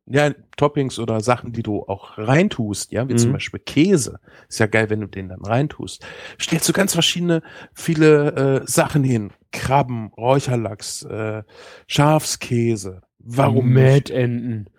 Ja, 0.07 0.31
Toppings 0.57 0.99
oder 0.99 1.19
Sachen, 1.21 1.51
die 1.51 1.63
du 1.63 1.83
auch 1.83 2.17
reintust, 2.17 2.91
ja, 2.91 3.07
wie 3.09 3.13
Mhm. 3.13 3.17
zum 3.17 3.33
Beispiel 3.33 3.59
Käse. 3.59 4.19
Ist 4.47 4.59
ja 4.59 4.67
geil, 4.67 4.89
wenn 4.89 5.01
du 5.01 5.07
den 5.07 5.29
dann 5.29 5.43
reintust. 5.43 6.05
Stellst 6.39 6.69
du 6.69 6.73
ganz 6.73 6.93
verschiedene, 6.93 7.41
viele 7.73 8.61
äh, 8.61 8.67
Sachen 8.67 9.03
hin. 9.03 9.31
Krabben, 9.51 10.11
Räucherlachs, 10.17 11.03
äh, 11.03 11.43
Schafskäse. 11.87 13.01
Warum 13.19 13.73
nicht? 13.73 14.09
Mettenten. 14.09 14.69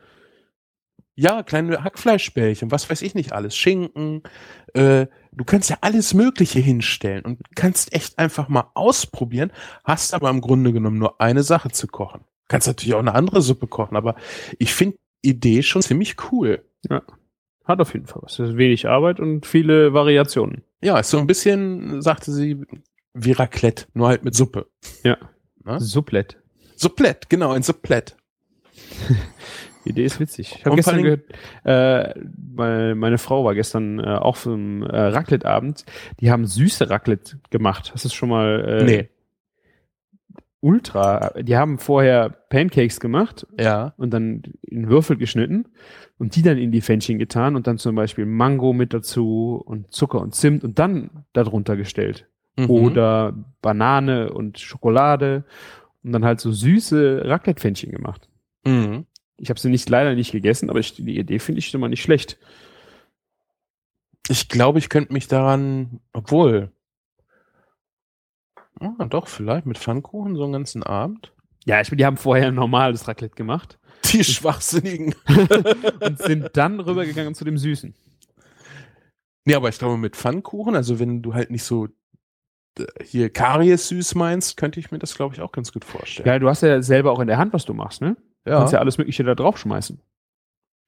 Ja, 1.19 1.43
kleine 1.43 1.83
Hackfleischbällchen, 1.83 2.71
was 2.71 2.89
weiß 2.91 3.01
ich 3.03 3.15
nicht 3.15 3.33
alles. 3.33 3.57
Schinken. 3.57 4.23
Äh, 4.75 5.07
du 5.33 5.45
kannst 5.45 5.71
ja 5.71 5.79
alles 5.81 6.13
Mögliche 6.13 6.61
hinstellen 6.61 7.25
und 7.25 7.41
kannst 7.57 7.95
echt 7.95 8.19
einfach 8.19 8.49
mal 8.49 8.71
ausprobieren, 8.75 9.51
hast 9.83 10.13
aber 10.13 10.29
im 10.29 10.43
Grunde 10.43 10.73
genommen 10.75 10.99
nur 10.99 11.21
eine 11.21 11.43
Sache 11.43 11.71
zu 11.71 11.87
kochen. 11.87 12.21
Kannst 12.49 12.67
natürlich 12.69 12.95
auch 12.95 13.01
eine 13.01 13.15
andere 13.15 13.41
Suppe 13.41 13.67
kochen, 13.67 13.97
aber 13.97 14.15
ich 14.59 14.75
finde 14.75 14.99
Idee 15.29 15.63
schon 15.63 15.83
ziemlich 15.83 16.17
cool. 16.33 16.65
Hat 17.65 17.81
auf 17.81 17.95
jeden 17.95 18.07
Fall 18.07 18.23
was. 18.23 18.37
Das 18.37 18.51
ist 18.51 18.57
wenig 18.57 18.89
Arbeit 18.89 19.19
und 19.21 19.45
viele 19.47 19.93
Variationen. 19.93 20.63
Ja, 20.83 20.99
ist 21.01 21.11
so 21.11 21.19
ein 21.19 21.27
bisschen, 21.27 22.01
sagte 22.01 22.31
sie, 22.33 22.63
wie 23.13 23.33
Raclette, 23.33 23.87
nur 23.95 24.09
halt 24.09 24.25
mit 24.25 24.35
Suppe. 24.35 24.67
Ja. 25.03 25.17
Ne? 25.65 25.81
Supplett. 25.81 26.37
Supplett, 26.77 27.29
genau, 27.29 27.51
ein 27.53 27.63
Supplett. 27.63 28.17
Die 29.85 29.91
Idee 29.91 30.05
ist 30.05 30.19
witzig. 30.19 30.57
Ich 30.59 30.65
habe 30.67 30.75
gestern 30.77 31.03
gehört, 31.03 31.25
äh, 31.65 32.13
meine, 32.55 32.95
meine 32.97 33.19
Frau 33.19 33.45
war 33.45 33.55
gestern 33.55 34.01
äh, 34.01 34.03
auch 34.17 34.35
für 34.37 34.53
einen 34.53 34.83
äh, 34.83 34.97
Raclette-Abend. 35.01 35.85
Die 36.21 36.31
haben 36.33 36.45
süße 36.45 36.91
Raclette 36.91 37.39
gemacht. 37.51 37.93
Hast 37.95 38.05
du 38.05 38.09
es 38.09 38.15
schon 38.15 38.29
mal? 38.29 38.81
Äh, 38.83 38.85
Nee. 38.85 39.09
Ultra. 40.61 41.35
Die 41.43 41.57
haben 41.57 41.79
vorher 41.79 42.31
Pancakes 42.31 42.99
gemacht 42.99 43.47
Ja. 43.59 43.95
und 43.97 44.11
dann 44.11 44.43
in 44.63 44.89
Würfel 44.89 45.17
geschnitten 45.17 45.67
und 46.19 46.35
die 46.35 46.43
dann 46.43 46.59
in 46.59 46.73
die 46.73 46.81
Pfännchen 46.83 47.19
getan 47.19 47.57
und 47.57 47.67
dann 47.67 47.79
zum 47.79 47.95
Beispiel 47.95 48.27
Mango 48.27 48.73
mit 48.73 48.93
dazu 48.95 49.63
und 49.65 49.93
Zucker 49.93 50.21
und 50.21 50.35
Zimt 50.35 50.65
und 50.65 50.79
dann 50.79 51.25
darunter 51.33 51.77
gestellt. 51.77 52.27
Mhm. 52.57 52.71
Oder 52.71 53.45
Banane 53.61 54.33
und 54.33 54.59
Schokolade 54.59 55.45
und 56.03 56.13
dann 56.13 56.25
halt 56.25 56.41
so 56.41 56.51
süße 56.53 57.23
Raclette-Pfännchen 57.25 57.93
gemacht. 57.93 58.29
Mhm. 58.65 59.07
Ich 59.37 59.51
habe 59.51 59.61
sie 59.61 59.69
nicht 59.69 59.89
leider 59.91 60.15
nicht 60.15 60.33
gegessen, 60.33 60.71
aber 60.71 60.79
ich, 60.79 60.95
die 60.95 61.19
Idee 61.19 61.39
finde 61.39 61.59
ich 61.59 61.69
schon 61.69 61.81
mal 61.83 61.89
nicht 61.89 62.03
schlecht. 62.03 62.39
Ich 64.29 64.49
glaube, 64.49 64.79
ich 64.79 64.89
könnte 64.89 65.13
mich 65.13 65.29
daran, 65.29 66.01
obwohl. 66.13 66.71
Ah, 68.81 69.07
doch, 69.07 69.29
vielleicht 69.29 69.67
mit 69.67 69.79
Pfannkuchen 69.79 70.37
so 70.37 70.45
einen 70.45 70.53
ganzen 70.53 70.83
Abend. 70.83 71.33
Ja, 71.65 71.81
ich 71.81 71.91
meine, 71.91 71.99
die 71.99 72.07
haben 72.07 72.17
vorher 72.17 72.49
ein 72.49 72.55
normales 72.55 73.09
Raclette 73.09 73.35
gemacht 73.35 73.79
Die 74.05 74.25
Schwachsinnigen. 74.25 75.15
und 76.01 76.19
sind 76.19 76.57
dann 76.57 76.81
rübergegangen 76.81 77.35
zu 77.35 77.45
dem 77.45 77.59
Süßen. 77.59 77.95
Nee, 79.45 79.55
aber 79.55 79.69
ich 79.69 79.79
glaube 79.79 79.97
mit 79.97 80.17
Pfannkuchen, 80.17 80.75
also 80.75 80.99
wenn 80.99 81.23
du 81.23 81.35
halt 81.35 81.51
nicht 81.51 81.63
so 81.63 81.87
äh, 82.79 82.85
hier 83.05 83.31
Karies 83.31 83.89
süß 83.89 84.17
meinst, 84.17 84.57
könnte 84.57 84.81
ich 84.81 84.91
mir 84.91 84.99
das, 84.99 85.15
glaube 85.15 85.35
ich, 85.35 85.41
auch 85.41 85.53
ganz 85.53 85.73
gut 85.73 85.85
vorstellen. 85.85 86.27
Ja, 86.27 86.39
du 86.39 86.49
hast 86.49 86.63
ja 86.63 86.83
selber 86.83 87.13
auch 87.13 87.21
in 87.21 87.29
der 87.29 87.39
Hand, 87.39 87.53
was 87.53 87.65
du 87.65 87.73
machst, 87.73 88.01
ne? 88.01 88.17
Du 88.45 88.51
ja. 88.51 88.59
kannst 88.59 88.73
ja 88.73 88.81
alles 88.81 88.99
Mögliche 88.99 89.25
da 89.25 89.35
draufschmeißen. 89.35 90.01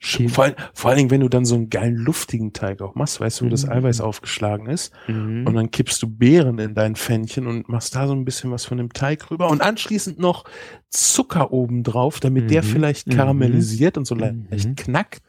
Sch- 0.00 0.28
Vor, 0.28 0.44
allen- 0.44 0.54
vor 0.74 0.90
allen 0.90 0.98
Dingen, 0.98 1.10
wenn 1.10 1.20
du 1.22 1.28
dann 1.28 1.44
so 1.44 1.56
einen 1.56 1.70
geilen 1.70 1.96
luftigen 1.96 2.52
Teig 2.52 2.80
auch 2.82 2.94
machst, 2.94 3.20
weißt 3.20 3.40
du, 3.40 3.46
wo 3.46 3.48
das 3.48 3.66
Mhm. 3.66 3.72
Eiweiß 3.72 4.00
aufgeschlagen 4.00 4.66
ist. 4.68 4.92
Und 5.08 5.44
Und 5.46 5.54
dann 5.54 5.72
kippst 5.72 6.00
du 6.02 6.06
Beeren 6.08 6.58
in 6.60 6.74
dein 6.74 6.94
Pfännchen 6.94 7.46
und 7.48 7.68
machst 7.68 7.96
da 7.96 8.06
so 8.06 8.12
ein 8.14 8.24
bisschen 8.24 8.52
was 8.52 8.64
von 8.64 8.78
dem 8.78 8.92
Teig 8.92 9.28
rüber 9.30 9.50
und 9.50 9.60
anschließend 9.60 10.18
noch 10.20 10.44
Zucker 10.88 11.52
oben 11.52 11.82
drauf, 11.82 12.20
damit 12.20 12.48
der 12.50 12.62
Mhm. 12.62 12.66
vielleicht 12.66 13.06
Mhm. 13.08 13.12
karamellisiert 13.12 13.98
und 13.98 14.06
so 14.06 14.14
leicht 14.14 14.68
Mhm. 14.68 14.76
knackt. 14.76 15.22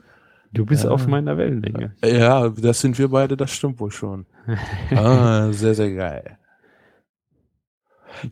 du 0.52 0.66
bist 0.66 0.84
Ja. 0.86 0.90
auf 0.90 1.06
meiner 1.06 1.38
Wellenlänge. 1.38 1.96
Ja, 2.04 2.50
das 2.50 2.82
sind 2.82 2.98
wir 2.98 3.10
beide, 3.10 3.38
das 3.38 3.52
stimmt 3.52 3.80
wohl 3.80 3.92
schon. 3.92 4.26
ah, 4.92 5.52
sehr, 5.52 5.76
sehr 5.76 5.94
geil. 5.94 6.40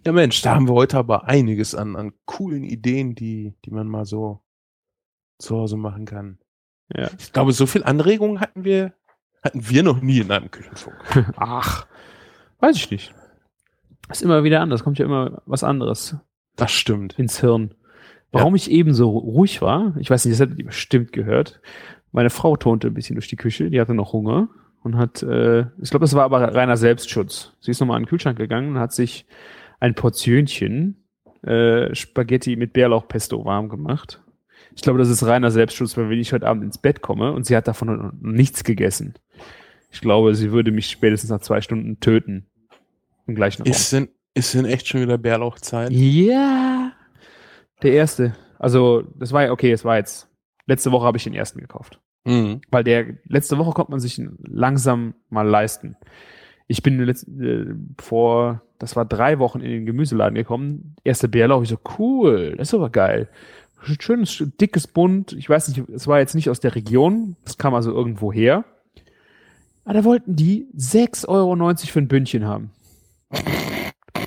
Ja, 0.06 0.12
Mensch, 0.12 0.42
da 0.42 0.56
haben 0.56 0.68
wir 0.68 0.74
heute 0.74 0.98
aber 0.98 1.26
einiges 1.28 1.76
an, 1.76 1.96
an 1.96 2.14
coolen 2.26 2.64
Ideen, 2.64 3.14
die, 3.14 3.54
die 3.64 3.70
man 3.72 3.88
mal 3.88 4.06
so 4.06 4.42
zu 5.40 5.56
Hause 5.56 5.78
machen 5.78 6.06
kann. 6.06 6.40
Ja. 6.96 7.10
Ich 7.18 7.34
glaube, 7.34 7.52
so 7.52 7.66
viel 7.66 7.84
Anregungen 7.84 8.40
hatten 8.40 8.64
wir, 8.64 8.94
hatten 9.44 9.70
wir 9.70 9.84
noch 9.84 10.02
nie 10.02 10.20
in 10.20 10.32
einem 10.32 10.52
Küchenfunk. 10.52 10.96
Ach, 11.38 11.86
weiß 12.60 12.76
ich 12.78 12.92
nicht. 12.92 13.14
Ist 14.10 14.22
immer 14.22 14.44
wieder 14.44 14.62
anders, 14.62 14.84
kommt 14.84 15.00
ja 15.00 15.06
immer 15.06 15.42
was 15.46 15.64
anderes 15.64 16.16
Das 16.56 16.72
stimmt. 16.72 17.20
ins 17.20 17.40
Hirn. 17.42 17.74
Warum 18.32 18.56
ich 18.56 18.72
eben 18.72 18.94
so 18.94 19.10
ruhig 19.10 19.62
war, 19.62 19.96
ich 20.00 20.10
weiß 20.10 20.26
nicht, 20.26 20.34
das 20.34 20.46
hättet 20.46 20.60
ihr 20.60 20.66
bestimmt 20.66 21.12
gehört. 21.12 21.62
Meine 22.12 22.30
Frau 22.30 22.56
tonte 22.58 22.88
ein 22.88 22.94
bisschen 22.94 23.16
durch 23.16 23.28
die 23.28 23.36
Küche, 23.36 23.70
die 23.70 23.80
hatte 23.80 23.94
noch 23.94 24.14
Hunger 24.14 24.50
und 24.84 24.98
hat, 24.98 25.24
äh, 25.24 25.62
ich 25.82 25.90
glaube, 25.90 26.04
das 26.04 26.14
war 26.14 26.24
aber 26.24 26.54
reiner 26.54 26.78
Selbstschutz. 26.78 27.54
Sie 27.60 27.72
ist 27.72 27.80
nochmal 27.80 27.98
an 27.98 28.04
den 28.04 28.10
Kühlschrank 28.10 28.38
gegangen 28.38 28.72
und 28.72 28.80
hat 28.80 28.94
sich 28.94 29.26
ein 29.80 29.96
Portionchen 29.96 31.04
äh, 31.44 31.94
Spaghetti 31.96 32.56
mit 32.56 32.74
Bärlauchpesto 32.74 33.44
warm 33.46 33.70
gemacht. 33.70 34.22
Ich 34.76 34.82
glaube, 34.82 35.00
das 35.00 35.10
ist 35.10 35.26
reiner 35.26 35.52
Selbstschutz, 35.52 35.98
weil 35.98 36.10
wenn 36.10 36.20
ich 36.20 36.34
heute 36.34 36.48
Abend 36.48 36.64
ins 36.64 36.78
Bett 36.78 37.02
komme 37.02 37.32
und 37.32 37.46
sie 37.46 37.56
hat 37.56 37.68
davon 37.68 38.14
nichts 38.22 38.64
gegessen. 38.64 39.16
Ich 39.92 40.02
glaube, 40.02 40.36
sie 40.36 40.52
würde 40.52 40.72
mich 40.72 40.90
spätestens 40.90 41.30
nach 41.30 41.42
zwei 41.42 41.62
Stunden 41.62 42.00
töten. 42.00 42.46
Im 43.26 43.36
gleichen 43.36 43.64
Raum. 43.64 43.72
Ist 43.72 43.92
denn, 43.92 44.10
ist 44.34 44.54
denn 44.54 44.66
echt 44.66 44.88
schon 44.88 45.02
wieder 45.02 45.18
Bärlauchzeit? 45.18 45.92
Ja. 45.92 46.92
Der 47.82 47.94
erste. 47.94 48.36
Also, 48.60 49.04
das 49.16 49.32
war 49.32 49.44
ja, 49.44 49.52
okay, 49.52 49.72
es 49.72 49.86
war 49.86 49.98
jetzt, 49.98 50.30
letzte 50.66 50.92
Woche 50.92 51.06
habe 51.06 51.18
ich 51.18 51.24
den 51.24 51.34
ersten 51.34 51.60
gekauft. 51.60 52.00
Mhm. 52.26 52.62
Weil 52.70 52.84
der, 52.84 53.18
letzte 53.26 53.58
Woche 53.58 53.72
konnte 53.72 53.92
man 53.92 54.00
sich 54.00 54.22
langsam 54.40 55.16
mal 55.30 55.48
leisten. 55.48 55.96
Ich 56.68 56.84
bin 56.84 57.00
letzt, 57.00 57.28
äh, 57.28 57.66
vor, 57.98 58.62
das 58.80 58.96
war 58.96 59.06
drei 59.06 59.40
Wochen 59.40 59.62
in 59.62 59.72
den 59.72 59.86
Gemüseladen 59.86 60.36
gekommen. 60.36 60.96
Erste 61.04 61.30
Bärlauch, 61.30 61.64
ich 61.64 61.70
so, 61.70 61.80
cool, 61.98 62.56
das 62.58 62.70
ist 62.70 62.74
aber 62.74 62.90
geil. 62.90 63.30
Schönes, 64.00 64.44
dickes 64.60 64.88
Bund. 64.88 65.34
Ich 65.34 65.50
weiß 65.50 65.68
nicht, 65.70 65.88
es 65.90 66.08
war 66.08 66.20
jetzt 66.20 66.36
nicht 66.36 66.50
aus 66.50 66.60
der 66.60 66.76
Region. 66.76 67.36
Es 67.46 67.58
kam 67.58 67.74
also 67.74 67.92
irgendwo 67.92 68.34
her. 68.34 68.66
Aber 69.86 69.94
da 69.94 70.04
wollten 70.04 70.36
die 70.36 70.68
6,90 70.78 71.28
Euro 71.28 71.76
für 71.76 72.00
ein 72.00 72.08
Bündchen 72.08 72.46
haben. 72.46 72.72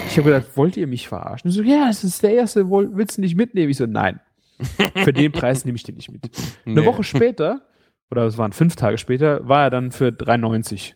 Ich 0.07 0.17
habe 0.19 0.31
gedacht, 0.31 0.57
wollt 0.57 0.77
ihr 0.77 0.87
mich 0.87 1.09
verarschen? 1.09 1.51
So, 1.51 1.63
ja, 1.63 1.89
es 1.91 2.03
ist 2.03 2.23
der 2.23 2.35
erste, 2.35 2.71
willst 2.71 3.19
du 3.19 3.21
nicht 3.21 3.37
mitnehmen? 3.37 3.71
Ich 3.71 3.77
so, 3.77 3.87
nein. 3.87 4.21
Für 5.05 5.13
den 5.13 5.33
Preis 5.33 5.65
nehme 5.65 5.77
ich 5.77 5.85
den 5.85 5.97
nicht 5.97 6.11
mit. 6.11 6.31
Eine 6.67 6.81
Nee. 6.81 6.87
Woche 6.87 7.03
später, 7.05 7.63
oder 8.11 8.25
es 8.27 8.37
waren 8.37 8.53
fünf 8.53 8.77
Tage 8.77 8.99
später, 8.99 9.47
war 9.49 9.65
er 9.65 9.71
dann 9.71 9.91
für 9.93 10.09
3,90. 10.09 10.95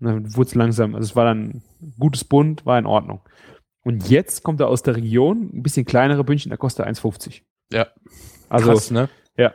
Und 0.00 0.06
dann 0.06 0.36
wurde 0.36 0.48
es 0.48 0.54
langsam, 0.54 0.94
also 0.94 1.06
es 1.08 1.16
war 1.16 1.24
dann 1.24 1.62
ein 1.80 1.94
gutes 1.98 2.24
Bund, 2.24 2.64
war 2.66 2.78
in 2.78 2.86
Ordnung. 2.86 3.20
Und 3.82 4.08
jetzt 4.10 4.42
kommt 4.42 4.60
er 4.60 4.68
aus 4.68 4.82
der 4.82 4.96
Region, 4.96 5.50
ein 5.54 5.62
bisschen 5.62 5.86
kleinere 5.86 6.22
Bündchen, 6.22 6.50
da 6.50 6.56
kostet 6.56 6.86
er 6.86 6.92
1,50. 6.92 7.42
Ja. 7.72 7.86
Also, 8.48 8.72
Krass, 8.72 8.90
ne? 8.90 9.08
ja. 9.36 9.54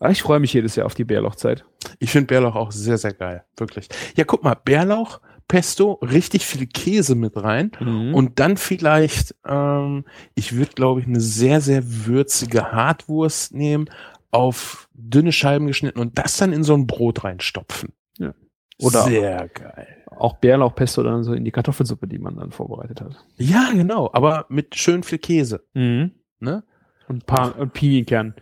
Aber 0.00 0.10
Ich 0.10 0.22
freue 0.22 0.40
mich 0.40 0.52
jedes 0.52 0.76
Jahr 0.76 0.86
auf 0.86 0.94
die 0.94 1.04
Bärlauchzeit. 1.04 1.64
Ich 1.98 2.10
finde 2.10 2.26
Bärlauch 2.28 2.54
auch 2.54 2.70
sehr, 2.72 2.98
sehr 2.98 3.12
geil. 3.12 3.44
Wirklich. 3.56 3.88
Ja, 4.16 4.24
guck 4.24 4.44
mal, 4.44 4.54
Bärlauch, 4.54 5.20
Pesto, 5.48 5.92
richtig 5.94 6.46
viel 6.46 6.66
Käse 6.66 7.14
mit 7.14 7.36
rein. 7.36 7.72
Und 7.80 8.14
Und 8.14 8.38
dann 8.40 8.56
vielleicht, 8.56 9.34
ähm, 9.46 10.04
ich 10.34 10.54
würde, 10.54 10.72
glaube 10.74 11.00
ich, 11.00 11.06
eine 11.06 11.20
sehr, 11.20 11.60
sehr 11.60 11.82
würzige 12.06 12.70
Hartwurst 12.72 13.54
nehmen, 13.54 13.86
auf 14.30 14.88
dünne 14.92 15.32
Scheiben 15.32 15.66
geschnitten 15.66 15.98
und 16.00 16.18
das 16.18 16.36
dann 16.36 16.52
in 16.52 16.62
so 16.64 16.74
ein 16.74 16.86
Brot 16.86 17.24
reinstopfen. 17.24 17.92
Ja. 18.18 18.34
Oder- 18.80 19.02
sehr 19.04 19.48
geil. 19.48 19.94
auch 20.10 20.36
Bärlauchpesto 20.36 21.02
dann 21.02 21.22
so 21.22 21.32
in 21.32 21.44
die 21.44 21.50
Kartoffelsuppe, 21.52 22.06
die 22.08 22.18
man 22.18 22.36
dann 22.36 22.50
vorbereitet 22.50 23.00
hat. 23.00 23.16
Ja, 23.36 23.70
genau, 23.72 24.10
aber 24.12 24.46
mit 24.48 24.74
schön 24.76 25.02
viel 25.02 25.18
Käse. 25.18 25.64
Ne? 25.74 26.62
Und 27.08 27.16
ein 27.22 27.26
paar 27.26 27.58
und 27.58 27.72
Pinienkern. 27.72 28.34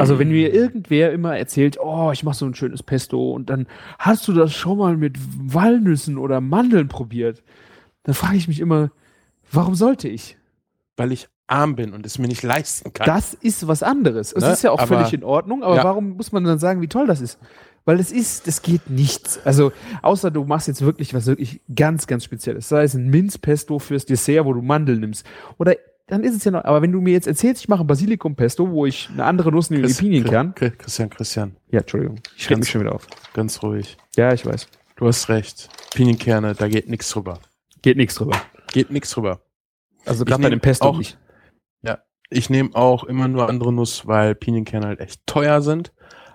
Also 0.00 0.18
wenn 0.18 0.30
mir 0.30 0.52
irgendwer 0.52 1.12
immer 1.12 1.38
erzählt, 1.38 1.78
oh, 1.80 2.10
ich 2.12 2.24
mache 2.24 2.34
so 2.36 2.44
ein 2.44 2.56
schönes 2.56 2.82
Pesto 2.82 3.30
und 3.30 3.50
dann 3.50 3.68
hast 4.00 4.26
du 4.26 4.32
das 4.32 4.52
schon 4.52 4.78
mal 4.78 4.96
mit 4.96 5.16
Walnüssen 5.54 6.18
oder 6.18 6.40
Mandeln 6.40 6.88
probiert, 6.88 7.44
dann 8.02 8.16
frage 8.16 8.36
ich 8.36 8.48
mich 8.48 8.58
immer, 8.58 8.90
warum 9.52 9.76
sollte 9.76 10.08
ich? 10.08 10.36
Weil 10.96 11.12
ich 11.12 11.28
arm 11.46 11.76
bin 11.76 11.92
und 11.92 12.04
es 12.04 12.18
mir 12.18 12.26
nicht 12.26 12.42
leisten 12.42 12.92
kann. 12.92 13.06
Das 13.06 13.32
ist 13.32 13.68
was 13.68 13.84
anderes. 13.84 14.32
Es 14.32 14.42
Ne? 14.42 14.50
ist 14.50 14.62
ja 14.64 14.72
auch 14.72 14.78
Aber- 14.80 14.88
völlig 14.96 15.12
in 15.14 15.22
Ordnung, 15.22 15.62
aber 15.62 15.76
Ja. 15.76 15.84
warum 15.84 16.16
muss 16.16 16.32
man 16.32 16.42
dann 16.42 16.58
sagen, 16.58 16.80
wie 16.80 16.88
toll 16.88 17.06
das 17.06 17.20
ist? 17.20 17.38
Weil 17.84 18.00
es 18.00 18.10
ist, 18.10 18.48
das 18.48 18.60
geht 18.62 18.90
nichts. 18.90 19.38
Also, 19.44 19.70
außer 20.02 20.32
du 20.32 20.42
machst 20.44 20.66
jetzt 20.66 20.80
wirklich 20.82 21.14
was 21.14 21.26
wirklich 21.26 21.60
ganz, 21.76 22.08
ganz 22.08 22.24
Spezielles. 22.24 22.68
Sei 22.68 22.82
es 22.82 22.94
ein 22.94 23.08
Minzpesto 23.08 23.78
fürs 23.78 24.04
Dessert, 24.06 24.46
wo 24.46 24.52
du 24.54 24.62
Mandeln 24.62 24.98
nimmst. 25.00 25.24
Oder 25.58 25.76
dann 26.06 26.22
ist 26.24 26.34
es 26.36 26.44
ja 26.44 26.50
noch, 26.50 26.64
aber 26.64 26.82
wenn 26.82 26.92
du 26.92 27.00
mir 27.00 27.12
jetzt 27.12 27.26
erzählst, 27.26 27.62
ich 27.62 27.68
mache 27.68 27.82
ein 27.82 27.86
Basilikumpesto, 27.86 28.70
wo 28.70 28.84
ich 28.86 29.08
eine 29.10 29.24
andere 29.24 29.50
Nuss 29.50 29.70
nehme, 29.70 29.82
die 29.82 29.88
Chris- 29.88 29.98
Pinienkern. 29.98 30.54
Chris- 30.54 30.76
Christian, 30.78 31.10
Christian, 31.10 31.56
Ja, 31.70 31.80
Entschuldigung. 31.80 32.20
Ich 32.36 32.46
Ganz- 32.48 32.60
mich 32.60 32.70
schon 32.70 32.80
wieder 32.82 32.94
auf. 32.94 33.06
ganz 33.32 33.62
ruhig. 33.62 33.96
Ja, 34.16 34.32
ich 34.32 34.44
weiß. 34.44 34.68
Du 34.96 35.06
hast 35.06 35.28
recht. 35.28 35.68
Pinienkerne, 35.94 36.54
da 36.54 36.68
geht 36.68 36.88
nichts 36.88 37.08
drüber. 37.10 37.40
Geht 37.82 37.96
nichts 37.96 38.14
drüber. 38.16 38.36
Geht 38.72 38.90
nichts 38.90 39.10
drüber. 39.10 39.40
Also 40.04 40.24
gerade 40.24 40.42
bei 40.42 40.50
dem 40.50 40.60
Pesto 40.60 40.86
auch- 40.88 40.98
nicht. 40.98 41.18
Ich 42.30 42.48
nehme 42.50 42.70
auch 42.74 43.04
immer 43.04 43.28
nur 43.28 43.48
andere 43.50 43.70
Nuss, 43.72 44.06
weil 44.08 44.34
Pinienkerne 44.34 44.86
halt 44.86 44.98
echt 45.00 45.24
teuer 45.26 45.60
sind. 45.60 45.92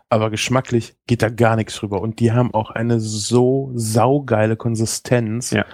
Aber 0.08 0.30
geschmacklich 0.30 0.96
geht 1.08 1.24
da 1.24 1.30
gar 1.30 1.56
nichts 1.56 1.76
drüber. 1.76 2.00
Und 2.00 2.20
die 2.20 2.32
haben 2.32 2.54
auch 2.54 2.70
eine 2.70 3.00
so 3.00 3.72
saugeile 3.74 4.56
Konsistenz. 4.56 5.50
Ja. 5.52 5.66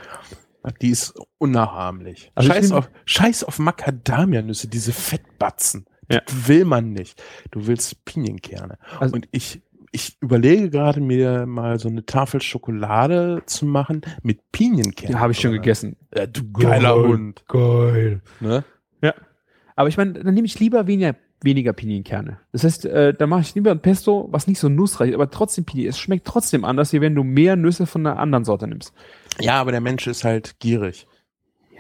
Die 0.82 0.90
ist 0.90 1.14
unnachahmlich. 1.38 2.32
Also 2.36 2.50
scheiß, 2.50 2.72
auf, 2.72 2.90
scheiß 3.06 3.44
auf 3.44 3.60
Macadamianüsse, 3.60 4.68
diese 4.68 4.92
Fettbatzen. 4.94 5.86
Ja. 6.12 6.22
Das 6.26 6.48
will 6.48 6.66
man 6.66 6.92
nicht. 6.94 7.22
Du 7.52 7.68
willst 7.68 8.06
Pinienkerne. 8.06 8.78
Also- 9.00 9.16
Und 9.16 9.28
ich, 9.32 9.62
ich 9.92 10.18
überlege 10.22 10.70
gerade, 10.70 11.02
mir 11.02 11.46
mal 11.46 11.80
so 11.80 11.88
eine 11.90 12.06
Tafel 12.06 12.42
Schokolade 12.42 13.44
zu 13.46 13.66
machen 13.66 14.02
mit 14.22 14.52
Pinienkerne. 14.52 15.14
Ja, 15.14 15.20
habe 15.20 15.32
ich 15.34 15.40
schon 15.40 15.52
gegessen. 15.52 15.96
Ja, 16.16 16.28
du 16.28 16.52
geiler 16.52 16.96
Geil. 16.96 17.08
Hund. 17.08 17.44
Geil. 17.48 18.22
Ne? 18.40 18.64
Aber 19.78 19.90
ich 19.90 19.98
meine, 19.98 20.14
dann 20.14 20.34
nehme 20.34 20.46
ich 20.48 20.58
lieber 20.60 20.88
weniger, 20.88 21.16
weniger 21.42 21.74
Pinienkerne. 21.74 22.40
Das 22.54 22.64
heißt, 22.64 22.86
äh, 22.86 23.14
da 23.14 23.28
mache 23.28 23.42
ich 23.42 23.54
lieber 23.56 23.72
ein 23.72 23.82
Pesto, 23.82 24.30
was 24.32 24.48
nicht 24.48 24.58
so 24.60 24.70
nussreich 24.70 25.10
ist, 25.10 25.16
aber 25.16 25.30
trotzdem 25.30 25.66
Pinienkerne. 25.66 25.90
Es 25.90 26.00
schmeckt 26.00 26.26
trotzdem 26.26 26.64
anders, 26.64 26.94
wie 26.94 27.02
wenn 27.02 27.14
du 27.14 27.24
mehr 27.26 27.58
Nüsse 27.58 27.86
von 27.86 28.06
einer 28.08 28.18
anderen 28.18 28.46
Sorte 28.46 28.68
nimmst. 28.68 28.94
Ja, 29.40 29.60
aber 29.60 29.72
der 29.72 29.82
Mensch 29.82 30.08
ist 30.08 30.24
halt 30.24 30.60
gierig. 30.60 31.08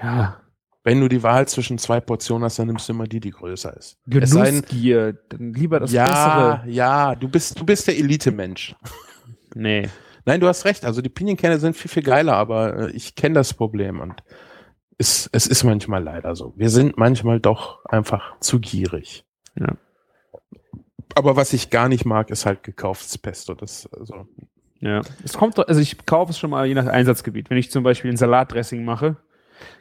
Ja. 0.01 0.41
Wenn 0.84 1.01
du 1.01 1.08
die 1.08 1.24
Wahl 1.24 1.47
zwischen 1.47 1.78
zwei 1.78 1.99
Portionen 1.99 2.43
hast, 2.43 2.60
dann 2.60 2.68
nimmst 2.68 2.88
du 2.88 2.93
immer 2.93 3.06
die, 3.06 3.20
die 3.20 3.32
größer 3.32 3.76
ist. 3.76 3.97
Genussgier, 4.06 5.14
dann 5.30 5.53
lieber 5.53 5.80
das 5.80 5.91
ja, 5.91 6.06
Bessere. 6.06 6.72
ja, 6.72 7.16
du 7.16 7.28
bist, 7.28 7.60
du 7.60 7.66
bist 7.66 7.88
der 7.88 7.97
Elite-Mensch. 7.97 8.76
Nee. 9.58 9.88
Nein, 10.26 10.41
du 10.41 10.49
hast 10.49 10.66
recht. 10.66 10.84
Also 10.84 11.01
die 11.01 11.08
Pinienkerne 11.08 11.60
sind 11.60 11.78
viel, 11.78 11.89
viel 11.89 12.03
geiler, 12.03 12.34
aber 12.34 12.89
äh, 12.89 12.91
ich 12.91 13.16
kenne 13.16 13.36
das 13.36 13.53
Problem 13.53 14.01
und 14.01 14.22
es, 14.97 15.30
es 15.32 15.47
ist 15.47 15.64
manchmal 15.64 16.03
leider 16.03 16.36
so. 16.36 16.53
Wir 16.58 16.70
sind 16.70 16.97
manchmal 16.97 17.39
doch 17.39 17.86
einfach 17.86 18.38
zu 18.41 18.60
gierig. 18.60 19.24
Ja. 19.58 19.78
Aber 21.16 21.36
was 21.38 21.53
ich 21.53 21.70
gar 21.70 21.88
nicht 21.88 22.06
mag, 22.06 22.30
ist 22.30 22.45
halt 22.45 22.64
gekauftes 22.64 23.18
Pesto. 23.18 23.53
Das, 23.53 23.88
also, 23.93 24.28
Ja. 24.80 25.02
Es 25.24 25.34
kommt 25.34 25.58
also 25.68 25.80
ich 25.82 26.06
kaufe 26.06 26.32
es 26.32 26.38
schon 26.38 26.50
mal 26.50 26.66
je 26.66 26.74
nach 26.74 26.86
Einsatzgebiet. 26.88 27.50
Wenn 27.50 27.58
ich 27.58 27.72
zum 27.72 27.84
Beispiel 27.84 28.12
ein 28.12 28.18
Salatdressing 28.18 28.84
mache, 28.86 29.16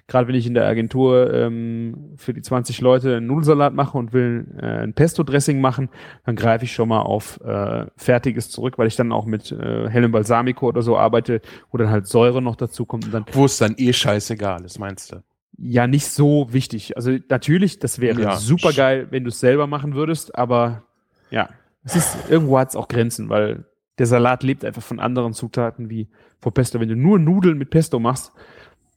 gerade 0.07 0.29
wenn 0.29 0.35
ich 0.35 0.47
in 0.47 0.55
der 0.55 0.67
Agentur 0.67 1.33
ähm, 1.35 2.13
für 2.17 2.33
die 2.33 2.43
20 2.43 2.81
Leute 2.81 3.17
einen 3.17 3.27
Nudelsalat 3.27 3.75
mache 3.75 3.99
und 3.99 4.13
will 4.13 4.47
äh, 4.61 4.83
ein 4.85 4.95
Pesto-Dressing 4.95 5.61
machen, 5.61 5.89
dann 6.25 6.37
greife 6.37 6.65
ich 6.65 6.73
schon 6.73 6.89
mal 6.89 7.01
auf 7.01 7.41
äh, 7.45 7.87
Fertiges 7.97 8.51
zurück, 8.51 8.79
weil 8.79 8.87
ich 8.87 8.97
dann 8.97 9.13
auch 9.13 9.27
mit 9.27 9.51
äh, 9.51 9.89
hellem 9.89 10.13
Balsamico 10.13 10.69
oder 10.69 10.83
so 10.83 10.97
arbeite, 10.97 11.41
wo 11.71 11.79
dann 11.79 11.91
halt 11.91 12.07
Säure 12.07 12.41
noch 12.41 12.57
dazu 12.57 12.87
kommt 12.87 13.07
und 13.07 13.13
dann 13.13 13.25
wo 13.33 13.47
es 13.47 13.59
dann 13.59 13.75
eh 13.77 13.93
scheißegal 13.93 14.65
ist, 14.65 14.79
meinst 14.79 15.13
du? 15.13 15.23
ja 15.57 15.87
nicht 15.87 16.07
so 16.09 16.53
wichtig. 16.53 16.97
Also 16.97 17.17
natürlich, 17.29 17.79
das 17.79 18.01
wäre 18.01 18.21
Ja. 18.21 18.37
super 18.37 18.73
geil, 18.73 19.07
wenn 19.11 19.23
du 19.23 19.29
es 19.29 19.39
selber 19.39 19.67
machen 19.69 19.95
würdest, 19.95 20.37
aber 20.37 20.83
ja, 21.31 21.49
es 21.85 21.95
ist 21.95 22.17
irgendwo 22.29 22.59
hat 22.59 22.71
es 22.71 22.77
auch 22.77 22.89
Grenzen, 22.89 23.29
weil 23.29 23.65
der 23.99 24.07
Salat 24.07 24.43
lebt 24.43 24.65
einfach 24.65 24.83
von 24.83 25.01
anderen 25.01 25.33
Zutaten 25.33 25.91
wie 25.91 26.09
vor 26.41 26.53
Pesto. 26.53 26.81
Wenn 26.81 26.89
du 26.89 26.97
nur 26.97 27.19
Nudeln 27.19 27.59
mit 27.59 27.71
Pesto 27.71 27.99
machst, 27.99 28.33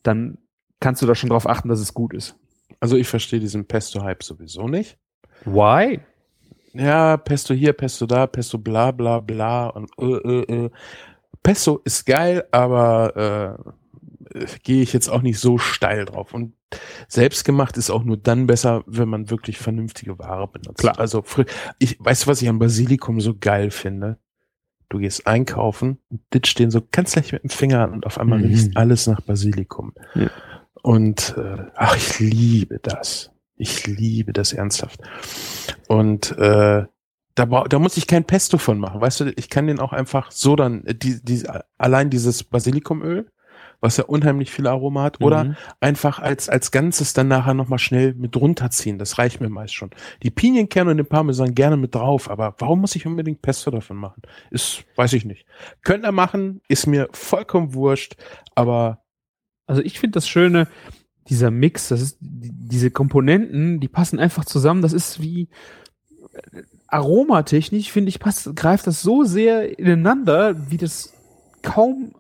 dann 0.04 0.38
kannst 0.80 1.02
du 1.02 1.06
da 1.06 1.16
schon 1.16 1.30
drauf 1.30 1.48
achten, 1.48 1.70
dass 1.70 1.80
es 1.80 1.94
gut 1.94 2.14
ist. 2.14 2.36
Also 2.80 2.98
ich 2.98 3.08
verstehe 3.08 3.40
diesen 3.40 3.66
Pesto-Hype 3.66 4.24
sowieso 4.24 4.68
nicht. 4.68 4.98
Why? 5.46 6.00
ja, 6.80 7.18
Pesto 7.18 7.54
hier, 7.54 7.74
Pesto 7.74 8.06
da, 8.06 8.28
Pesto 8.28 8.58
bla 8.58 8.92
bla 8.92 9.20
bla 9.20 9.68
und 9.68 9.90
äh, 10.00 10.06
äh, 10.06 10.66
äh. 10.66 10.70
Pesto 11.44 11.82
ist 11.86 12.06
geil, 12.06 12.46
aber 12.52 13.58
äh, 14.34 14.40
äh, 14.40 14.46
gehe 14.64 14.82
ich 14.82 14.94
jetzt 14.94 15.10
auch 15.10 15.22
nicht 15.22 15.40
so 15.40 15.58
steil 15.58 16.06
drauf. 16.06 16.34
Und 16.34 16.54
selbstgemacht 17.08 17.78
ist 17.78 17.90
auch 17.90 18.04
nur 18.04 18.18
dann 18.18 18.48
besser, 18.48 18.84
wenn 18.86 19.08
man 19.08 19.30
wirklich 19.30 19.58
vernünftige 19.58 20.20
Ware 20.20 20.48
benutzt. 20.48 20.80
Klar. 20.80 21.00
Also 21.00 21.24
ich 21.80 21.98
weißt 22.00 22.26
du, 22.26 22.28
was 22.28 22.42
ich 22.42 22.50
am 22.50 22.60
Basilikum 22.60 23.22
so 23.22 23.36
geil 23.40 23.72
finde? 23.72 24.18
Du 24.90 25.00
gehst 25.00 25.28
einkaufen 25.28 26.00
und 26.10 26.22
ditcht 26.34 26.60
den 26.60 26.72
so 26.72 26.82
ganz 26.92 27.16
leicht 27.16 27.34
mit 27.34 27.44
dem 27.44 27.50
Finger 27.50 27.84
an 27.84 27.92
und 27.94 28.06
auf 28.06 28.20
einmal 28.20 28.40
Mhm. 28.40 28.46
riecht 28.46 28.78
alles 28.78 29.08
nach 29.08 29.22
Basilikum. 29.22 29.94
Ja. 30.16 30.30
Und 30.82 31.36
äh, 31.38 31.66
ach, 31.76 31.96
ich 31.98 32.20
liebe 32.20 32.80
das. 32.82 33.32
Ich 33.56 33.86
liebe 33.88 34.34
das 34.34 34.54
ernsthaft. 34.54 35.02
Und 35.88 36.32
äh, 36.38 36.86
da, 37.36 37.46
da 37.46 37.80
muss 37.80 37.98
ich 37.98 38.08
kein 38.08 38.24
Pesto 38.24 38.58
von 38.58 38.80
machen. 38.80 39.02
Weißt 39.02 39.20
du, 39.20 39.34
ich 39.36 39.50
kann 39.50 39.68
den 39.68 39.80
auch 39.80 39.94
einfach 39.94 40.32
so 40.32 40.56
dann, 40.56 40.86
äh, 40.86 40.96
die, 40.96 41.24
die, 41.24 41.44
allein 41.78 42.10
dieses 42.10 42.44
Basilikumöl 42.44 43.30
was 43.80 43.98
ja 43.98 44.06
unheimlich 44.06 44.52
viel 44.52 44.68
Aroma 44.68 45.04
hat, 45.04 45.22
oder 45.22 45.44
Mhm. 45.46 45.56
einfach 45.80 46.20
als, 46.20 46.50
als 46.50 46.72
Ganzes 46.72 47.14
dann 47.14 47.28
nachher 47.28 47.54
nochmal 47.54 47.80
schnell 47.80 48.14
mit 48.16 48.36
runterziehen. 48.36 48.98
Das 48.98 49.18
reicht 49.18 49.40
mir 49.42 49.50
meist 49.50 49.76
schon. 49.76 49.92
Die 50.24 50.32
Pinienkerne 50.32 50.92
und 50.92 50.98
den 50.98 51.06
Parmesan 51.06 51.54
gerne 51.56 51.78
mit 51.78 51.94
drauf, 51.96 52.30
aber 52.30 52.56
warum 52.58 52.82
muss 52.82 52.96
ich 52.96 53.06
unbedingt 53.06 53.42
Pesto 53.42 53.70
davon 53.72 53.98
machen? 53.98 54.22
Ist, 54.52 54.84
weiß 54.96 55.14
ich 55.14 55.26
nicht. 55.26 55.46
Könnt 55.84 56.06
ihr 56.06 56.12
machen, 56.12 56.62
ist 56.68 56.88
mir 56.88 57.08
vollkommen 57.12 57.74
wurscht, 57.74 58.16
aber 58.56 59.04
Also 59.68 59.82
ich 59.82 60.00
finde 60.00 60.14
das 60.14 60.28
Schöne, 60.28 60.68
dieser 61.30 61.52
Mix, 61.52 61.90
das 61.90 62.02
ist, 62.02 62.18
die, 62.22 62.52
diese 62.54 62.90
Komponenten, 62.90 63.82
die 63.82 63.90
passen 63.90 64.18
einfach 64.18 64.46
zusammen. 64.46 64.82
Das 64.82 64.94
ist 64.94 65.22
wie 65.22 65.50
äh, 66.32 66.62
aromatechnisch, 66.88 67.92
finde 67.92 68.10
ich, 68.10 68.20
passt, 68.20 68.56
greift 68.56 68.88
das 68.88 69.02
so 69.02 69.24
sehr 69.26 69.78
ineinander, 69.78 70.72
wie 70.72 70.78
das 70.78 71.14
kaum 71.62 72.14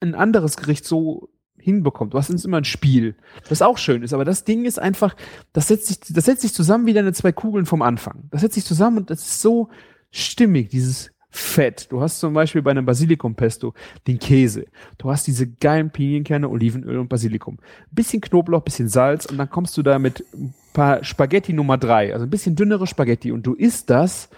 ein 0.00 0.14
anderes 0.14 0.56
Gericht 0.56 0.84
so 0.84 1.28
hinbekommt. 1.56 2.14
Du 2.14 2.18
hast 2.18 2.30
immer 2.30 2.56
ein 2.56 2.64
Spiel, 2.64 3.16
das 3.48 3.62
auch 3.62 3.78
schön 3.78 4.02
ist, 4.02 4.12
aber 4.12 4.24
das 4.24 4.44
Ding 4.44 4.64
ist 4.64 4.78
einfach, 4.78 5.14
das 5.52 5.68
setzt 5.68 5.86
sich, 5.86 6.00
das 6.00 6.24
setzt 6.24 6.42
sich 6.42 6.54
zusammen 6.54 6.86
wie 6.86 6.94
deine 6.94 7.12
zwei 7.12 7.32
Kugeln 7.32 7.66
vom 7.66 7.82
Anfang. 7.82 8.24
Das 8.30 8.40
setzt 8.40 8.54
sich 8.54 8.64
zusammen 8.64 8.98
und 8.98 9.10
das 9.10 9.20
ist 9.20 9.42
so 9.42 9.68
stimmig, 10.10 10.70
dieses 10.70 11.12
Fett. 11.32 11.86
Du 11.92 12.00
hast 12.00 12.18
zum 12.18 12.34
Beispiel 12.34 12.62
bei 12.62 12.72
einem 12.72 12.86
Basilikum-Pesto 12.86 13.72
den 14.08 14.18
Käse. 14.18 14.66
Du 14.98 15.10
hast 15.10 15.28
diese 15.28 15.48
geilen 15.48 15.90
Pinienkerne, 15.90 16.48
Olivenöl 16.48 16.98
und 16.98 17.08
Basilikum. 17.08 17.58
Bisschen 17.92 18.20
Knoblauch, 18.20 18.62
bisschen 18.62 18.88
Salz 18.88 19.26
und 19.26 19.38
dann 19.38 19.48
kommst 19.48 19.76
du 19.76 19.82
da 19.82 20.00
mit 20.00 20.24
ein 20.34 20.54
paar 20.72 21.04
Spaghetti 21.04 21.52
Nummer 21.52 21.78
drei, 21.78 22.12
also 22.12 22.26
ein 22.26 22.30
bisschen 22.30 22.56
dünnere 22.56 22.86
Spaghetti 22.88 23.30
und 23.30 23.46
du 23.46 23.54
isst 23.54 23.90
das 23.90 24.28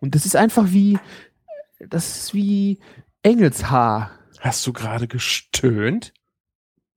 und 0.00 0.14
das 0.14 0.26
ist 0.26 0.36
einfach 0.36 0.66
wie, 0.72 0.98
das 1.88 2.16
ist 2.18 2.34
wie 2.34 2.80
Engelshaar. 3.22 4.10
Hast 4.42 4.66
du 4.66 4.72
gerade 4.72 5.08
gestöhnt? 5.08 6.12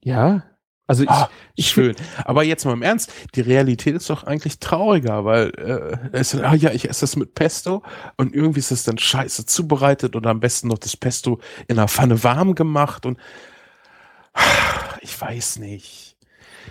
Ja. 0.01 0.43
Also 0.87 1.03
ich, 1.03 1.09
Ah, 1.09 1.29
ich 1.55 1.69
schön. 1.69 1.95
Aber 2.25 2.43
jetzt 2.43 2.65
mal 2.65 2.73
im 2.73 2.83
Ernst, 2.83 3.11
die 3.33 3.41
Realität 3.41 3.95
ist 3.95 4.09
doch 4.09 4.23
eigentlich 4.23 4.59
trauriger, 4.59 5.25
weil 5.25 5.49
äh, 5.57 6.17
es, 6.17 6.35
ah 6.35 6.53
ja, 6.53 6.71
ich 6.71 6.89
esse 6.89 7.01
das 7.01 7.15
mit 7.15 7.33
Pesto 7.33 7.81
und 8.17 8.35
irgendwie 8.35 8.59
ist 8.59 8.71
es 8.71 8.83
dann 8.83 8.97
scheiße 8.97 9.45
zubereitet 9.45 10.15
oder 10.15 10.29
am 10.29 10.39
besten 10.39 10.67
noch 10.67 10.77
das 10.77 10.95
Pesto 10.95 11.39
in 11.67 11.79
einer 11.79 11.87
Pfanne 11.87 12.23
warm 12.23 12.53
gemacht 12.53 13.05
und 13.05 13.17
ich 15.01 15.19
weiß 15.19 15.59
nicht. 15.59 16.17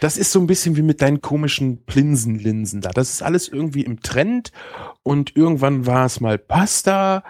Das 0.01 0.16
ist 0.16 0.33
so 0.33 0.41
ein 0.41 0.47
bisschen 0.47 0.77
wie 0.77 0.83
mit 0.83 1.01
deinen 1.03 1.20
komischen 1.20 1.85
Plinsenlinsen 1.85 2.81
da. 2.81 2.91
Das 2.91 3.11
ist 3.11 3.22
alles 3.22 3.49
irgendwie 3.49 3.83
im 3.83 4.01
Trend 4.01 4.53
und 5.03 5.37
irgendwann 5.37 5.87
war 5.87 6.07
es 6.07 6.20
mal 6.20 6.37
Pasta, 6.39 7.22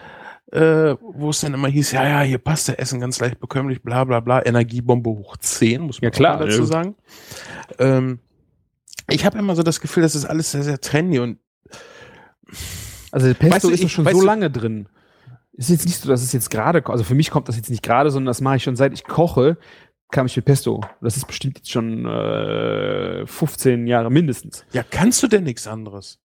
äh, 0.52 0.94
wo 1.00 1.30
es 1.30 1.40
dann 1.40 1.54
immer 1.54 1.68
hieß, 1.68 1.92
ja, 1.92 2.06
ja, 2.08 2.20
hier 2.22 2.38
Pasta 2.38 2.74
essen, 2.74 3.00
ganz 3.00 3.18
leicht 3.20 3.40
bekömmlich, 3.40 3.82
bla 3.82 4.04
bla 4.04 4.20
bla, 4.20 4.44
Energiebombe 4.44 5.10
hoch 5.10 5.36
10, 5.36 5.82
muss 5.82 6.00
man 6.00 6.06
Ja, 6.06 6.10
klar, 6.10 6.38
dazu 6.38 6.60
ja. 6.60 6.66
sagen. 6.66 6.94
Ähm, 7.78 8.20
ich 9.10 9.24
habe 9.24 9.38
immer 9.38 9.56
so 9.56 9.62
das 9.62 9.80
Gefühl, 9.80 10.02
das 10.02 10.14
ist 10.14 10.24
alles 10.24 10.50
sehr, 10.52 10.62
sehr 10.62 10.80
trendy 10.80 11.18
und 11.18 11.38
Also 13.10 13.26
der 13.26 13.34
Pesto 13.34 13.54
Weißt 13.54 13.64
du, 13.64 13.70
ist 13.70 13.80
doch 13.82 13.86
ich- 13.86 13.92
schon 13.92 14.06
so 14.08 14.20
lange 14.22 14.50
drin. 14.50 14.88
Ist 15.56 15.70
jetzt 15.70 15.86
nicht 15.86 15.98
so, 16.00 16.08
dass 16.08 16.22
es 16.22 16.32
jetzt 16.32 16.50
gerade, 16.50 16.84
also 16.86 17.04
für 17.04 17.14
mich 17.14 17.30
kommt 17.30 17.48
das 17.48 17.56
jetzt 17.56 17.70
nicht 17.70 17.82
gerade, 17.82 18.10
sondern 18.10 18.26
das 18.26 18.40
mache 18.40 18.56
ich 18.56 18.64
schon 18.64 18.74
seit 18.76 18.92
ich 18.92 19.04
koche, 19.04 19.56
kam 20.10 20.26
ich 20.26 20.34
mit 20.36 20.44
Pesto. 20.44 20.80
Das 21.00 21.16
ist 21.16 21.26
bestimmt 21.26 21.58
jetzt 21.58 21.70
schon 21.70 22.06
äh, 22.06 23.24
15 23.26 23.86
Jahre 23.86 24.10
mindestens. 24.10 24.64
ja, 24.72 24.82
kannst 24.88 25.22
du 25.22 25.28
denn 25.28 25.44
nichts 25.44 25.66
anderes? 25.68 26.18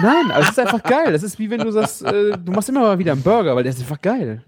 Nein, 0.00 0.30
also 0.30 0.42
es 0.44 0.50
ist 0.50 0.58
einfach 0.58 0.82
geil. 0.82 1.12
Das 1.12 1.22
ist 1.22 1.38
wie 1.38 1.50
wenn 1.50 1.60
du 1.60 1.70
sagst, 1.70 2.02
äh, 2.02 2.36
du 2.38 2.52
machst 2.52 2.68
immer 2.68 2.80
mal 2.80 2.98
wieder 2.98 3.12
einen 3.12 3.22
Burger, 3.22 3.54
weil 3.56 3.62
der 3.62 3.72
ist 3.72 3.80
einfach 3.80 4.00
geil. 4.00 4.44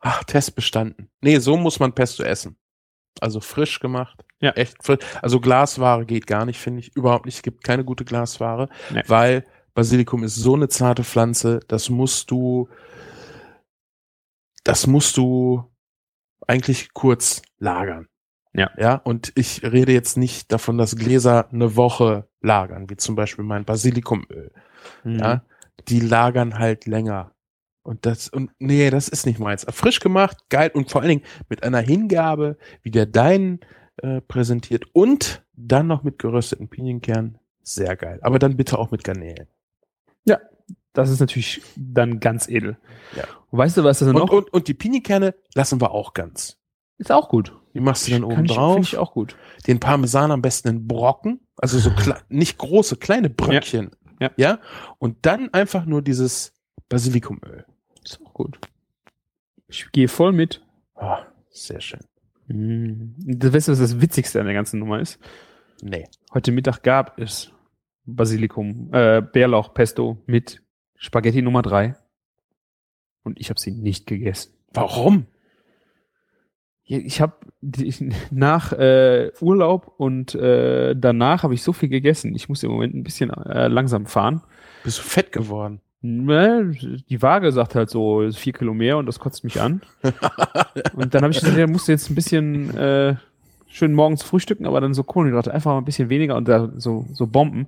Ach, 0.00 0.24
Test 0.24 0.54
bestanden. 0.54 1.10
Nee, 1.20 1.38
so 1.38 1.56
muss 1.56 1.78
man 1.78 1.92
Pesto 1.94 2.22
essen. 2.22 2.56
Also 3.20 3.40
frisch 3.40 3.80
gemacht. 3.80 4.24
Ja. 4.40 4.52
Echt 4.52 4.82
frisch. 4.82 4.98
Also 5.20 5.40
Glasware 5.40 6.06
geht 6.06 6.26
gar 6.26 6.46
nicht, 6.46 6.58
finde 6.58 6.80
ich. 6.80 6.96
Überhaupt 6.96 7.26
nicht. 7.26 7.36
Es 7.36 7.42
gibt 7.42 7.62
keine 7.64 7.84
gute 7.84 8.04
Glasware, 8.04 8.68
Nee. 8.90 9.02
weil 9.06 9.44
Basilikum 9.74 10.24
ist 10.24 10.36
so 10.36 10.54
eine 10.54 10.68
zarte 10.68 11.04
Pflanze, 11.04 11.60
das 11.68 11.90
musst 11.90 12.30
du, 12.30 12.68
das 14.64 14.86
musst 14.86 15.16
du 15.16 15.64
eigentlich 16.46 16.92
kurz 16.92 17.42
lagern. 17.58 18.08
Ja. 18.52 18.70
Ja, 18.76 18.94
und 18.96 19.32
ich 19.36 19.62
rede 19.62 19.92
jetzt 19.92 20.16
nicht 20.16 20.52
davon, 20.52 20.76
dass 20.76 20.96
Gläser 20.96 21.48
eine 21.52 21.76
Woche 21.76 22.28
lagern, 22.40 22.90
wie 22.90 22.96
zum 22.96 23.14
Beispiel 23.14 23.44
mein 23.44 23.64
Basilikumöl. 23.64 24.52
Mhm. 25.04 25.18
Ja, 25.18 25.42
die 25.88 26.00
lagern 26.00 26.58
halt 26.58 26.86
länger. 26.86 27.32
Und 27.82 28.06
das, 28.06 28.28
und 28.28 28.50
nee, 28.58 28.90
das 28.90 29.08
ist 29.08 29.24
nicht 29.26 29.38
meins. 29.38 29.64
Frisch 29.70 30.00
gemacht, 30.00 30.36
geil 30.48 30.70
und 30.74 30.90
vor 30.90 31.00
allen 31.00 31.10
Dingen 31.10 31.24
mit 31.48 31.62
einer 31.62 31.80
Hingabe, 31.80 32.58
wie 32.82 32.90
der 32.90 33.06
deinen 33.06 33.60
äh, 33.98 34.20
präsentiert 34.20 34.84
und 34.92 35.44
dann 35.54 35.86
noch 35.86 36.02
mit 36.02 36.18
gerösteten 36.18 36.68
Pinienkernen. 36.68 37.38
Sehr 37.62 37.96
geil. 37.96 38.18
Aber 38.22 38.38
dann 38.38 38.56
bitte 38.56 38.78
auch 38.78 38.90
mit 38.90 39.04
Garnelen. 39.04 39.46
Das 40.92 41.10
ist 41.10 41.20
natürlich 41.20 41.62
dann 41.76 42.20
ganz 42.20 42.48
edel. 42.48 42.76
Ja. 43.16 43.24
Und 43.50 43.58
weißt 43.58 43.76
du, 43.76 43.84
was 43.84 44.00
das 44.00 44.08
Und, 44.08 44.16
noch? 44.16 44.30
und, 44.30 44.52
und 44.52 44.68
die 44.68 44.74
Pinienkerne 44.74 45.34
lassen 45.54 45.80
wir 45.80 45.92
auch 45.92 46.14
ganz. 46.14 46.58
Ist 47.00 47.10
auch 47.10 47.30
gut. 47.30 47.56
Die 47.72 47.80
machst 47.80 48.06
du 48.06 48.12
dann 48.12 48.24
oben 48.24 48.44
ich, 48.44 48.52
drauf. 48.52 48.74
Finde 48.74 48.88
ich 48.88 48.98
auch 48.98 49.12
gut. 49.14 49.36
Den 49.66 49.80
Parmesan 49.80 50.30
am 50.30 50.42
besten 50.42 50.68
in 50.68 50.86
Brocken, 50.86 51.40
also 51.56 51.78
so 51.78 51.90
nicht 52.28 52.58
große, 52.58 52.96
kleine 52.96 53.30
Bröckchen. 53.30 53.90
Ja. 54.20 54.30
ja. 54.36 54.58
Und 54.98 55.18
dann 55.22 55.52
einfach 55.54 55.86
nur 55.86 56.02
dieses 56.02 56.52
Basilikumöl. 56.90 57.64
Ist 58.04 58.20
auch 58.24 58.34
gut. 58.34 58.58
Ich 59.66 59.90
gehe 59.92 60.08
voll 60.08 60.32
mit. 60.32 60.62
Ah, 60.94 61.22
sehr 61.48 61.80
schön. 61.80 62.00
Mhm. 62.48 63.14
Du 63.16 63.52
weißt, 63.52 63.68
was 63.68 63.78
das 63.78 64.00
Witzigste 64.00 64.40
an 64.40 64.46
der 64.46 64.54
ganzen 64.54 64.78
Nummer 64.78 65.00
ist? 65.00 65.18
Nee. 65.80 66.06
Heute 66.34 66.52
Mittag 66.52 66.82
gab 66.82 67.18
es 67.18 67.50
Basilikum, 68.04 68.90
äh, 68.92 69.22
Bärlauch, 69.22 69.72
Pesto 69.72 70.18
mit 70.26 70.62
Spaghetti 70.96 71.40
Nummer 71.40 71.62
drei. 71.62 71.96
Und 73.22 73.40
ich 73.40 73.48
habe 73.48 73.58
sie 73.60 73.70
nicht 73.70 74.06
gegessen. 74.06 74.52
Warum? 74.72 75.26
Ich 76.98 77.20
habe 77.20 77.34
nach 78.30 78.72
äh, 78.72 79.30
Urlaub 79.40 79.94
und 79.96 80.34
äh, 80.34 80.96
danach 80.96 81.44
habe 81.44 81.54
ich 81.54 81.62
so 81.62 81.72
viel 81.72 81.88
gegessen. 81.88 82.34
Ich 82.34 82.48
muss 82.48 82.64
im 82.64 82.70
Moment 82.72 82.94
ein 82.94 83.04
bisschen 83.04 83.30
äh, 83.30 83.68
langsam 83.68 84.06
fahren. 84.06 84.42
Bist 84.82 84.98
du 84.98 85.02
fett 85.02 85.30
geworden? 85.30 85.80
Ne, 86.02 86.72
Die 87.08 87.22
Waage 87.22 87.52
sagt 87.52 87.74
halt 87.74 87.90
so 87.90 88.28
vier 88.32 88.54
Kilo 88.54 88.74
mehr 88.74 88.96
und 88.96 89.06
das 89.06 89.20
kotzt 89.20 89.44
mich 89.44 89.60
an. 89.60 89.82
Und 90.94 91.14
dann 91.14 91.22
habe 91.22 91.32
ich 91.32 91.40
gesagt, 91.40 91.58
ja, 91.58 91.66
musst 91.66 91.88
du 91.88 91.92
jetzt 91.92 92.10
ein 92.10 92.14
bisschen 92.14 92.74
äh, 92.74 93.16
schön 93.68 93.92
morgens 93.92 94.22
frühstücken, 94.22 94.66
aber 94.66 94.80
dann 94.80 94.94
so 94.94 95.04
Kohlenhydrate 95.04 95.52
einfach 95.52 95.72
mal 95.72 95.78
ein 95.78 95.84
bisschen 95.84 96.08
weniger 96.08 96.36
und 96.36 96.48
da 96.48 96.72
so, 96.76 97.06
so 97.12 97.26
Bomben. 97.26 97.66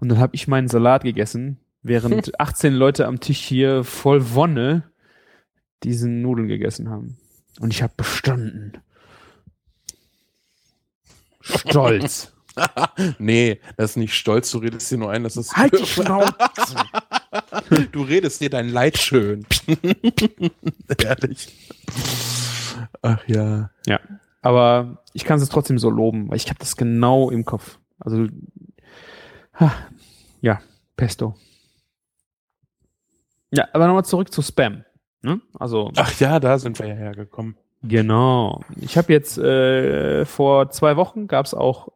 Und 0.00 0.08
dann 0.08 0.18
habe 0.18 0.34
ich 0.34 0.48
meinen 0.48 0.68
Salat 0.68 1.04
gegessen, 1.04 1.58
während 1.82 2.40
18 2.40 2.72
Leute 2.72 3.06
am 3.06 3.20
Tisch 3.20 3.40
hier 3.40 3.84
voll 3.84 4.34
Wonne 4.34 4.84
diesen 5.82 6.22
Nudeln 6.22 6.48
gegessen 6.48 6.88
haben. 6.88 7.18
Und 7.60 7.72
ich 7.72 7.82
habe 7.82 7.92
bestanden. 7.96 8.78
Stolz. 11.40 12.32
nee, 13.18 13.60
das 13.76 13.92
ist 13.92 13.96
nicht 13.96 14.14
stolz, 14.14 14.50
du 14.50 14.58
redest 14.58 14.90
dir 14.90 14.98
nur 14.98 15.10
ein, 15.10 15.24
dass 15.24 15.36
es. 15.36 15.56
halt 15.56 15.78
die 15.78 15.86
Schnauze. 15.86 16.32
Du 17.92 18.02
redest 18.02 18.40
dir 18.40 18.50
dein 18.50 18.68
Leid 18.68 18.98
schön. 18.98 19.46
Ehrlich. 21.02 21.52
Ach 23.02 23.26
ja. 23.26 23.70
Ja, 23.86 24.00
aber 24.42 25.02
ich 25.12 25.24
kann 25.24 25.40
es 25.40 25.48
trotzdem 25.48 25.78
so 25.78 25.90
loben, 25.90 26.28
weil 26.28 26.36
ich 26.36 26.48
habe 26.48 26.58
das 26.58 26.76
genau 26.76 27.30
im 27.30 27.44
Kopf. 27.44 27.78
Also, 27.98 28.26
ha, 29.54 29.72
ja, 30.40 30.60
Pesto. 30.96 31.34
Ja, 33.50 33.68
aber 33.72 33.86
nochmal 33.86 34.04
zurück 34.04 34.32
zu 34.32 34.42
Spam. 34.42 34.84
Ne? 35.24 35.40
Also, 35.58 35.90
Ach 35.96 36.12
ja, 36.20 36.38
da 36.38 36.58
sind 36.58 36.78
wir 36.78 36.86
ja 36.86 36.94
hergekommen. 36.94 37.56
genau. 37.82 38.60
Ich 38.80 38.96
habe 38.98 39.12
jetzt 39.12 39.38
äh, 39.38 40.24
vor 40.26 40.70
zwei 40.70 40.96
Wochen 40.96 41.26
gab 41.26 41.46
es 41.46 41.54
auch 41.54 41.88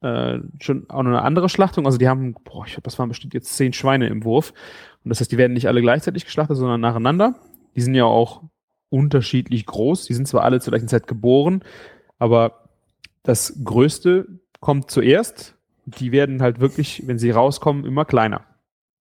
äh, 0.00 0.38
schon 0.60 0.88
auch 0.88 1.02
noch 1.02 1.10
eine 1.10 1.22
andere 1.22 1.48
Schlachtung. 1.48 1.84
Also 1.86 1.98
die 1.98 2.08
haben, 2.08 2.34
boah, 2.44 2.64
ich 2.64 2.72
glaube, 2.72 2.84
das 2.84 2.98
waren 2.98 3.08
bestimmt 3.08 3.34
jetzt 3.34 3.56
zehn 3.56 3.72
Schweine 3.72 4.06
im 4.06 4.24
Wurf. 4.24 4.52
Und 5.04 5.08
das 5.10 5.20
heißt, 5.20 5.32
die 5.32 5.38
werden 5.38 5.54
nicht 5.54 5.66
alle 5.66 5.80
gleichzeitig 5.80 6.24
geschlachtet, 6.24 6.56
sondern 6.56 6.80
nacheinander. 6.80 7.34
Die 7.74 7.80
sind 7.80 7.94
ja 7.94 8.04
auch 8.04 8.42
unterschiedlich 8.90 9.66
groß. 9.66 10.04
Die 10.04 10.14
sind 10.14 10.28
zwar 10.28 10.44
alle 10.44 10.60
zur 10.60 10.70
gleichen 10.70 10.88
Zeit 10.88 11.06
geboren, 11.06 11.62
aber 12.18 12.68
das 13.22 13.60
Größte 13.64 14.26
kommt 14.60 14.90
zuerst. 14.90 15.56
Die 15.84 16.12
werden 16.12 16.42
halt 16.42 16.60
wirklich, 16.60 17.02
wenn 17.06 17.18
sie 17.18 17.30
rauskommen, 17.30 17.84
immer 17.84 18.04
kleiner. 18.04 18.42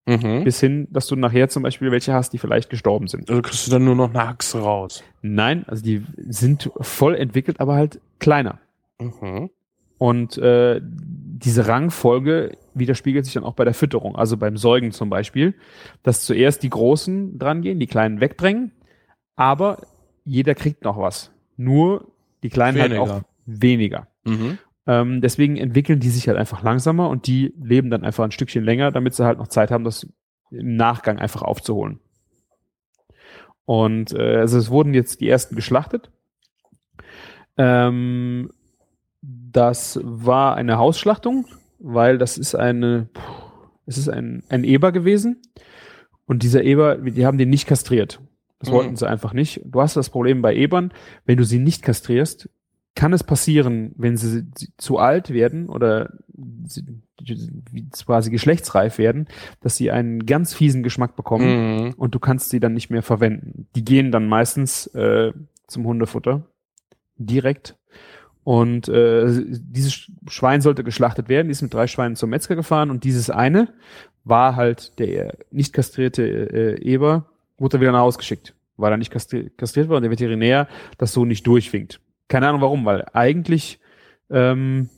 Mhm. 0.08 0.44
Bis 0.46 0.60
hin, 0.60 0.88
dass 0.90 1.06
du 1.08 1.16
nachher 1.18 1.50
zum 1.50 1.64
Beispiel 1.64 1.92
welche 1.92 2.14
hast, 2.14 2.32
die 2.32 2.38
vielleicht 2.38 2.70
gestorben 2.70 3.08
sind. 3.08 3.30
Also 3.30 3.42
kriegst 3.42 3.68
du 3.68 3.72
dann 3.72 3.84
nur 3.84 3.96
noch 3.96 4.10
eine 4.10 4.24
Achse 4.24 4.60
raus. 4.60 5.04
Nein, 5.22 5.66
also 5.68 5.84
die 5.84 6.04
sind 6.30 6.72
voll 6.80 7.16
entwickelt, 7.16 7.60
aber 7.60 7.76
halt 7.76 8.00
kleiner. 8.20 8.60
Mhm. 9.00 9.50
Und 9.98 10.38
äh, 10.38 10.80
diese 10.82 11.68
Rangfolge 11.68 12.58
widerspiegelt 12.74 13.26
sich 13.26 13.34
dann 13.34 13.44
auch 13.44 13.54
bei 13.56 13.66
der 13.66 13.74
Fütterung, 13.74 14.16
also 14.16 14.38
beim 14.38 14.56
Säugen 14.56 14.92
zum 14.92 15.10
Beispiel, 15.10 15.56
dass 16.04 16.24
zuerst 16.24 16.64
die 16.64 16.70
Großen 16.70 17.38
drangehen, 17.38 17.80
die 17.80 17.88
Kleinen 17.88 18.20
wegdrängen, 18.22 18.72
aber 19.36 19.80
jeder 20.24 20.56
kriegt 20.56 20.84
noch 20.84 20.98
was. 20.98 21.32
Nur 21.58 22.08
Die 22.44 22.50
kleinen 22.50 22.80
halt 22.80 22.92
Weniger. 22.92 23.14
auch 23.16 23.22
weniger. 23.46 24.08
Mhm. 24.26 24.58
Ähm, 24.88 25.22
deswegen 25.22 25.58
entwickeln 25.58 26.00
die 26.00 26.10
sich 26.10 26.28
halt 26.28 26.38
einfach 26.38 26.64
langsamer 26.64 27.10
und 27.10 27.28
die 27.28 27.54
leben 27.62 27.90
dann 27.90 28.04
einfach 28.06 28.24
ein 28.24 28.32
Stückchen 28.32 28.64
länger, 28.64 28.92
damit 28.92 29.14
sie 29.14 29.26
halt 29.26 29.38
noch 29.38 29.48
Zeit 29.50 29.70
haben, 29.70 29.84
das 29.84 30.08
im 30.50 30.78
Nachgang 30.78 31.20
einfach 31.20 31.42
aufzuholen. 31.42 32.00
Und 33.66 34.14
äh, 34.14 34.38
also 34.38 34.58
es 34.58 34.70
wurden 34.72 34.94
jetzt 34.94 35.20
die 35.20 35.28
ersten 35.28 35.56
geschlachtet. 35.56 36.10
Ähm, 37.58 38.50
das 39.22 40.00
war 40.04 40.56
eine 40.56 40.78
Hausschlachtung, 40.78 41.48
weil 41.80 42.18
das 42.18 42.38
ist 42.38 42.56
eine, 42.56 43.10
puh, 43.14 43.22
es 43.86 43.98
ist 43.98 44.10
ein, 44.10 44.44
ein 44.50 44.64
Eber 44.64 44.92
gewesen. 44.92 45.42
Und 46.26 46.44
dieser 46.44 46.64
Eber, 46.64 46.98
die 46.98 47.26
haben 47.26 47.38
den 47.38 47.50
nicht 47.50 47.68
kastriert. 47.68 48.22
Das 48.60 48.70
Mhm. 48.70 48.74
wollten 48.74 48.96
sie 48.96 49.08
einfach 49.08 49.34
nicht. 49.34 49.62
Du 49.66 49.82
hast 49.82 49.96
das 49.98 50.10
Problem 50.10 50.42
bei 50.42 50.56
Ebern, 50.56 50.94
wenn 51.26 51.38
du 51.38 51.44
sie 51.44 51.60
nicht 51.60 51.84
kastrierst, 51.84 52.50
kann 52.98 53.14
es 53.14 53.24
passieren, 53.24 53.94
wenn 53.96 54.18
sie, 54.18 54.46
zu 54.78 54.98
alt 54.98 55.30
werden 55.30 55.70
oder 55.70 56.12
sie, 56.66 56.84
quasi 58.06 58.30
geschlechtsreif 58.32 58.98
werden, 58.98 59.28
dass 59.62 59.76
sie 59.78 59.92
einen 59.92 60.26
ganz 60.26 60.54
fiesen 60.54 60.84
Geschmack 60.84 61.16
bekommen 61.16 61.86
Mhm. 61.86 61.94
und 61.98 62.14
du 62.16 62.20
kannst 62.20 62.50
sie 62.50 62.60
dann 62.60 62.74
nicht 62.74 62.90
mehr 62.90 63.04
verwenden. 63.04 63.68
Die 63.76 63.86
gehen 63.86 64.12
dann 64.12 64.28
meistens 64.28 64.88
äh, 64.88 65.32
zum 65.68 65.86
Hundefutter 65.86 66.44
direkt. 67.18 67.76
Und 68.44 68.88
äh, 68.88 69.26
dieses 69.60 69.94
Sch- 69.94 70.12
Schwein 70.30 70.62
sollte 70.62 70.84
geschlachtet 70.84 71.28
werden. 71.30 71.48
Die 71.48 71.52
ist 71.52 71.62
mit 71.62 71.74
drei 71.74 71.88
Schweinen 71.88 72.16
zum 72.16 72.30
Metzger 72.30 72.56
gefahren 72.56 72.90
und 72.90 73.04
dieses 73.04 73.30
eine 73.30 73.68
war 74.24 74.56
halt 74.56 74.98
der 75.00 75.38
nicht 75.52 75.74
kastrierte 75.74 76.24
äh, 76.24 76.82
Eber, 76.82 77.30
wurde 77.58 77.80
wieder 77.82 77.92
nach 77.92 78.02
Hause 78.02 78.18
geschickt. 78.20 78.54
War 78.78 78.90
dann 78.90 79.00
nicht 79.00 79.12
kastri 79.12 79.50
kastriert 79.58 79.90
worden, 79.90 80.04
der 80.04 80.12
Veterinär 80.12 80.68
das 80.98 81.12
so 81.14 81.26
nicht 81.26 81.46
durchwinkt. 81.48 82.00
Keine 82.28 82.48
Ahnung 82.50 82.62
warum, 82.62 82.86
weil 82.86 83.06
eigentlich 83.14 83.80
ähm, 84.30 84.90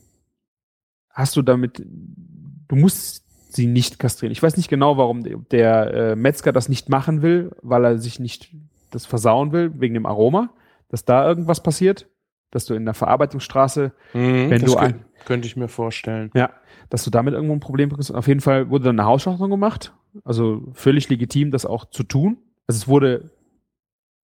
hast 1.11 1.35
du 1.35 1.41
damit, 1.41 1.79
du 1.79 2.75
musst 2.75 3.25
sie 3.51 3.67
nicht 3.67 3.99
kastrieren. 3.99 4.31
Ich 4.31 4.41
weiß 4.43 4.57
nicht 4.57 4.69
genau, 4.69 4.97
warum 4.97 5.23
der, 5.49 5.93
äh, 5.93 6.15
Metzger 6.15 6.51
das 6.51 6.69
nicht 6.69 6.89
machen 6.89 7.21
will, 7.21 7.51
weil 7.61 7.83
er 7.85 7.97
sich 7.97 8.19
nicht 8.19 8.53
das 8.91 9.05
versauen 9.05 9.51
will, 9.51 9.71
wegen 9.79 9.93
dem 9.93 10.05
Aroma, 10.05 10.49
dass 10.89 11.05
da 11.05 11.27
irgendwas 11.27 11.61
passiert, 11.61 12.07
dass 12.51 12.65
du 12.65 12.73
in 12.73 12.85
der 12.85 12.93
Verarbeitungsstraße, 12.95 13.91
Mhm. 14.13 14.49
Wenn 14.49 14.61
du 14.65 14.75
ein- 14.77 15.05
könnte 15.25 15.47
ich 15.47 15.55
mir 15.55 15.67
vorstellen. 15.67 16.31
ja, 16.33 16.49
dass 16.89 17.03
du 17.03 17.11
damit 17.11 17.33
irgendwo 17.33 17.53
ein 17.53 17.59
Problem 17.59 17.89
bekommst. 17.89 18.13
Auf 18.13 18.27
jeden 18.27 18.39
Fall 18.39 18.69
wurde 18.69 18.85
dann 18.85 18.99
eine 18.99 19.07
Hausschlachtung 19.07 19.49
gemacht, 19.49 19.93
also 20.23 20.63
völlig 20.73 21.09
legitim, 21.09 21.51
das 21.51 21.65
auch 21.65 21.85
zu 21.85 22.03
tun. 22.03 22.37
Also 22.67 22.77
es 22.79 22.87
wurde 22.87 23.29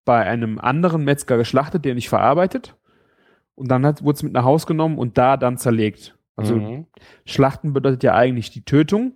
bei 0.04 0.20
einem 0.24 0.58
anderen 0.58 1.04
Metzger 1.04 1.36
geschlachtet, 1.36 1.84
der 1.84 1.94
nicht 1.94 2.08
verarbeitet. 2.08 2.74
Und 3.56 3.68
dann 3.68 3.84
hat, 3.84 4.04
wurde 4.04 4.16
es 4.16 4.22
mit 4.22 4.32
nach 4.32 4.44
Haus 4.44 4.66
genommen 4.66 4.98
und 4.98 5.18
da 5.18 5.36
dann 5.36 5.58
zerlegt. 5.58 6.16
Also 6.36 6.54
Mhm. 6.56 6.86
Schlachten 7.24 7.72
bedeutet 7.72 8.02
ja 8.04 8.14
eigentlich 8.14 8.50
die 8.50 8.64
Tötung. 8.64 9.12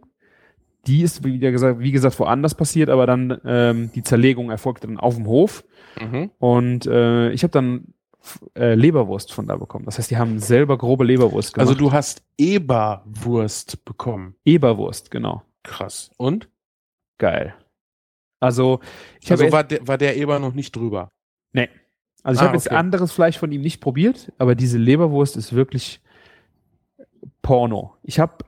Die 0.87 1.03
ist, 1.03 1.23
wie 1.25 1.39
gesagt, 1.39 1.79
wie 1.81 1.93
gesagt 1.93 2.19
woanders 2.19 2.55
passiert, 2.55 2.89
aber 2.89 3.07
dann 3.07 3.39
ähm, 3.45 3.91
die 3.95 4.03
Zerlegung 4.03 4.51
erfolgte 4.51 4.87
dann 4.87 4.99
auf 4.99 5.15
dem 5.17 5.27
Hof. 5.27 5.63
Mhm. 6.01 6.31
Und 6.39 6.87
äh, 6.87 7.31
ich 7.33 7.43
habe 7.43 7.51
dann 7.53 7.93
äh, 8.55 8.75
Leberwurst 8.75 9.33
von 9.33 9.47
da 9.47 9.57
bekommen. 9.57 9.85
Das 9.85 9.99
heißt, 9.99 10.11
die 10.11 10.17
haben 10.17 10.39
selber 10.39 10.79
grobe 10.79 11.05
Leberwurst 11.05 11.53
gemacht. 11.53 11.69
Also 11.69 11.79
du 11.79 11.93
hast 11.93 12.23
Eberwurst 12.39 13.85
bekommen. 13.85 14.37
Eberwurst, 14.45 15.11
genau. 15.11 15.43
Krass. 15.63 16.11
Und? 16.17 16.49
Geil. 17.19 17.55
Also 18.41 18.81
ich 19.21 19.31
also 19.31 19.53
war 19.53 19.65
der, 19.65 19.87
war 19.87 19.99
der 19.99 20.17
Eber 20.17 20.39
noch 20.39 20.55
nicht 20.55 20.75
drüber. 20.75 21.11
nee. 21.53 21.69
Also 22.23 22.39
ich 22.41 22.43
Ah, 22.43 22.47
habe 22.49 22.57
jetzt 22.57 22.67
okay. 22.67 22.77
anderes 22.77 23.13
Fleisch 23.13 23.39
von 23.39 23.51
ihm 23.53 23.63
nicht 23.63 23.81
probiert, 23.81 24.33
aber 24.39 24.55
diese 24.55 24.79
Leberwurst 24.79 25.37
ist 25.37 25.55
wirklich 25.55 26.01
Porno. 27.43 27.95
Ich 28.03 28.19
habe 28.21 28.45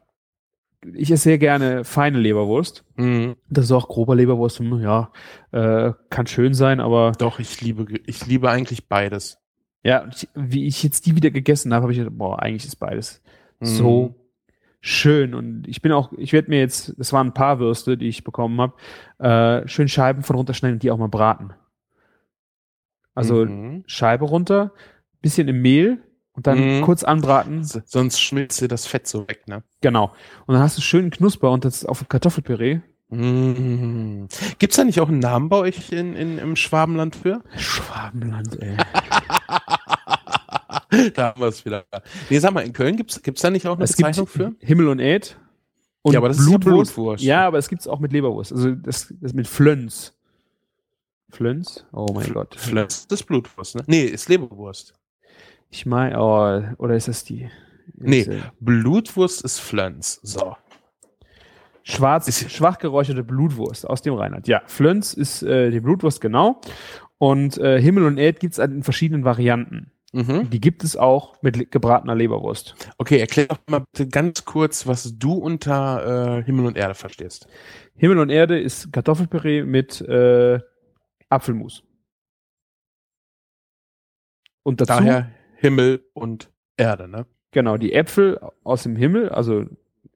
ich 0.94 1.12
esse 1.12 1.22
sehr 1.22 1.38
gerne 1.38 1.84
feine 1.84 2.18
Leberwurst. 2.18 2.84
Mhm. 2.96 3.36
Das 3.48 3.66
ist 3.66 3.72
auch 3.72 3.86
grober 3.88 4.16
Leberwurst. 4.16 4.58
hm, 4.58 4.80
Ja, 4.80 5.10
äh, 5.52 5.92
kann 6.10 6.26
schön 6.26 6.54
sein, 6.54 6.80
aber 6.80 7.12
Doch, 7.18 7.38
ich 7.38 7.60
liebe, 7.60 7.86
ich 8.06 8.26
liebe 8.26 8.50
eigentlich 8.50 8.88
beides. 8.88 9.38
ja, 9.84 10.06
ich, 10.12 10.28
wie 10.34 10.66
ich 10.66 10.82
jetzt 10.82 11.06
die 11.06 11.14
wieder 11.14 11.30
gegessen 11.30 11.72
habe, 11.72 11.82
habe 11.84 11.92
ich 11.92 11.98
gedacht, 11.98 12.18
boah, 12.18 12.40
eigentlich 12.42 12.64
ist 12.66 12.76
beides 12.76 13.22
Mhm. 13.60 13.66
so 13.66 14.14
schön. 14.80 15.34
Und 15.34 15.68
ich 15.68 15.82
bin 15.82 15.92
auch, 15.92 16.12
ich 16.16 16.32
werde 16.32 16.50
mir 16.50 16.58
jetzt, 16.58 16.94
das 16.98 17.12
waren 17.12 17.28
ein 17.28 17.34
paar 17.34 17.60
Würste, 17.60 17.96
die 17.96 18.08
ich 18.08 18.24
bekommen 18.24 18.60
habe, 18.60 18.74
äh, 19.64 19.68
schön 19.68 19.86
Scheiben 19.88 20.24
von 20.24 20.34
runterschneiden 20.34 20.76
und 20.76 20.82
die 20.82 20.90
auch 20.90 20.98
mal 20.98 21.08
braten. 21.08 21.52
Also 23.14 23.44
Mhm. 23.44 23.84
Scheibe 23.86 24.24
runter, 24.24 24.72
bisschen 25.20 25.48
im 25.48 25.60
Mehl 25.62 25.98
und 26.32 26.46
dann 26.46 26.78
Mhm. 26.78 26.82
kurz 26.82 27.04
anbraten. 27.04 27.64
Sonst 27.64 28.20
schmilzt 28.20 28.60
dir 28.60 28.68
das 28.68 28.86
Fett 28.86 29.06
so 29.06 29.28
weg, 29.28 29.46
ne? 29.48 29.62
Genau. 29.80 30.12
Und 30.46 30.54
dann 30.54 30.62
hast 30.62 30.78
du 30.78 30.82
schön 30.82 31.10
Knusper 31.10 31.50
und 31.50 31.64
das 31.64 31.84
auf 31.84 32.08
Kartoffelpüree. 32.08 32.80
Mhm. 33.10 34.28
Gibt's 34.58 34.76
da 34.76 34.84
nicht 34.84 35.00
auch 35.00 35.08
einen 35.08 35.18
Namen 35.18 35.48
bei 35.50 35.58
euch 35.58 35.92
in, 35.92 36.14
in, 36.16 36.38
im 36.38 36.56
Schwabenland 36.56 37.14
für? 37.16 37.42
Schwabenland, 37.58 38.58
ey. 38.62 38.76
da 41.14 41.28
haben 41.28 41.40
wir 41.40 41.48
es 41.48 41.64
wieder. 41.64 41.84
Nee, 42.30 42.38
sag 42.38 42.52
mal, 42.54 42.60
in 42.62 42.72
Köln 42.72 42.96
gibt's 42.96 43.22
gibt's 43.22 43.42
da 43.42 43.50
nicht 43.50 43.66
auch 43.66 43.76
eine 43.76 43.84
Es 43.84 43.96
Bezeichnung 43.96 44.26
für? 44.26 44.52
Himmel 44.60 44.88
und 44.88 44.98
Äd. 45.00 45.36
Und 46.02 46.14
Ja, 46.14 46.18
aber 46.20 46.28
das 46.28 46.38
ist 46.38 46.50
ja 46.50 46.58
Blutwurst. 46.58 47.22
Ja, 47.22 47.46
aber 47.46 47.58
es 47.58 47.68
gibt's 47.68 47.86
auch 47.86 48.00
mit 48.00 48.12
Leberwurst. 48.12 48.52
Also 48.52 48.72
das, 48.74 49.12
das 49.20 49.34
mit 49.34 49.46
Flöns. 49.46 50.14
Flöns? 51.32 51.86
Oh 51.92 52.06
mein 52.14 52.32
Gott. 52.32 52.54
Flöns, 52.56 53.06
das 53.08 53.20
ist 53.20 53.26
Blutwurst, 53.26 53.76
ne? 53.76 53.82
Nee, 53.86 54.04
ist 54.04 54.28
Leberwurst. 54.28 54.94
Ich 55.70 55.86
meine, 55.86 56.20
oh, 56.20 56.62
oder 56.82 56.94
ist 56.96 57.08
das 57.08 57.24
die? 57.24 57.48
Nee. 57.94 58.20
Ist, 58.20 58.28
äh, 58.28 58.40
Blutwurst 58.60 59.42
ist 59.42 59.58
Flöns. 59.58 60.20
So. 60.22 60.56
Schwarz, 61.84 62.28
Ist- 62.28 62.50
schwach 62.52 62.78
geräucherte 62.78 63.24
Blutwurst 63.24 63.88
aus 63.88 64.02
dem 64.02 64.14
Rheinland. 64.14 64.46
Ja, 64.46 64.62
Flöns 64.66 65.14
ist 65.14 65.42
äh, 65.42 65.70
die 65.70 65.80
Blutwurst, 65.80 66.20
genau. 66.20 66.60
Und 67.18 67.58
äh, 67.58 67.80
Himmel 67.80 68.04
und 68.04 68.18
Erd 68.18 68.38
gibt's 68.40 68.58
halt 68.58 68.70
in 68.70 68.82
verschiedenen 68.82 69.24
Varianten. 69.24 69.90
Mhm. 70.12 70.50
Die 70.50 70.60
gibt 70.60 70.84
es 70.84 70.96
auch 70.96 71.40
mit 71.42 71.70
gebratener 71.72 72.14
Leberwurst. 72.14 72.74
Okay, 72.98 73.18
erklär 73.18 73.46
doch 73.46 73.58
mal 73.68 73.80
bitte 73.92 74.08
ganz 74.08 74.44
kurz, 74.44 74.86
was 74.86 75.18
du 75.18 75.32
unter 75.32 76.38
äh, 76.38 76.44
Himmel 76.44 76.66
und 76.66 76.76
Erde 76.76 76.94
verstehst. 76.94 77.46
Himmel 77.96 78.18
und 78.18 78.28
Erde 78.28 78.60
ist 78.60 78.92
Kartoffelpüree 78.92 79.62
mit 79.64 80.02
äh, 80.02 80.60
Apfelmus. 81.32 81.82
Und 84.62 84.80
dazu, 84.80 84.92
Daher 84.92 85.30
Himmel 85.56 86.04
und 86.12 86.50
Erde, 86.76 87.08
ne? 87.08 87.26
genau, 87.50 87.76
die 87.76 87.92
Äpfel 87.92 88.38
aus 88.64 88.84
dem 88.84 88.96
Himmel, 88.96 89.28
also 89.28 89.66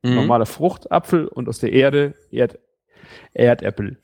Mhm. 0.03 0.15
normale 0.15 0.47
Frucht, 0.47 0.91
Apfel 0.93 1.27
und 1.27 1.49
aus 1.49 1.59
der 1.59 1.73
Erde 1.73 2.15
Erd, 2.31 2.59
Erdäpfel. 3.33 3.99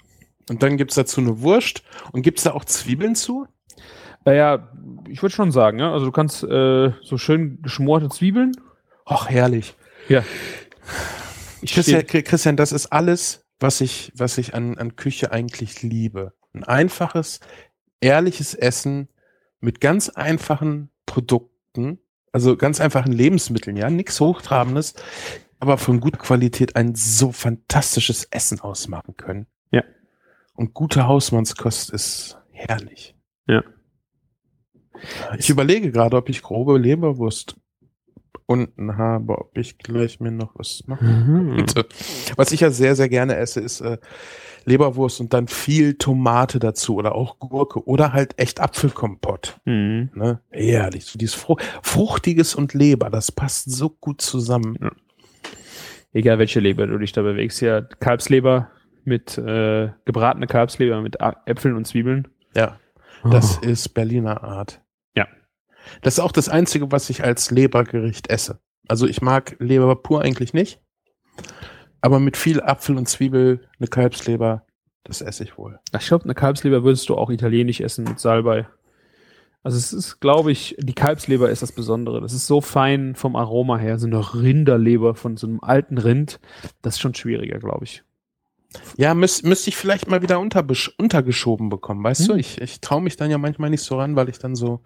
Und 0.48 0.62
dann 0.62 0.76
gibt's 0.76 0.96
dazu 0.96 1.20
eine 1.20 1.40
Wurst. 1.40 1.82
Und 2.12 2.22
gibt's 2.22 2.42
da 2.42 2.52
auch 2.52 2.64
Zwiebeln 2.64 3.14
zu? 3.14 3.46
Naja, 4.24 4.68
ich 5.08 5.22
würde 5.22 5.34
schon 5.34 5.52
sagen, 5.52 5.78
ja. 5.78 5.92
Also 5.92 6.06
du 6.06 6.12
kannst 6.12 6.42
äh, 6.42 6.92
so 7.02 7.18
schön 7.18 7.62
geschmorte 7.62 8.08
Zwiebeln. 8.08 8.52
Och, 9.08 9.28
herrlich. 9.28 9.74
Ja. 10.08 10.24
Ich 11.60 11.72
Christian, 11.72 12.04
Christian, 12.06 12.56
das 12.56 12.72
ist 12.72 12.86
alles, 12.86 13.44
was 13.60 13.80
ich, 13.80 14.12
was 14.16 14.38
ich 14.38 14.54
an, 14.54 14.78
an 14.78 14.96
Küche 14.96 15.30
eigentlich 15.30 15.82
liebe. 15.82 16.32
Ein 16.52 16.64
einfaches, 16.64 17.40
ehrliches 18.00 18.54
Essen 18.54 19.08
mit 19.60 19.80
ganz 19.80 20.08
einfachen 20.08 20.90
Produkten, 21.06 21.98
also 22.32 22.56
ganz 22.56 22.80
einfachen 22.80 23.12
Lebensmitteln, 23.12 23.76
ja, 23.76 23.90
nichts 23.90 24.20
Hochtrabendes, 24.20 24.94
aber 25.60 25.78
von 25.78 26.00
guter 26.00 26.18
Qualität 26.18 26.76
ein 26.76 26.94
so 26.94 27.32
fantastisches 27.32 28.24
Essen 28.24 28.60
ausmachen 28.60 29.16
können. 29.16 29.46
Ja. 29.70 29.84
Und 30.54 30.74
gute 30.74 31.06
Hausmannskost 31.06 31.90
ist 31.90 32.38
herrlich. 32.50 33.14
Ja. 33.46 33.62
Ich 35.38 35.50
überlege 35.50 35.90
gerade, 35.90 36.16
ob 36.16 36.28
ich 36.28 36.42
grobe 36.42 36.78
Leberwurst 36.78 37.56
unten 38.46 38.96
habe, 38.96 39.38
ob 39.38 39.56
ich 39.56 39.78
gleich 39.78 40.20
mir 40.20 40.30
noch 40.30 40.52
was 40.54 40.82
mache. 40.86 41.04
Mhm. 41.04 41.56
Bitte. 41.56 41.86
Was 42.36 42.52
ich 42.52 42.60
ja 42.60 42.70
sehr, 42.70 42.94
sehr 42.96 43.08
gerne 43.08 43.36
esse, 43.36 43.60
ist 43.60 43.80
äh, 43.80 43.98
Leberwurst 44.64 45.20
und 45.20 45.32
dann 45.34 45.48
viel 45.48 45.94
Tomate 45.94 46.58
dazu 46.58 46.96
oder 46.96 47.14
auch 47.14 47.38
Gurke 47.38 47.84
oder 47.86 48.12
halt 48.12 48.38
echt 48.38 48.60
Apfelkompott. 48.60 49.58
Mhm. 49.64 50.10
Ne? 50.14 50.40
Ehrlich, 50.50 51.06
so 51.06 51.18
dieses 51.18 51.34
Fru 51.34 51.56
Fruchtiges 51.82 52.54
und 52.54 52.74
Leber, 52.74 53.10
das 53.10 53.32
passt 53.32 53.70
so 53.70 53.90
gut 53.90 54.20
zusammen. 54.20 54.76
Egal 56.12 56.38
welche 56.38 56.60
Leber 56.60 56.86
du 56.86 56.98
dich 56.98 57.12
da 57.12 57.22
bewegst, 57.22 57.60
ja, 57.62 57.80
Kalbsleber 57.80 58.68
mit 59.04 59.38
äh, 59.38 59.90
gebratene 60.04 60.46
Kalbsleber 60.46 61.00
mit 61.00 61.16
Äpfeln 61.46 61.74
und 61.74 61.86
Zwiebeln. 61.86 62.28
Ja, 62.54 62.78
das 63.24 63.58
Oh. 63.62 63.66
ist 63.66 63.88
Berliner 63.94 64.44
Art. 64.44 64.81
Das 66.02 66.14
ist 66.14 66.20
auch 66.20 66.32
das 66.32 66.48
Einzige, 66.48 66.92
was 66.92 67.10
ich 67.10 67.24
als 67.24 67.50
Lebergericht 67.50 68.30
esse. 68.30 68.60
Also 68.88 69.06
ich 69.06 69.22
mag 69.22 69.56
Leber 69.58 69.94
pur 69.96 70.22
eigentlich 70.22 70.52
nicht, 70.52 70.80
aber 72.00 72.20
mit 72.20 72.36
viel 72.36 72.60
Apfel 72.60 72.96
und 72.96 73.08
Zwiebel 73.08 73.60
eine 73.78 73.88
Kalbsleber, 73.88 74.64
das 75.04 75.20
esse 75.20 75.44
ich 75.44 75.56
wohl. 75.56 75.78
Ich 75.98 76.06
glaube, 76.06 76.24
eine 76.24 76.34
Kalbsleber 76.34 76.84
würdest 76.84 77.08
du 77.08 77.16
auch 77.16 77.30
italienisch 77.30 77.80
essen 77.80 78.04
mit 78.04 78.18
Salbei. 78.20 78.66
Also 79.64 79.78
es 79.78 79.92
ist, 79.92 80.18
glaube 80.20 80.50
ich, 80.50 80.76
die 80.80 80.94
Kalbsleber 80.94 81.48
ist 81.50 81.62
das 81.62 81.70
Besondere. 81.70 82.20
Das 82.20 82.32
ist 82.32 82.48
so 82.48 82.60
fein 82.60 83.14
vom 83.14 83.36
Aroma 83.36 83.78
her, 83.78 83.98
so 83.98 84.08
eine 84.08 84.34
Rinderleber 84.34 85.14
von 85.14 85.36
so 85.36 85.46
einem 85.46 85.60
alten 85.60 85.98
Rind. 85.98 86.40
Das 86.82 86.94
ist 86.94 87.00
schon 87.00 87.14
schwieriger, 87.14 87.58
glaube 87.60 87.84
ich. 87.84 88.02
Ja, 88.96 89.14
müsste 89.14 89.46
müsst 89.46 89.68
ich 89.68 89.76
vielleicht 89.76 90.08
mal 90.08 90.22
wieder 90.22 90.40
untergeschoben 90.40 91.68
bekommen. 91.68 92.02
Weißt 92.02 92.22
Hm. 92.22 92.28
du, 92.28 92.34
ich, 92.34 92.60
ich 92.60 92.80
traue 92.80 93.02
mich 93.02 93.16
dann 93.16 93.30
ja 93.30 93.38
manchmal 93.38 93.70
nicht 93.70 93.82
so 93.82 93.98
ran, 93.98 94.16
weil 94.16 94.28
ich 94.28 94.38
dann 94.38 94.56
so 94.56 94.80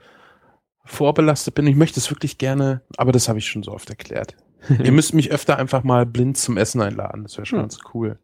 vorbelastet 0.86 1.54
bin. 1.54 1.66
Ich 1.66 1.76
möchte 1.76 2.00
es 2.00 2.10
wirklich 2.10 2.38
gerne, 2.38 2.82
aber 2.96 3.12
das 3.12 3.28
habe 3.28 3.38
ich 3.38 3.46
schon 3.46 3.62
so 3.62 3.72
oft 3.72 3.90
erklärt. 3.90 4.36
Ihr 4.82 4.92
müsst 4.92 5.14
mich 5.14 5.30
öfter 5.30 5.58
einfach 5.58 5.84
mal 5.84 6.06
blind 6.06 6.38
zum 6.38 6.56
Essen 6.56 6.80
einladen. 6.80 7.22
Das 7.24 7.36
wäre 7.36 7.46
schon 7.46 7.58
Ja. 7.58 7.62
ganz 7.62 7.78
cool. 7.94 8.18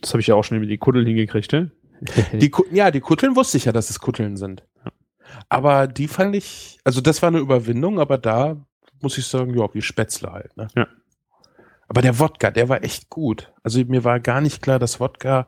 Das 0.00 0.12
habe 0.12 0.20
ich 0.20 0.26
ja 0.28 0.34
auch 0.34 0.44
schon 0.44 0.60
mit 0.60 0.70
die 0.70 0.78
Kuddel 0.78 1.04
hingekriegt, 1.04 1.52
ne? 1.52 1.70
Die, 2.32 2.52
ja, 2.72 2.90
die 2.90 3.00
Kutteln 3.00 3.36
wusste 3.36 3.56
ich 3.56 3.64
ja, 3.64 3.72
dass 3.72 3.88
es 3.88 4.00
Kutteln 4.00 4.36
sind. 4.36 4.62
Aber 5.48 5.86
die 5.86 6.08
fand 6.08 6.36
ich, 6.36 6.78
also 6.84 7.00
das 7.00 7.22
war 7.22 7.28
eine 7.28 7.38
Überwindung, 7.38 7.98
aber 7.98 8.18
da 8.18 8.56
muss 9.00 9.16
ich 9.16 9.26
sagen, 9.26 9.56
ja, 9.58 9.72
wie 9.72 9.80
Spätzle 9.80 10.30
halt. 10.30 10.54
Ne? 10.56 10.68
Ja. 10.76 10.86
Aber 11.88 12.02
der 12.02 12.18
Wodka, 12.18 12.50
der 12.50 12.68
war 12.68 12.84
echt 12.84 13.08
gut. 13.08 13.52
Also 13.62 13.82
mir 13.84 14.04
war 14.04 14.20
gar 14.20 14.40
nicht 14.42 14.60
klar, 14.60 14.78
dass 14.78 15.00
Wodka 15.00 15.46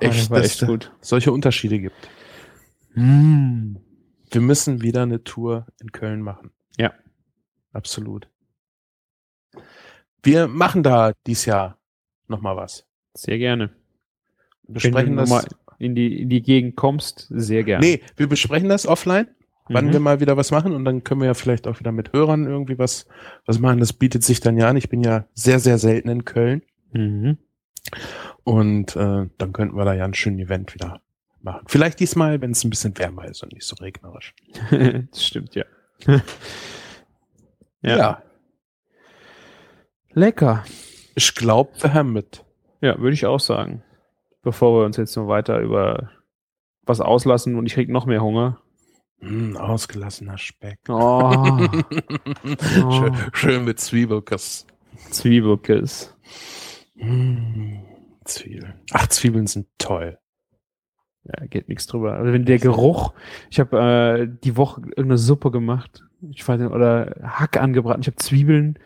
echt, 0.00 0.18
das 0.18 0.30
war 0.30 0.40
dass 0.40 0.62
echt 0.62 0.90
solche 1.00 1.30
Unterschiede 1.32 1.78
gibt. 1.78 2.08
Mm. 2.94 3.76
Wir 4.32 4.40
müssen 4.40 4.82
wieder 4.82 5.02
eine 5.02 5.22
Tour 5.24 5.66
in 5.80 5.92
Köln 5.92 6.20
machen. 6.22 6.50
Ja. 6.78 6.92
Absolut. 7.72 8.28
Wir 10.22 10.48
machen 10.48 10.82
da 10.82 11.12
dies 11.26 11.44
Jahr 11.46 11.78
noch 12.28 12.40
mal 12.40 12.56
was. 12.56 12.86
Sehr 13.14 13.38
gerne. 13.38 13.68
Wir 14.62 14.68
Wenn 14.68 14.74
besprechen 14.74 15.10
du 15.12 15.16
das. 15.22 15.28
nochmal 15.30 15.44
in 15.78 15.94
die, 15.94 16.22
in 16.22 16.28
die 16.28 16.42
Gegend 16.42 16.76
kommst, 16.76 17.26
sehr 17.30 17.64
gerne. 17.64 17.84
Nee, 17.84 18.02
wir 18.16 18.28
besprechen 18.28 18.68
das 18.68 18.86
offline, 18.86 19.28
wann 19.68 19.86
Mhm. 19.88 19.92
wir 19.92 20.00
mal 20.00 20.20
wieder 20.20 20.36
was 20.36 20.50
machen 20.50 20.72
und 20.72 20.84
dann 20.84 21.02
können 21.04 21.20
wir 21.20 21.26
ja 21.26 21.34
vielleicht 21.34 21.66
auch 21.66 21.78
wieder 21.80 21.92
mit 21.92 22.12
Hörern 22.12 22.46
irgendwie 22.46 22.78
was, 22.78 23.06
was 23.46 23.58
machen. 23.58 23.80
Das 23.80 23.92
bietet 23.92 24.22
sich 24.22 24.40
dann 24.40 24.56
ja 24.56 24.68
an. 24.68 24.76
Ich 24.76 24.88
bin 24.88 25.02
ja 25.02 25.26
sehr, 25.34 25.58
sehr 25.58 25.78
selten 25.78 26.08
in 26.08 26.24
Köln 26.24 26.62
Mhm. 26.92 27.38
und 28.44 28.94
äh, 28.96 29.28
dann 29.38 29.52
könnten 29.52 29.76
wir 29.76 29.84
da 29.84 29.94
ja 29.94 30.04
ein 30.04 30.14
schönes 30.14 30.46
Event 30.46 30.72
wieder 30.74 31.02
machen. 31.44 31.64
Vielleicht 31.66 32.00
diesmal, 32.00 32.40
wenn 32.40 32.52
es 32.52 32.64
ein 32.64 32.70
bisschen 32.70 32.96
wärmer 32.98 33.26
ist 33.26 33.42
und 33.42 33.52
nicht 33.52 33.66
so 33.66 33.76
regnerisch. 33.76 34.34
das 34.70 35.24
stimmt, 35.24 35.54
ja. 35.54 35.64
ja. 37.82 38.22
Lecker. 40.12 40.64
ich 41.14 41.34
glaube, 41.34 41.70
wir 41.80 41.94
haben 41.94 42.12
mit. 42.12 42.44
Ja, 42.80 42.98
würde 42.98 43.14
ich 43.14 43.26
auch 43.26 43.40
sagen. 43.40 43.82
Bevor 44.42 44.80
wir 44.80 44.84
uns 44.84 44.96
jetzt 44.96 45.16
noch 45.16 45.28
weiter 45.28 45.60
über 45.60 46.10
was 46.84 47.00
auslassen 47.00 47.54
und 47.56 47.66
ich 47.66 47.74
krieg 47.74 47.88
noch 47.88 48.06
mehr 48.06 48.22
Hunger. 48.22 48.60
Mm, 49.20 49.56
ausgelassener 49.56 50.38
Speck. 50.38 50.80
Oh, 50.88 51.68
schön, 52.90 53.16
schön 53.32 53.64
mit 53.64 53.78
Zwiebelkuss. 53.78 54.66
Zwiebelkiss. 55.10 56.14
Mm, 56.96 57.76
Zwiebeln. 58.24 58.74
Ach, 58.92 59.06
Zwiebeln 59.06 59.46
sind 59.46 59.68
toll. 59.78 60.18
Ja, 61.24 61.46
geht 61.46 61.68
nichts 61.68 61.86
drüber. 61.86 62.14
Also 62.14 62.32
wenn 62.32 62.44
der 62.44 62.58
Geruch, 62.58 63.12
ich 63.50 63.60
habe 63.60 63.78
äh, 63.78 64.28
die 64.42 64.56
Woche 64.56 64.80
irgendeine 64.82 65.18
Suppe 65.18 65.50
gemacht, 65.50 66.02
ich 66.30 66.46
weiß 66.46 66.60
nicht, 66.60 66.70
oder 66.72 67.14
Hack 67.22 67.56
angebraten, 67.60 68.00
ich 68.02 68.08
habe 68.08 68.16
Zwiebeln 68.16 68.78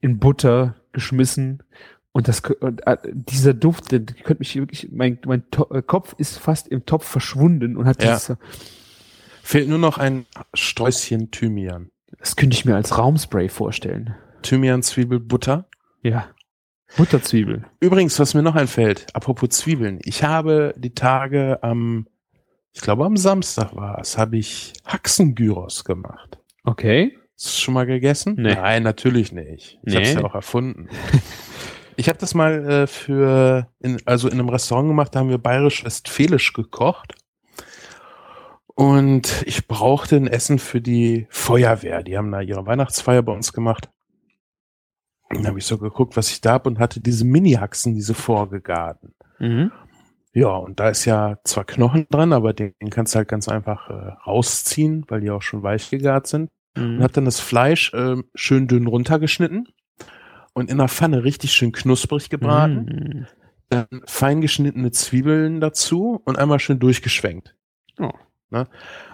in 0.00 0.18
Butter 0.18 0.74
geschmissen 0.92 1.62
und 2.12 2.28
das 2.28 2.40
und, 2.60 2.86
äh, 2.86 2.98
dieser 3.12 3.54
Duft, 3.54 3.90
der 3.90 4.00
könnte 4.00 4.40
mich 4.40 4.54
wirklich, 4.54 4.90
mein, 4.92 5.18
mein 5.24 5.48
to 5.50 5.66
äh, 5.74 5.80
Kopf 5.80 6.14
ist 6.18 6.38
fast 6.38 6.68
im 6.68 6.84
Topf 6.84 7.06
verschwunden 7.06 7.76
und 7.78 7.86
hat 7.86 8.02
Ja. 8.02 8.14
dieses, 8.14 8.36
Fehlt 9.42 9.68
nur 9.68 9.78
noch 9.78 9.98
ein 9.98 10.26
Sträußchen 10.54 11.30
Thymian. 11.30 11.90
das 12.18 12.36
könnte 12.36 12.54
ich 12.54 12.64
mir 12.64 12.76
als 12.76 12.96
Raumspray 12.98 13.48
vorstellen. 13.48 14.14
Thymian, 14.42 14.82
Zwiebel, 14.82 15.18
Butter. 15.20 15.66
Ja. 16.02 16.26
Butterzwiebel. 16.96 17.64
Übrigens, 17.80 18.18
was 18.18 18.34
mir 18.34 18.42
noch 18.42 18.54
einfällt, 18.54 19.06
apropos 19.14 19.48
Zwiebeln. 19.50 19.98
Ich 20.04 20.22
habe 20.22 20.74
die 20.76 20.94
Tage 20.94 21.58
am, 21.62 22.06
ich 22.72 22.80
glaube 22.80 23.04
am 23.04 23.16
Samstag 23.16 23.74
war 23.74 23.98
es, 23.98 24.18
habe 24.18 24.36
ich 24.36 24.72
Haxengyros 24.84 25.84
gemacht. 25.84 26.38
Okay. 26.64 27.16
Hast 27.34 27.46
du 27.46 27.48
es 27.48 27.60
schon 27.60 27.74
mal 27.74 27.86
gegessen? 27.86 28.34
Nee. 28.38 28.54
Nein, 28.54 28.82
natürlich 28.82 29.32
nicht. 29.32 29.78
Ich 29.84 29.94
habe 29.94 30.04
es 30.04 30.14
Nee. 30.14 30.20
ja 30.20 30.26
auch 30.26 30.34
erfunden. 30.34 30.88
ich 31.96 32.08
habe 32.08 32.18
das 32.18 32.34
mal 32.34 32.68
äh, 32.70 32.86
für, 32.86 33.68
in, 33.80 33.98
also 34.04 34.28
in 34.28 34.34
einem 34.34 34.48
Restaurant 34.50 34.88
gemacht, 34.88 35.14
da 35.14 35.20
haben 35.20 35.30
wir 35.30 35.38
bayerisch-westfälisch 35.38 36.52
gekocht. 36.52 37.14
Und 38.74 39.42
ich 39.46 39.66
brauchte 39.68 40.16
ein 40.16 40.26
Essen 40.26 40.58
für 40.58 40.80
die 40.80 41.26
Feuerwehr. 41.30 42.02
Die 42.02 42.16
haben 42.16 42.30
da 42.32 42.40
ihre 42.40 42.64
Weihnachtsfeier 42.66 43.22
bei 43.22 43.32
uns 43.32 43.52
gemacht. 43.52 43.90
Und 45.32 45.38
dann 45.38 45.46
habe 45.48 45.58
ich 45.58 45.64
so 45.64 45.78
geguckt, 45.78 46.16
was 46.16 46.30
ich 46.30 46.40
da 46.40 46.52
hab 46.54 46.66
und 46.66 46.78
hatte 46.78 47.00
diese 47.00 47.24
Mini-Haxen, 47.24 47.94
diese 47.94 48.14
vorgegarten. 48.14 49.14
Mhm. 49.38 49.72
Ja, 50.34 50.48
und 50.48 50.78
da 50.80 50.88
ist 50.90 51.04
ja 51.04 51.38
zwar 51.44 51.64
Knochen 51.64 52.06
dran, 52.10 52.32
aber 52.32 52.52
den, 52.52 52.74
kannst 52.90 53.14
du 53.14 53.18
halt 53.18 53.28
ganz 53.28 53.48
einfach 53.48 53.88
äh, 53.90 54.12
rausziehen, 54.26 55.04
weil 55.08 55.20
die 55.20 55.30
auch 55.30 55.42
schon 55.42 55.62
weich 55.62 55.90
gegart 55.90 56.26
sind. 56.26 56.50
Und 56.76 56.98
Mhm. 56.98 57.02
hab 57.02 57.12
dann 57.12 57.24
das 57.26 57.40
Fleisch 57.40 57.92
ähm, 57.94 58.24
schön 58.34 58.66
dünn 58.66 58.86
runtergeschnitten 58.86 59.68
und 60.54 60.70
in 60.70 60.78
der 60.78 60.88
Pfanne 60.88 61.24
richtig 61.24 61.52
schön 61.52 61.72
knusprig 61.72 62.30
gebraten. 62.30 62.86
Mhm. 62.86 63.26
Dann 63.68 63.86
fein 64.06 64.40
geschnittene 64.40 64.90
Zwiebeln 64.90 65.60
dazu 65.60 66.20
und 66.24 66.38
einmal 66.38 66.60
schön 66.60 66.78
durchgeschwenkt. 66.78 67.54
Oh. 67.98 68.12
Ne? 68.50 68.68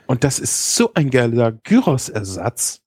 Und 0.07 0.25
das 0.25 0.39
ist 0.41 0.75
so 0.75 0.95
ein 0.95 1.11
geiler 1.11 1.53
Gyros-Ersatz. 1.53 2.83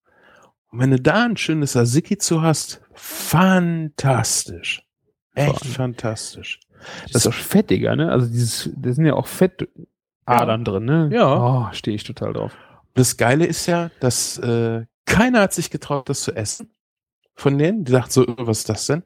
Und 0.70 0.80
wenn 0.80 0.92
du 0.92 1.00
da 1.00 1.26
ein 1.26 1.38
schönes 1.38 1.72
Tzatziki 1.72 2.18
zu 2.18 2.42
hast, 2.42 2.82
fantastisch. 3.02 4.84
Echt 5.34 5.66
fantastisch. 5.66 6.60
Das 7.12 7.26
ist 7.26 7.28
auch 7.28 7.34
fettiger, 7.34 7.96
ne? 7.96 8.12
Also 8.12 8.28
dieses, 8.28 8.70
da 8.76 8.92
sind 8.92 9.06
ja 9.06 9.14
auch 9.14 9.28
Fettadern 9.28 10.66
drin, 10.66 10.86
ne? 10.86 11.10
Ja. 11.12 11.68
Oh, 11.70 11.74
stehe 11.74 11.96
ich 11.96 12.04
total 12.04 12.34
drauf. 12.34 12.56
Das 12.94 13.18
Geile 13.18 13.46
ist 13.46 13.66
ja, 13.68 13.92
dass 14.00 14.38
äh, 14.40 14.86
keiner 15.06 15.42
hat 15.42 15.54
sich 15.54 15.70
getraut, 15.70 16.10
das 16.10 16.22
zu 16.22 16.36
essen. 16.36 16.72
Von 17.36 17.58
denen, 17.58 17.86
die 17.86 17.92
dachten 17.92 18.12
so, 18.12 18.28
"Äh, 18.28 18.36
was 18.38 18.60
ist 18.60 18.70
das 18.70 18.86
denn? 18.88 19.04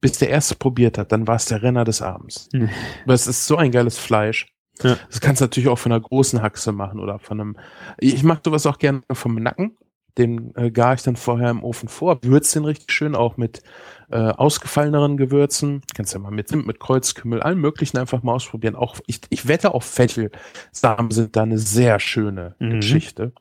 Bis 0.00 0.18
der 0.18 0.30
erste 0.30 0.54
probiert 0.54 0.98
hat, 0.98 1.12
dann 1.12 1.26
war 1.26 1.36
es 1.36 1.44
der 1.46 1.62
Renner 1.62 1.84
des 1.84 2.02
Abends. 2.02 2.48
Hm. 2.52 2.70
Aber 3.04 3.14
es 3.14 3.26
ist 3.26 3.46
so 3.46 3.56
ein 3.56 3.70
geiles 3.70 3.98
Fleisch. 3.98 4.46
Ja. 4.82 4.96
Das 5.08 5.20
kannst 5.20 5.40
du 5.40 5.44
natürlich 5.44 5.68
auch 5.68 5.78
von 5.78 5.92
einer 5.92 6.00
großen 6.00 6.42
Haxe 6.42 6.72
machen 6.72 7.00
oder 7.00 7.18
von 7.18 7.40
einem. 7.40 7.56
Ich 7.98 8.22
mag 8.22 8.40
sowas 8.44 8.66
auch 8.66 8.78
gerne 8.78 9.02
vom 9.12 9.34
Nacken. 9.36 9.76
Den 10.18 10.54
äh, 10.56 10.70
gar 10.70 10.94
ich 10.94 11.02
dann 11.02 11.16
vorher 11.16 11.50
im 11.50 11.62
Ofen 11.62 11.88
vor, 11.88 12.18
würze 12.22 12.58
den 12.58 12.64
richtig 12.64 12.90
schön 12.92 13.14
auch 13.14 13.36
mit 13.36 13.62
äh, 14.10 14.16
ausgefalleneren 14.16 15.16
Gewürzen. 15.16 15.82
Kannst 15.94 16.14
ja 16.14 16.20
mal 16.20 16.30
mit 16.30 16.48
Zimt, 16.48 16.66
mit 16.66 16.80
Kreuzkümmel, 16.80 17.42
allen 17.42 17.58
möglichen 17.60 17.98
einfach 17.98 18.22
mal 18.22 18.32
ausprobieren. 18.34 18.76
Auch 18.76 18.96
ich, 19.06 19.20
ich 19.28 19.46
wette 19.48 19.74
auch 19.74 19.82
Fettelsamen 19.82 21.10
sind 21.10 21.36
da 21.36 21.42
eine 21.42 21.58
sehr 21.58 22.00
schöne 22.00 22.54
Mhm. 22.58 22.70
Geschichte. 22.80 23.32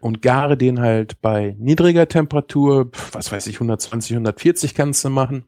Und 0.00 0.22
gare 0.22 0.56
den 0.56 0.80
halt 0.80 1.20
bei 1.22 1.56
niedriger 1.58 2.06
Temperatur, 2.06 2.90
was 3.12 3.32
weiß 3.32 3.46
ich, 3.48 3.56
120, 3.56 4.12
140 4.12 4.74
kannst 4.74 5.04
du 5.04 5.10
machen, 5.10 5.44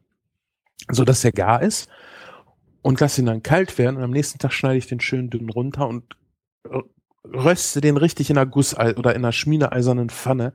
so 0.91 1.05
dass 1.05 1.25
er 1.25 1.33
gar 1.33 1.63
ist. 1.63 1.89
Und 2.83 3.01
lass 3.01 3.19
ihn 3.19 3.27
dann 3.27 3.43
kalt 3.43 3.77
werden 3.79 3.97
und 3.99 4.03
am 4.05 4.11
nächsten 4.11 4.39
Tag 4.39 4.53
schneide 4.53 4.79
ich 4.79 4.87
den 4.87 5.01
schön 5.01 5.29
dünn 5.31 5.51
runter 5.51 5.87
und 5.87 6.17
r- 6.71 6.85
röste 7.25 7.81
den 7.81 7.97
richtig 7.97 8.31
in 8.31 8.39
einer 8.39 8.47
Guss- 8.51 8.77
oder 8.77 9.15
in 9.15 9.23
einer 9.25 9.33
schmiedeeisernen 9.33 10.11
Pfanne. 10.11 10.53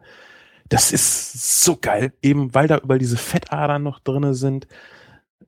Das 0.70 0.92
ist 0.92 1.64
so 1.64 1.78
geil, 1.80 2.14
eben 2.22 2.54
weil 2.56 2.68
da 2.68 2.78
überall 2.80 3.00
diese 3.00 3.18
Fettadern 3.18 3.84
noch 3.84 4.00
drinne 4.00 4.34
sind. 4.34 4.68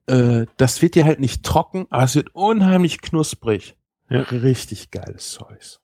Äh, 0.06 0.46
das 0.56 0.80
wird 0.80 0.94
dir 0.94 1.04
halt 1.04 1.18
nicht 1.20 1.44
trocken, 1.44 1.86
aber 1.90 2.04
es 2.04 2.14
wird 2.14 2.34
unheimlich 2.34 3.00
knusprig. 3.00 3.76
Ja. 4.08 4.20
Richtig 4.22 4.90
geiles 4.90 5.30
Zeugs. 5.32 5.80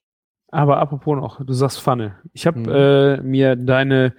Aber 0.48 0.78
apropos 0.78 1.16
noch, 1.16 1.44
du 1.44 1.52
sagst 1.52 1.80
Pfanne. 1.82 2.16
Ich 2.32 2.46
habe 2.46 2.60
Mhm. 2.60 2.68
äh, 2.68 3.16
mir 3.22 3.56
deine 3.56 4.14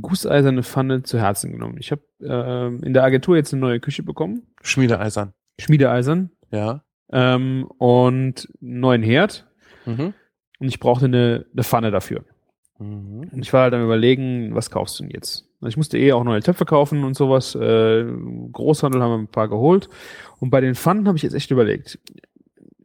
gusseiserne 0.00 0.62
Pfanne 0.62 1.02
zu 1.02 1.20
Herzen 1.20 1.52
genommen. 1.52 1.76
Ich 1.78 1.92
habe 1.92 2.02
ähm, 2.22 2.82
in 2.82 2.94
der 2.94 3.04
Agentur 3.04 3.36
jetzt 3.36 3.52
eine 3.52 3.60
neue 3.60 3.80
Küche 3.80 4.02
bekommen, 4.02 4.46
Schmiedeeisern. 4.62 5.34
Schmiedeeisern 5.60 6.30
Ja. 6.50 6.82
ähm, 7.12 7.66
und 7.78 8.48
einen 8.62 8.80
neuen 8.80 9.02
Herd. 9.02 9.46
Mhm. 9.84 10.14
Und 10.58 10.68
ich 10.68 10.80
brauchte 10.80 11.06
eine, 11.06 11.46
eine 11.52 11.64
Pfanne 11.64 11.90
dafür. 11.90 12.24
Mhm. 12.78 13.28
Und 13.32 13.42
ich 13.42 13.52
war 13.52 13.62
halt 13.62 13.74
am 13.74 13.84
überlegen, 13.84 14.54
was 14.54 14.70
kaufst 14.70 14.98
du 14.98 15.04
denn 15.04 15.10
jetzt? 15.10 15.48
Also 15.60 15.68
ich 15.68 15.76
musste 15.76 15.98
eh 15.98 16.12
auch 16.12 16.24
neue 16.24 16.40
Töpfe 16.40 16.64
kaufen 16.64 17.04
und 17.04 17.14
sowas. 17.14 17.54
Äh, 17.54 18.04
Großhandel 18.52 19.02
haben 19.02 19.10
wir 19.10 19.18
ein 19.18 19.28
paar 19.28 19.48
geholt. 19.48 19.88
Und 20.40 20.50
bei 20.50 20.60
den 20.60 20.74
Pfannen 20.74 21.06
habe 21.06 21.16
ich 21.16 21.22
jetzt 21.22 21.34
echt 21.34 21.50
überlegt. 21.50 21.98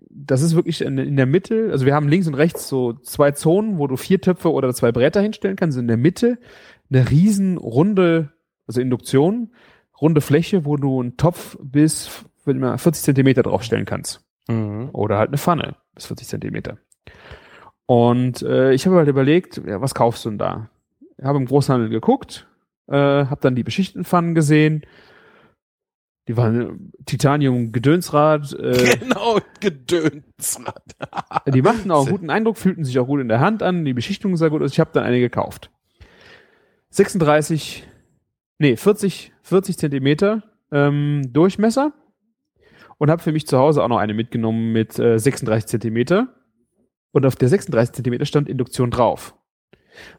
Das 0.10 0.42
ist 0.42 0.56
wirklich 0.56 0.82
in, 0.82 0.98
in 0.98 1.16
der 1.16 1.26
Mitte, 1.26 1.70
also 1.72 1.86
wir 1.86 1.96
haben 1.96 2.08
links 2.08 2.28
und 2.28 2.36
rechts 2.36 2.68
so 2.68 2.94
zwei 2.94 3.32
Zonen, 3.32 3.80
wo 3.80 3.88
du 3.88 3.96
vier 3.96 4.22
Töpfe 4.22 4.52
oder 4.52 4.74
zwei 4.74 4.92
Bretter 4.92 5.22
hinstellen 5.22 5.56
kannst. 5.56 5.78
In 5.78 5.88
der 5.88 5.98
Mitte 5.98 6.38
eine 6.90 7.10
riesen 7.10 7.58
runde, 7.58 8.32
also 8.68 8.82
Induktion, 8.82 9.52
runde 10.00 10.22
Fläche, 10.22 10.66
wo 10.66 10.78
du 10.78 11.00
einen 11.00 11.18
Topf 11.18 11.58
bis 11.62 12.26
würde 12.50 12.60
ich 12.60 12.62
mal, 12.62 12.78
40 12.78 13.04
Zentimeter 13.04 13.44
draufstellen 13.44 13.86
kannst. 13.86 14.22
Mhm. 14.48 14.90
Oder 14.92 15.18
halt 15.18 15.30
eine 15.30 15.38
Pfanne 15.38 15.76
bis 15.96 16.08
40 16.08 16.28
Zentimeter. 16.28 16.78
Und 17.90 18.44
äh, 18.44 18.72
ich 18.74 18.86
habe 18.86 18.98
halt 18.98 19.08
überlegt, 19.08 19.60
ja, 19.66 19.82
was 19.82 19.96
kaufst 19.96 20.24
du 20.24 20.30
denn 20.30 20.38
da? 20.38 20.70
Ich 21.18 21.26
habe 21.26 21.40
im 21.40 21.48
Großhandel 21.48 21.90
geguckt, 21.90 22.46
äh, 22.86 22.96
habe 22.96 23.40
dann 23.42 23.56
die 23.56 23.64
beschichteten 23.64 24.06
Pfannen 24.06 24.36
gesehen. 24.36 24.86
Die 26.28 26.38
waren 26.38 26.92
Titanium 27.08 27.72
Gedönsrad. 27.72 28.54
Äh, 28.54 29.00
genau, 29.00 29.40
Gedönsrad. 29.60 30.84
die 31.48 31.64
machten 31.64 31.90
auch 31.90 32.06
einen 32.06 32.12
guten 32.16 32.30
Eindruck, 32.30 32.60
fühlten 32.60 32.84
sich 32.84 33.00
auch 33.00 33.08
gut 33.08 33.22
in 33.22 33.28
der 33.28 33.40
Hand 33.40 33.64
an, 33.64 33.84
die 33.86 33.96
Beschichtung 33.96 34.38
sah 34.38 34.50
gut 34.50 34.62
aus. 34.62 34.72
Ich 34.72 34.80
habe 34.80 34.92
dann 34.94 35.04
eine 35.04 35.20
gekauft. 35.20 35.72
36, 36.92 37.88
nee, 38.60 38.76
40, 38.76 39.34
40 39.42 39.80
Zentimeter 39.80 40.44
ähm, 40.72 41.34
Durchmesser 41.34 41.94
und 43.00 43.10
habe 43.10 43.24
für 43.24 43.32
mich 43.32 43.48
zu 43.48 43.58
Hause 43.58 43.82
auch 43.82 43.88
noch 43.88 43.98
eine 43.98 44.14
mitgenommen 44.14 44.74
mit 44.74 45.00
äh, 45.00 45.18
36 45.18 45.66
Zentimeter. 45.66 46.36
Und 47.12 47.26
auf 47.26 47.36
der 47.36 47.50
36 47.50 47.96
Zentimeter 47.96 48.26
stand 48.26 48.50
Induktion 48.50 48.92
drauf. 48.92 49.36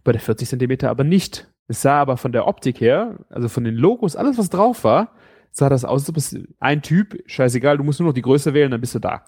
Bei 0.05 0.13
der 0.13 0.21
40 0.21 0.49
Zentimeter 0.49 0.91
aber 0.91 1.05
nicht. 1.05 1.49
Es 1.69 1.83
sah 1.83 2.01
aber 2.01 2.17
von 2.17 2.33
der 2.33 2.49
Optik 2.49 2.81
her, 2.81 3.25
also 3.29 3.49
von 3.49 3.65
den 3.65 3.77
Logos, 3.77 4.17
alles 4.17 4.39
was 4.39 4.51
drauf 4.51 4.83
war, 4.83 5.15
sah 5.53 5.69
das 5.69 5.85
aus, 5.85 6.03
als 6.03 6.09
ob 6.09 6.17
es 6.17 6.37
ein 6.59 6.83
Typ, 6.83 7.23
scheißegal, 7.27 7.79
du 7.79 7.85
musst 7.85 8.01
nur 8.01 8.09
noch 8.09 8.15
die 8.15 8.23
Größe 8.23 8.55
wählen, 8.55 8.71
dann 8.71 8.81
bist 8.81 8.95
du 8.95 8.99
da. 8.99 9.25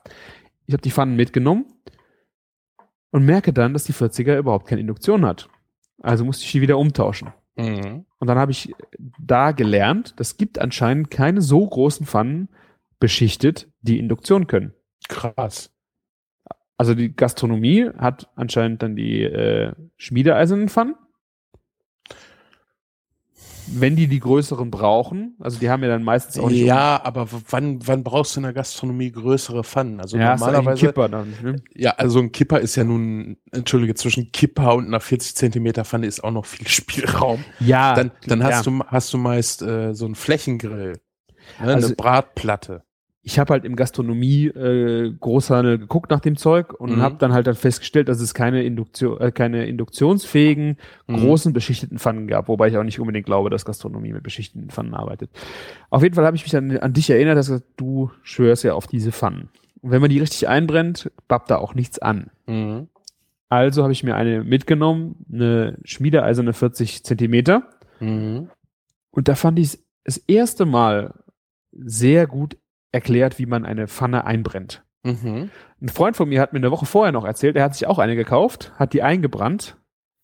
Ich 0.66 0.72
habe 0.72 0.82
die 0.82 0.90
Pfannen 0.90 1.16
mitgenommen 1.16 1.66
und 3.10 3.24
merke 3.24 3.52
dann, 3.52 3.72
dass 3.72 3.84
die 3.84 3.94
40er 3.94 4.38
überhaupt 4.38 4.66
keine 4.66 4.80
Induktion 4.80 5.24
hat. 5.24 5.48
Also 6.02 6.24
musste 6.24 6.44
ich 6.44 6.52
die 6.52 6.60
wieder 6.60 6.78
umtauschen. 6.78 7.32
Mhm. 7.56 8.06
Und 8.18 8.26
dann 8.26 8.38
habe 8.38 8.52
ich 8.52 8.74
da 9.20 9.52
gelernt, 9.52 10.14
das 10.16 10.36
gibt 10.36 10.58
anscheinend 10.58 11.10
keine 11.10 11.42
so 11.42 11.66
großen 11.66 12.06
Pfannen 12.06 12.48
beschichtet, 12.98 13.70
die 13.82 13.98
Induktion 13.98 14.46
können. 14.46 14.74
Krass. 15.08 15.72
Also 16.82 16.96
die 16.96 17.14
Gastronomie 17.14 17.88
hat 17.96 18.28
anscheinend 18.34 18.82
dann 18.82 18.96
die 18.96 19.22
äh, 19.22 19.70
schmiedeeisernen 19.98 20.68
Pfannen. 20.68 20.96
Wenn 23.68 23.94
die 23.94 24.08
die 24.08 24.18
größeren 24.18 24.72
brauchen, 24.72 25.36
also 25.38 25.60
die 25.60 25.70
haben 25.70 25.84
ja 25.84 25.88
dann 25.90 26.02
meistens 26.02 26.40
auch 26.40 26.48
nicht. 26.50 26.62
Ja, 26.64 27.00
aber 27.04 27.30
w- 27.30 27.36
wann, 27.50 27.78
wann 27.86 28.02
brauchst 28.02 28.34
du 28.34 28.40
in 28.40 28.42
der 28.42 28.52
Gastronomie 28.52 29.12
größere 29.12 29.62
Pfannen? 29.62 30.00
Also 30.00 30.16
ja, 30.16 30.32
ein 30.32 30.40
normalerweise. 30.40 30.86
Kipper 30.86 31.08
dann. 31.08 31.32
Ne? 31.40 31.62
Ja, 31.72 31.92
also 31.92 32.18
ein 32.18 32.32
Kipper 32.32 32.58
ist 32.58 32.74
ja 32.74 32.82
nun, 32.82 33.36
entschuldige, 33.52 33.94
zwischen 33.94 34.32
Kipper 34.32 34.74
und 34.74 34.86
einer 34.88 34.98
40 34.98 35.36
Zentimeter 35.36 35.84
Pfanne 35.84 36.08
ist 36.08 36.24
auch 36.24 36.32
noch 36.32 36.46
viel 36.46 36.66
Spielraum. 36.66 37.44
Ja, 37.60 37.94
Dann, 37.94 38.10
dann 38.26 38.42
hast 38.42 38.66
ja. 38.66 38.72
du, 38.72 38.84
hast 38.88 39.12
du 39.14 39.18
meist 39.18 39.62
äh, 39.62 39.94
so 39.94 40.06
einen 40.06 40.16
Flächengrill, 40.16 40.94
ne, 41.60 41.72
Also- 41.74 41.86
eine 41.86 41.94
Bratplatte. 41.96 42.82
Ich 43.24 43.38
habe 43.38 43.52
halt 43.52 43.64
im 43.64 43.76
Gastronomie 43.76 44.46
äh, 44.46 45.12
Großhandel 45.20 45.78
geguckt 45.78 46.10
nach 46.10 46.18
dem 46.20 46.36
Zeug 46.36 46.72
und 46.74 46.96
Mhm. 46.96 47.02
habe 47.02 47.16
dann 47.18 47.32
halt 47.32 47.46
dann 47.46 47.54
festgestellt, 47.54 48.08
dass 48.08 48.20
es 48.20 48.34
keine 48.34 48.64
Induktion, 48.64 49.20
äh, 49.20 49.30
keine 49.30 49.66
induktionsfähigen 49.66 50.76
Mhm. 51.06 51.14
großen 51.16 51.52
beschichteten 51.52 51.98
Pfannen 51.98 52.26
gab, 52.26 52.48
wobei 52.48 52.68
ich 52.68 52.76
auch 52.76 52.82
nicht 52.82 52.98
unbedingt 52.98 53.26
glaube, 53.26 53.48
dass 53.48 53.64
Gastronomie 53.64 54.12
mit 54.12 54.24
beschichteten 54.24 54.70
Pfannen 54.70 54.94
arbeitet. 54.94 55.30
Auf 55.90 56.02
jeden 56.02 56.16
Fall 56.16 56.26
habe 56.26 56.36
ich 56.36 56.42
mich 56.42 56.50
dann 56.52 56.76
an 56.78 56.92
dich 56.94 57.10
erinnert, 57.10 57.36
dass 57.36 57.62
du 57.76 58.10
schwörst 58.22 58.64
ja 58.64 58.74
auf 58.74 58.88
diese 58.88 59.12
Pfannen. 59.12 59.50
Und 59.82 59.90
wenn 59.92 60.00
man 60.00 60.10
die 60.10 60.18
richtig 60.20 60.48
einbrennt, 60.48 61.10
babbt 61.28 61.50
da 61.50 61.58
auch 61.58 61.74
nichts 61.76 62.00
an. 62.00 62.30
Mhm. 62.46 62.88
Also 63.48 63.82
habe 63.82 63.92
ich 63.92 64.02
mir 64.02 64.16
eine 64.16 64.42
mitgenommen, 64.42 65.26
eine 65.32 65.78
schmiedeeiserne 65.84 66.54
40 66.54 67.04
Zentimeter. 67.04 67.68
Mhm. 68.00 68.48
Und 69.10 69.28
da 69.28 69.34
fand 69.36 69.58
ich 69.60 69.66
es 69.74 69.84
das 70.04 70.16
erste 70.16 70.64
Mal 70.64 71.14
sehr 71.72 72.26
gut 72.26 72.56
erklärt, 72.92 73.38
wie 73.38 73.46
man 73.46 73.64
eine 73.64 73.88
Pfanne 73.88 74.24
einbrennt. 74.24 74.82
Mhm. 75.02 75.50
Ein 75.80 75.88
Freund 75.88 76.16
von 76.16 76.28
mir 76.28 76.40
hat 76.40 76.52
mir 76.52 76.58
eine 76.60 76.70
Woche 76.70 76.86
vorher 76.86 77.12
noch 77.12 77.24
erzählt, 77.24 77.56
er 77.56 77.64
hat 77.64 77.74
sich 77.74 77.86
auch 77.88 77.98
eine 77.98 78.14
gekauft, 78.14 78.72
hat 78.76 78.92
die 78.92 79.02
eingebrannt 79.02 79.76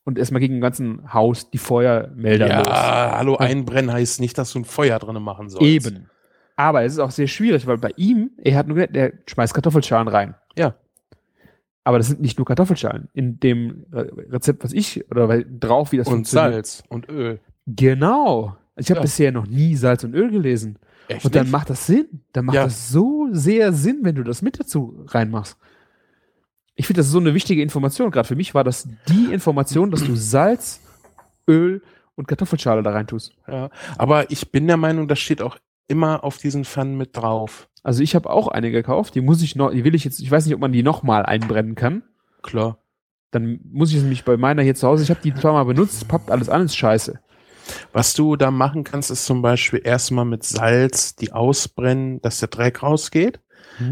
und 0.05 0.19
erstmal 0.19 0.41
gegen 0.41 0.55
dem 0.55 0.61
ganzen 0.61 1.12
Haus 1.12 1.51
die 1.51 1.59
Feuermelder 1.59 2.47
Ja, 2.49 2.59
los. 2.59 2.69
hallo, 2.71 3.37
einbrennen 3.37 3.93
heißt 3.93 4.21
nicht, 4.21 4.39
dass 4.39 4.53
du 4.53 4.61
ein 4.61 4.64
Feuer 4.64 4.99
drin 4.99 5.21
machen 5.23 5.49
sollst. 5.49 5.66
Eben. 5.66 6.09
Aber 6.57 6.83
es 6.85 6.93
ist 6.95 6.99
auch 6.99 7.11
sehr 7.11 7.27
schwierig, 7.29 7.66
weil 7.66 7.79
bei 7.79 7.91
ihm, 7.97 8.31
er 8.39 8.57
hat 8.57 8.66
nur 8.69 8.77
gesagt, 8.77 8.95
der 8.97 9.12
schmeißt 9.27 9.55
Kartoffelschalen 9.55 10.09
rein. 10.09 10.35
Ja. 10.57 10.75
Aber 11.85 11.99
das 11.99 12.09
sind 12.09 12.21
nicht 12.21 12.37
nur 12.39 12.47
Kartoffelschalen. 12.47 13.09
In 13.14 13.41
dem 13.41 13.87
Re- 13.93 14.11
Rezept, 14.31 14.62
was 14.62 14.73
ich, 14.73 15.11
oder 15.11 15.29
weil- 15.29 15.47
drauf, 15.49 15.93
wie 15.93 15.97
das 15.97 16.07
Und 16.09 16.14
funktioniert. 16.14 16.53
Salz 16.66 16.83
und 16.89 17.09
Öl. 17.09 17.41
Genau. 17.66 18.57
Ich 18.77 18.91
habe 18.91 18.99
Ja. 18.99 19.03
bisher 19.03 19.33
noch 19.33 19.47
nie 19.47 19.75
Salz 19.77 20.05
und 20.05 20.14
Öl 20.14 20.31
gelesen. 20.31 20.79
Echt 21.09 21.24
Und 21.24 21.34
dann 21.34 21.44
nicht? 21.44 21.52
macht 21.52 21.70
das 21.70 21.86
Sinn. 21.86 22.06
Dann 22.32 22.44
macht 22.46 22.56
Ja. 22.56 22.64
das 22.64 22.90
so 22.90 23.28
sehr 23.32 23.72
Sinn, 23.72 24.00
wenn 24.02 24.14
du 24.14 24.22
das 24.22 24.42
mit 24.42 24.61
dazu 24.61 25.04
reinmachst. 25.09 25.56
Ich 26.74 26.86
finde, 26.86 27.00
das 27.00 27.06
ist 27.06 27.12
so 27.12 27.18
eine 27.18 27.34
wichtige 27.34 27.62
Information. 27.62 28.11
Gerade 28.11 28.28
für 28.28 28.36
mich 28.36 28.54
war 28.54 28.62
das 28.64 28.88
die 29.09 29.32
Information, 29.32 29.90
dass 29.90 30.04
du 30.04 30.14
Salz, 30.16 30.80
Öl 31.48 31.82
und 32.14 32.28
Kartoffelschale 32.28 32.82
da 32.82 32.90
rein 32.90 33.06
tust. 33.06 33.32
Ja, 33.48 33.70
aber 33.96 34.30
ich 34.30 34.50
bin 34.52 34.66
der 34.66 34.76
Meinung, 34.76 35.09
das 35.09 35.18
steht 35.18 35.42
auch 35.42 35.56
immer 35.88 36.22
auf 36.24 36.36
diesen 36.38 36.64
Pfannen 36.64 36.96
mit 36.96 37.16
drauf. 37.16 37.68
Also 37.82 38.02
ich 38.02 38.14
habe 38.14 38.28
auch 38.28 38.48
eine 38.48 38.70
gekauft, 38.70 39.14
die 39.14 39.20
muss 39.22 39.40
ich 39.42 39.56
noch, 39.56 39.70
die 39.70 39.84
will 39.84 39.94
ich 39.94 40.04
jetzt, 40.04 40.20
ich 40.20 40.30
weiß 40.30 40.44
nicht, 40.44 40.54
ob 40.54 40.61
man 40.61 40.72
die 40.72 40.82
nochmal 40.82 41.24
einbrennen 41.24 41.74
kann. 41.74 42.02
Klar. 42.42 42.78
Dann 43.30 43.61
muss 43.72 43.92
ich 43.92 44.00
nämlich 44.00 44.24
bei 44.24 44.36
meiner 44.36 44.62
hier 44.62 44.74
zu 44.74 44.86
Hause, 44.86 45.02
ich 45.04 45.11
habe 45.11 45.20
die 45.22 45.34
zwar 45.34 45.52
mal 45.52 45.64
benutzt, 45.64 46.06
pappt 46.09 46.30
alles 46.30 46.48
an, 46.48 46.64
ist 46.64 46.76
scheiße. 46.76 47.18
Was 47.93 48.14
du 48.14 48.37
da 48.37 48.51
machen 48.51 48.85
kannst, 48.85 49.11
ist 49.11 49.25
zum 49.27 49.43
Beispiel 49.43 49.81
erstmal 49.85 50.25
mit 50.25 50.45
Salz 50.45 51.14
die 51.16 51.33
ausbrennen, 51.33 52.21
dass 52.23 52.39
der 52.41 52.49
Dreck 52.49 52.83
rausgeht. 52.83 53.41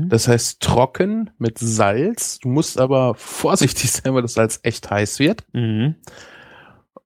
Das 0.08 0.26
heißt 0.26 0.60
trocken 0.60 1.30
mit 1.38 1.58
Salz. 1.58 2.38
Du 2.40 2.48
musst 2.48 2.80
aber 2.80 3.14
vorsichtig 3.14 3.92
sein, 3.92 4.14
weil 4.14 4.22
das 4.22 4.34
Salz 4.34 4.58
echt 4.64 4.90
heiß 4.90 5.18
wird. 5.20 5.44
Mhm. 5.52 5.94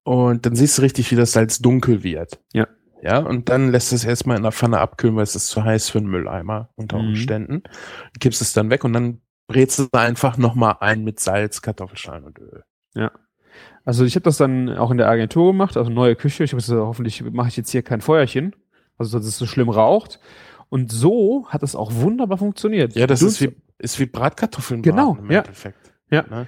Und 0.02 0.46
dann 0.46 0.56
siehst 0.56 0.78
du 0.78 0.82
richtig, 0.82 1.10
wie 1.10 1.16
das 1.16 1.32
Salz 1.32 1.58
dunkel 1.58 2.02
wird. 2.02 2.40
Ja. 2.52 2.66
Ja, 3.02 3.18
und 3.18 3.48
dann 3.48 3.70
lässt 3.70 3.92
es 3.94 4.04
erstmal 4.04 4.36
in 4.36 4.42
der 4.42 4.52
Pfanne 4.52 4.78
abkühlen, 4.78 5.16
weil 5.16 5.22
es 5.22 5.34
ist 5.34 5.48
zu 5.48 5.64
heiß 5.64 5.88
für 5.88 5.98
einen 5.98 6.08
Mülleimer 6.08 6.68
unter 6.76 6.98
Mhm. 6.98 7.08
Umständen. 7.08 7.62
Gibst 8.18 8.42
es 8.42 8.52
dann 8.52 8.68
weg 8.70 8.84
und 8.84 8.92
dann 8.92 9.22
brätst 9.46 9.78
du 9.78 9.88
einfach 9.92 10.36
nochmal 10.36 10.76
ein 10.80 11.02
mit 11.02 11.18
Salz, 11.18 11.62
Kartoffelschalen 11.62 12.24
und 12.24 12.38
Öl. 12.38 12.62
Also 13.90 14.04
ich 14.04 14.14
habe 14.14 14.22
das 14.22 14.36
dann 14.36 14.68
auch 14.78 14.92
in 14.92 14.98
der 14.98 15.08
Agentur 15.08 15.50
gemacht, 15.50 15.76
also 15.76 15.90
neue 15.90 16.14
Küche. 16.14 16.44
Ich 16.44 16.52
habe 16.52 16.62
gesagt, 16.62 16.80
hoffentlich 16.80 17.24
mache 17.32 17.48
ich 17.48 17.56
jetzt 17.56 17.70
hier 17.70 17.82
kein 17.82 18.00
Feuerchen, 18.00 18.54
also 18.98 19.18
dass 19.18 19.26
es 19.26 19.36
so 19.36 19.46
schlimm 19.46 19.68
raucht. 19.68 20.20
Und 20.68 20.92
so 20.92 21.48
hat 21.48 21.64
es 21.64 21.74
auch 21.74 21.92
wunderbar 21.92 22.38
funktioniert. 22.38 22.94
Ja, 22.94 23.08
das 23.08 23.20
ist 23.20 23.40
wie, 23.40 23.50
ist 23.78 23.98
wie 23.98 24.06
Bratkartoffeln 24.06 24.82
Genau, 24.82 25.16
im 25.20 25.28
ja. 25.32 25.40
Endeffekt. 25.40 25.92
Ja. 26.08 26.24
Ne? 26.30 26.46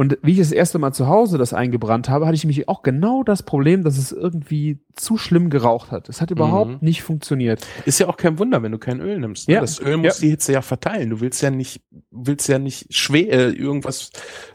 Und 0.00 0.16
wie 0.22 0.30
ich 0.30 0.38
das 0.38 0.52
erste 0.52 0.78
Mal 0.78 0.92
zu 0.92 1.08
Hause 1.08 1.38
das 1.38 1.52
eingebrannt 1.52 2.08
habe, 2.08 2.24
hatte 2.26 2.36
ich 2.36 2.44
mich 2.44 2.68
auch 2.68 2.84
genau 2.84 3.24
das 3.24 3.42
Problem, 3.42 3.82
dass 3.82 3.98
es 3.98 4.12
irgendwie 4.12 4.78
zu 4.94 5.18
schlimm 5.18 5.50
geraucht 5.50 5.90
hat. 5.90 6.08
Es 6.08 6.20
hat 6.20 6.30
überhaupt 6.30 6.70
Mhm. 6.70 6.78
nicht 6.82 7.02
funktioniert. 7.02 7.66
Ist 7.84 7.98
ja 7.98 8.06
auch 8.06 8.16
kein 8.16 8.38
Wunder, 8.38 8.62
wenn 8.62 8.70
du 8.70 8.78
kein 8.78 9.00
Öl 9.00 9.18
nimmst. 9.18 9.48
Ne? 9.48 9.54
Ja. 9.54 9.60
Das 9.60 9.80
Öl 9.80 9.96
muss 9.96 10.18
die 10.20 10.30
Hitze 10.30 10.52
ja 10.52 10.62
verteilen. 10.62 11.10
Du 11.10 11.20
willst 11.20 11.42
ja 11.42 11.50
nicht, 11.50 11.82
willst 12.12 12.48
ja 12.48 12.60
nicht 12.60 12.94
schwer 12.94 13.32
äh, 13.32 13.50
irgendwas 13.50 14.12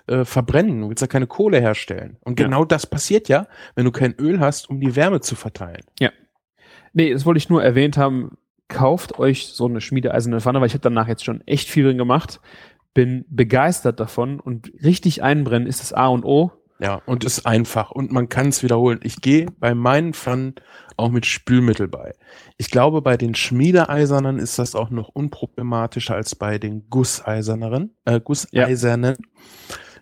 äh, 0.07 0.23
verbrennen. 0.23 0.79
Du 0.79 0.87
willst 0.87 1.01
ja 1.01 1.07
keine 1.07 1.27
Kohle 1.27 1.59
herstellen. 1.59 2.15
Und 2.21 2.39
Ja. 2.39 2.45
genau 2.45 2.63
das 2.63 2.87
passiert 2.87 3.27
ja, 3.27 3.47
wenn 3.75 3.83
du 3.83 3.91
kein 3.91 4.15
Öl 4.17 4.39
hast, 4.39 4.69
um 4.69 4.79
die 4.79 4.95
Wärme 4.95 5.19
zu 5.19 5.35
verteilen. 5.35 5.83
Nee, 6.93 7.11
das 7.11 7.25
wollte 7.25 7.39
ich 7.39 7.49
nur 7.49 7.61
erwähnt 7.61 7.97
haben. 7.97 8.37
Kauft 8.69 9.19
euch 9.19 9.47
so 9.47 9.65
eine 9.67 9.81
schmiedeeiserne 9.81 10.39
Pfanne, 10.39 10.61
weil 10.61 10.67
ich 10.67 10.73
habe 10.73 10.81
danach 10.81 11.07
jetzt 11.09 11.25
schon 11.25 11.41
echt 11.45 11.69
viel 11.69 11.83
drin 11.83 11.97
gemacht. 11.97 12.39
Bin 12.93 13.25
begeistert 13.29 13.99
davon 13.99 14.39
und 14.39 14.71
richtig 14.83 15.23
einbrennen 15.23 15.67
ist 15.67 15.81
das 15.81 15.93
A 15.93 16.07
und 16.07 16.25
O. 16.25 16.51
Ja, 16.79 17.01
und 17.05 17.23
ist 17.23 17.45
einfach 17.45 17.91
und 17.91 18.11
man 18.11 18.27
kann 18.29 18.49
es 18.49 18.61
wiederholen. 18.61 18.99
Ich 19.03 19.21
gehe 19.21 19.45
bei 19.59 19.73
meinen 19.73 20.13
Pfannen 20.13 20.55
auch 20.97 21.09
mit 21.09 21.25
Spülmittel 21.25 21.87
bei. 21.87 22.13
Ich 22.57 22.69
glaube, 22.71 23.01
bei 23.01 23.15
den 23.15 23.35
Schmiedeeisernen 23.35 24.37
ist 24.37 24.59
das 24.59 24.75
auch 24.75 24.89
noch 24.89 25.09
unproblematischer 25.09 26.15
als 26.15 26.35
bei 26.35 26.57
den 26.57 26.89
Gusseisernen. 26.89 27.95
Äh, 28.05 28.19
Gusseisernen. 28.19 29.17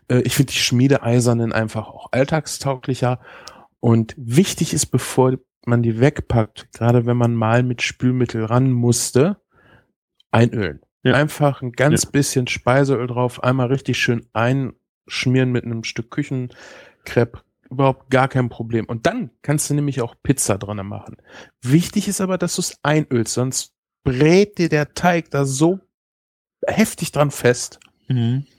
Äh, 0.07 0.21
ich 0.21 0.35
finde 0.35 0.53
die 0.53 0.59
Schmiedeeisernen 0.59 1.51
einfach 1.51 1.87
auch 1.87 2.07
alltagstauglicher. 2.11 3.19
Und 3.79 4.15
wichtig 4.17 4.73
ist, 4.73 4.87
bevor 4.87 5.37
man 5.65 5.83
die 5.83 5.99
wegpackt, 5.99 6.71
gerade 6.73 7.05
wenn 7.05 7.17
man 7.17 7.35
mal 7.35 7.63
mit 7.63 7.81
Spülmittel 7.81 8.45
ran 8.45 8.71
musste, 8.71 9.37
einölen. 10.31 10.81
Ja. 11.03 11.13
Einfach 11.13 11.61
ein 11.61 11.71
ganz 11.71 12.05
bisschen 12.05 12.47
Speiseöl 12.47 13.07
drauf, 13.07 13.43
einmal 13.43 13.67
richtig 13.67 13.97
schön 13.97 14.25
einschmieren 14.33 15.51
mit 15.51 15.65
einem 15.65 15.83
Stück 15.83 16.11
Küchenkrepp. 16.11 17.43
Überhaupt 17.69 18.09
gar 18.11 18.27
kein 18.27 18.49
Problem. 18.49 18.85
Und 18.85 19.05
dann 19.07 19.31
kannst 19.41 19.69
du 19.69 19.73
nämlich 19.73 20.01
auch 20.01 20.15
Pizza 20.21 20.57
drinne 20.57 20.83
machen. 20.83 21.17
Wichtig 21.61 22.07
ist 22.07 22.21
aber, 22.21 22.37
dass 22.37 22.55
du 22.55 22.61
es 22.61 22.77
einölst, 22.83 23.33
sonst 23.33 23.73
brät 24.03 24.57
dir 24.57 24.69
der 24.69 24.93
Teig 24.93 25.31
da 25.31 25.45
so 25.45 25.79
heftig 26.67 27.11
dran 27.11 27.31
fest. 27.31 27.79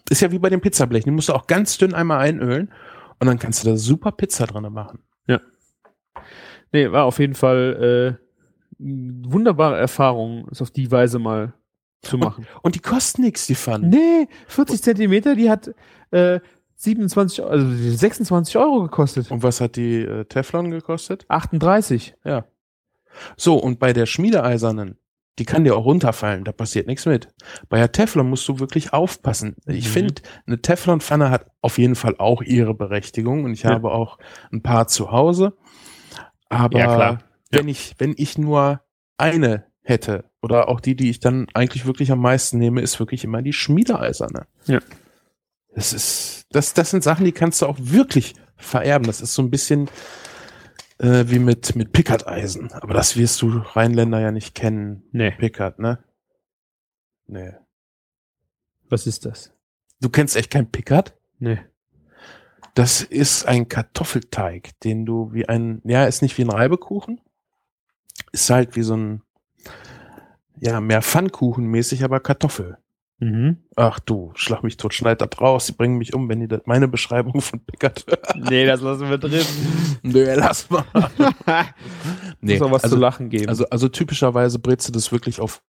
Ist 0.08 0.22
ja 0.22 0.32
wie 0.32 0.38
bei 0.38 0.50
dem 0.50 0.60
Pizzablechen. 0.62 1.10
Die 1.10 1.14
musst 1.14 1.28
du 1.28 1.34
auch 1.34 1.46
ganz 1.46 1.76
dünn 1.78 1.94
einmal 1.94 2.20
einölen 2.20 2.72
und 3.20 3.26
dann 3.26 3.38
kannst 3.38 3.62
du 3.64 3.68
da 3.68 3.76
super 3.76 4.12
Pizza 4.12 4.46
drinne 4.46 4.70
machen. 4.70 5.04
Nee, 6.72 6.90
war 6.90 7.04
auf 7.04 7.18
jeden 7.18 7.34
Fall 7.34 8.18
äh, 8.80 8.82
eine 8.82 9.32
wunderbare 9.32 9.78
Erfahrung, 9.78 10.48
es 10.50 10.62
auf 10.62 10.70
die 10.70 10.90
Weise 10.90 11.18
mal 11.18 11.52
zu 12.02 12.18
machen. 12.18 12.46
Und 12.62 12.74
die 12.74 12.80
kosten 12.80 13.22
nichts, 13.22 13.46
die 13.46 13.54
Pfannen. 13.54 13.90
Nee, 13.90 14.28
40 14.48 14.82
Zentimeter, 14.82 15.34
die 15.36 15.48
hat 15.50 15.72
äh, 16.10 16.40
27, 16.76 17.44
also 17.44 17.66
26 17.70 18.56
Euro 18.58 18.82
gekostet. 18.82 19.30
Und 19.30 19.42
was 19.42 19.60
hat 19.60 19.76
die 19.76 20.00
äh, 20.02 20.24
Teflon 20.24 20.70
gekostet? 20.70 21.24
38. 21.28 22.14
Ja. 22.24 22.44
So, 23.36 23.56
und 23.56 23.78
bei 23.78 23.92
der 23.92 24.06
Schmiedeeisernen, 24.06 24.98
die 25.38 25.44
kann 25.44 25.64
dir 25.64 25.76
auch 25.76 25.84
runterfallen, 25.84 26.44
da 26.44 26.52
passiert 26.52 26.86
nichts 26.88 27.06
mit. 27.06 27.28
Bei 27.68 27.78
der 27.78 27.92
Teflon 27.92 28.28
musst 28.28 28.46
du 28.48 28.58
wirklich 28.58 28.92
aufpassen. 28.92 29.54
Ich 29.66 29.86
Mhm. 29.88 29.92
finde, 29.92 30.22
eine 30.46 30.60
Teflonpfanne 30.60 31.30
hat 31.30 31.46
auf 31.60 31.78
jeden 31.78 31.94
Fall 31.94 32.16
auch 32.18 32.42
ihre 32.42 32.74
Berechtigung 32.74 33.44
und 33.44 33.52
ich 33.52 33.62
Ja. 33.62 33.70
habe 33.70 33.92
auch 33.92 34.18
ein 34.52 34.62
paar 34.62 34.88
zu 34.88 35.12
Hause. 35.12 35.56
Aber 36.48 36.78
Ja, 36.78 37.18
wenn 37.50 37.68
ich, 37.68 37.94
wenn 37.98 38.14
ich 38.16 38.36
nur 38.38 38.80
eine 39.16 39.64
hätte 39.82 40.24
oder 40.42 40.68
auch 40.68 40.80
die, 40.80 40.96
die 40.96 41.08
ich 41.08 41.20
dann 41.20 41.46
eigentlich 41.54 41.86
wirklich 41.86 42.10
am 42.10 42.18
meisten 42.18 42.58
nehme, 42.58 42.80
ist 42.80 42.98
wirklich 42.98 43.24
immer 43.24 43.42
die 43.42 43.52
Schmiedeeiserne. 43.52 44.46
Ja. 44.66 44.80
Das 45.74 45.92
ist, 45.92 46.46
das, 46.50 46.74
das 46.74 46.90
sind 46.90 47.02
Sachen, 47.02 47.24
die 47.24 47.32
kannst 47.32 47.62
du 47.62 47.66
auch 47.66 47.78
wirklich 47.78 48.34
vererben. 48.56 49.06
Das 49.06 49.20
ist 49.20 49.34
so 49.34 49.42
ein 49.42 49.50
bisschen 49.50 49.88
äh, 50.98 51.24
wie 51.28 51.38
mit, 51.38 51.76
mit 51.76 51.92
Pickardeisen. 51.92 52.72
Aber 52.72 52.92
das 52.92 53.16
wirst 53.16 53.40
du 53.40 53.58
Rheinländer 53.58 54.20
ja 54.20 54.32
nicht 54.32 54.54
kennen. 54.54 55.04
Nee. 55.12 55.30
Pickard, 55.30 55.78
ne? 55.78 56.02
Nee. 57.26 57.52
Was 58.90 59.06
ist 59.06 59.24
das? 59.24 59.54
Du 60.00 60.10
kennst 60.10 60.36
echt 60.36 60.50
kein 60.50 60.70
Pickard? 60.70 61.14
Nee. 61.38 61.60
Das 62.74 63.02
ist 63.02 63.46
ein 63.46 63.68
Kartoffelteig, 63.68 64.78
den 64.80 65.06
du 65.06 65.32
wie 65.32 65.48
ein, 65.48 65.80
ja, 65.84 66.04
ist 66.04 66.22
nicht 66.22 66.36
wie 66.36 66.42
ein 66.42 66.50
Reibekuchen. 66.50 67.20
Ist 68.32 68.50
halt 68.50 68.76
wie 68.76 68.82
so 68.82 68.96
ein, 68.96 69.22
ja, 70.62 70.80
mehr 70.80 71.02
Pfannkuchen 71.02 71.66
mäßig, 71.66 72.04
aber 72.04 72.20
Kartoffel. 72.20 72.78
Mhm. 73.18 73.58
Ach 73.74 73.98
du, 73.98 74.30
schlag 74.34 74.62
mich 74.62 74.76
tot, 74.76 74.94
schneid 74.94 75.20
das 75.20 75.40
raus, 75.40 75.66
sie 75.66 75.72
bringen 75.72 75.98
mich 75.98 76.14
um, 76.14 76.28
wenn 76.28 76.38
die 76.38 76.46
das, 76.46 76.60
meine 76.66 76.86
Beschreibung 76.86 77.40
von 77.40 77.64
Pickard 77.64 78.04
hören. 78.06 78.44
Nee, 78.48 78.64
das 78.64 78.80
lassen 78.80 79.10
wir 79.10 79.18
drin. 79.18 79.44
Nö, 80.02 80.24
lass 80.36 80.70
mal. 80.70 80.84
Muss 82.40 82.62
auch 82.62 82.70
was 82.70 82.84
also, 82.84 82.96
zu 82.96 83.00
lachen 83.00 83.28
geben. 83.28 83.48
also, 83.48 83.64
also 83.70 83.88
typischerweise 83.88 84.60
brätst 84.60 84.88
du 84.88 84.92
das 84.92 85.10
wirklich 85.10 85.40
auf 85.40 85.62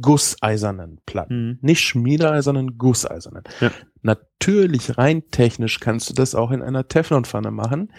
gusseisernen 0.00 1.00
Platten. 1.06 1.48
Mhm. 1.48 1.58
Nicht 1.62 1.80
schmiedeeisernen, 1.80 2.76
gusseisernen. 2.76 3.44
Ja. 3.60 3.70
Natürlich, 4.02 4.98
rein 4.98 5.30
technisch 5.30 5.80
kannst 5.80 6.10
du 6.10 6.14
das 6.14 6.34
auch 6.34 6.50
in 6.50 6.60
einer 6.60 6.88
Teflonpfanne 6.88 7.50
machen. 7.50 7.92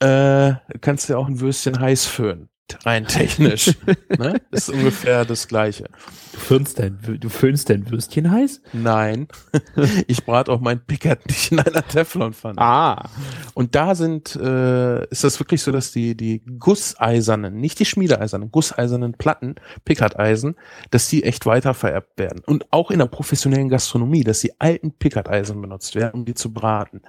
Äh, 0.00 0.54
kannst 0.80 1.08
du 1.08 1.14
ja 1.14 1.18
auch 1.18 1.28
ein 1.28 1.40
Würstchen 1.40 1.80
heiß 1.80 2.06
föhnen. 2.06 2.48
Rein 2.84 3.06
technisch. 3.06 3.74
ne? 4.18 4.40
Ist 4.50 4.68
ungefähr 4.70 5.24
das 5.24 5.48
Gleiche. 5.48 5.84
Du 6.32 6.38
föhnst 6.38 6.78
dein, 6.78 6.98
du 7.20 7.28
föhnst 7.28 7.70
dein 7.70 7.90
Würstchen 7.90 8.30
heiß? 8.30 8.60
Nein, 8.72 9.28
ich 10.06 10.24
brate 10.24 10.52
auch 10.52 10.60
mein 10.60 10.80
Pickard 10.80 11.26
nicht 11.26 11.52
in 11.52 11.60
einer 11.60 11.86
Teflonpfanne. 11.86 12.60
Ah. 12.60 13.08
Und 13.54 13.74
da 13.74 13.94
sind, 13.94 14.36
äh, 14.36 15.04
ist 15.08 15.24
das 15.24 15.40
wirklich 15.40 15.62
so, 15.62 15.72
dass 15.72 15.92
die, 15.92 16.16
die 16.16 16.42
gusseisernen, 16.58 17.56
nicht 17.56 17.78
die 17.80 17.84
schmiedeeisernen, 17.84 18.52
gusseisernen 18.52 19.14
Platten, 19.14 19.56
Pickardeisen, 19.84 20.56
dass 20.90 21.08
die 21.08 21.24
echt 21.24 21.46
weiter 21.46 21.74
vererbt 21.74 22.18
werden. 22.18 22.42
Und 22.46 22.66
auch 22.70 22.90
in 22.90 22.98
der 22.98 23.06
professionellen 23.06 23.68
Gastronomie, 23.68 24.24
dass 24.24 24.40
die 24.40 24.60
alten 24.60 24.92
Pickardeisen 24.92 25.60
benutzt 25.60 25.94
werden, 25.94 26.20
um 26.20 26.24
die 26.24 26.34
zu 26.34 26.52
braten. 26.52 27.02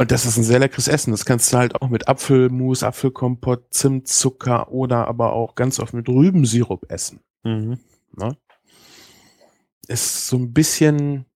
Und 0.00 0.10
das 0.10 0.24
ist 0.24 0.38
ein 0.38 0.44
sehr 0.44 0.58
leckeres 0.60 0.88
Essen. 0.88 1.10
Das 1.10 1.26
kannst 1.26 1.52
du 1.52 1.58
halt 1.58 1.74
auch 1.82 1.90
mit 1.90 2.08
Apfelmus, 2.08 2.82
Apfelkompott, 2.82 3.66
Zimt, 3.74 4.08
Zucker 4.08 4.72
oder 4.72 5.06
aber 5.06 5.34
auch 5.34 5.54
ganz 5.56 5.78
oft 5.78 5.92
mit 5.92 6.08
Rübensirup 6.08 6.90
essen. 6.90 7.20
Mhm. 7.44 7.78
Ne? 8.16 8.34
Ist 9.88 10.26
so 10.26 10.38
ein 10.38 10.54
bisschen, 10.54 11.26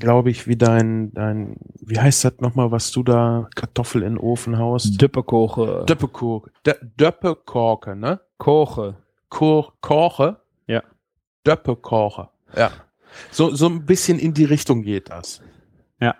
glaube 0.00 0.30
ich, 0.32 0.48
wie 0.48 0.56
dein, 0.56 1.12
dein, 1.12 1.54
wie 1.80 2.00
heißt 2.00 2.24
das 2.24 2.40
nochmal, 2.40 2.72
was 2.72 2.90
du 2.90 3.04
da 3.04 3.48
Kartoffel 3.54 4.02
in 4.02 4.14
den 4.14 4.18
Ofen 4.18 4.58
haust? 4.58 5.00
Döppekoche. 5.00 5.84
Döppekorke, 5.86 6.50
Dö- 6.66 6.90
Döppekorke, 6.98 7.94
ne? 7.94 8.20
Koche. 8.38 8.96
Kor 9.28 9.74
Korche? 9.80 10.40
Ja. 10.66 10.82
Döppekorche, 11.46 12.30
ja. 12.56 12.72
So, 13.30 13.54
so 13.54 13.68
ein 13.68 13.86
bisschen 13.86 14.18
in 14.18 14.34
die 14.34 14.44
Richtung 14.44 14.82
geht 14.82 15.08
das. 15.10 15.40
Ja. 16.00 16.16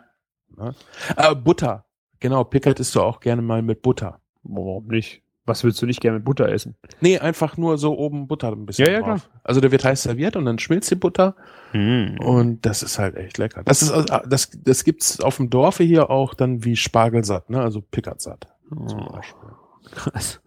Ne? 0.56 0.74
Äh, 1.16 1.34
Butter. 1.34 1.84
Genau, 2.20 2.44
Pickard 2.44 2.78
isst 2.80 2.94
du 2.94 3.00
auch 3.00 3.20
gerne 3.20 3.42
mal 3.42 3.62
mit 3.62 3.82
Butter. 3.82 4.20
Warum 4.42 4.86
nicht? 4.88 5.22
Was 5.44 5.64
willst 5.64 5.82
du 5.82 5.86
nicht 5.86 6.00
gerne 6.00 6.18
mit 6.18 6.24
Butter 6.24 6.48
essen? 6.48 6.76
Nee, 7.00 7.18
einfach 7.18 7.56
nur 7.56 7.76
so 7.76 7.98
oben 7.98 8.28
Butter 8.28 8.52
ein 8.52 8.64
bisschen 8.64 8.86
Ja, 8.86 8.92
ja, 8.92 9.00
drauf. 9.02 9.28
Also 9.42 9.60
der 9.60 9.72
wird 9.72 9.84
heiß 9.84 10.04
serviert 10.04 10.36
und 10.36 10.44
dann 10.44 10.58
schmilzt 10.60 10.90
die 10.90 10.94
Butter 10.94 11.34
Mhm. 11.72 12.18
Und 12.20 12.66
das 12.66 12.82
ist 12.82 12.98
halt 12.98 13.16
echt 13.16 13.38
lecker. 13.38 13.62
Das 13.64 13.80
ist 13.82 13.90
also- 13.90 14.04
das 14.28 14.50
das 14.62 14.84
gibt's 14.84 15.20
auf 15.20 15.38
dem 15.38 15.48
Dorfe 15.50 15.82
hier 15.82 16.10
auch 16.10 16.34
dann 16.34 16.64
wie 16.64 16.76
Spargelsatt, 16.76 17.48
ne? 17.50 17.60
Also 17.60 17.80
Pickertsatt 17.80 18.46
zum 18.68 19.00
Oh, 19.08 19.12
Beispiel. 19.12 19.48
krass. 19.90 20.40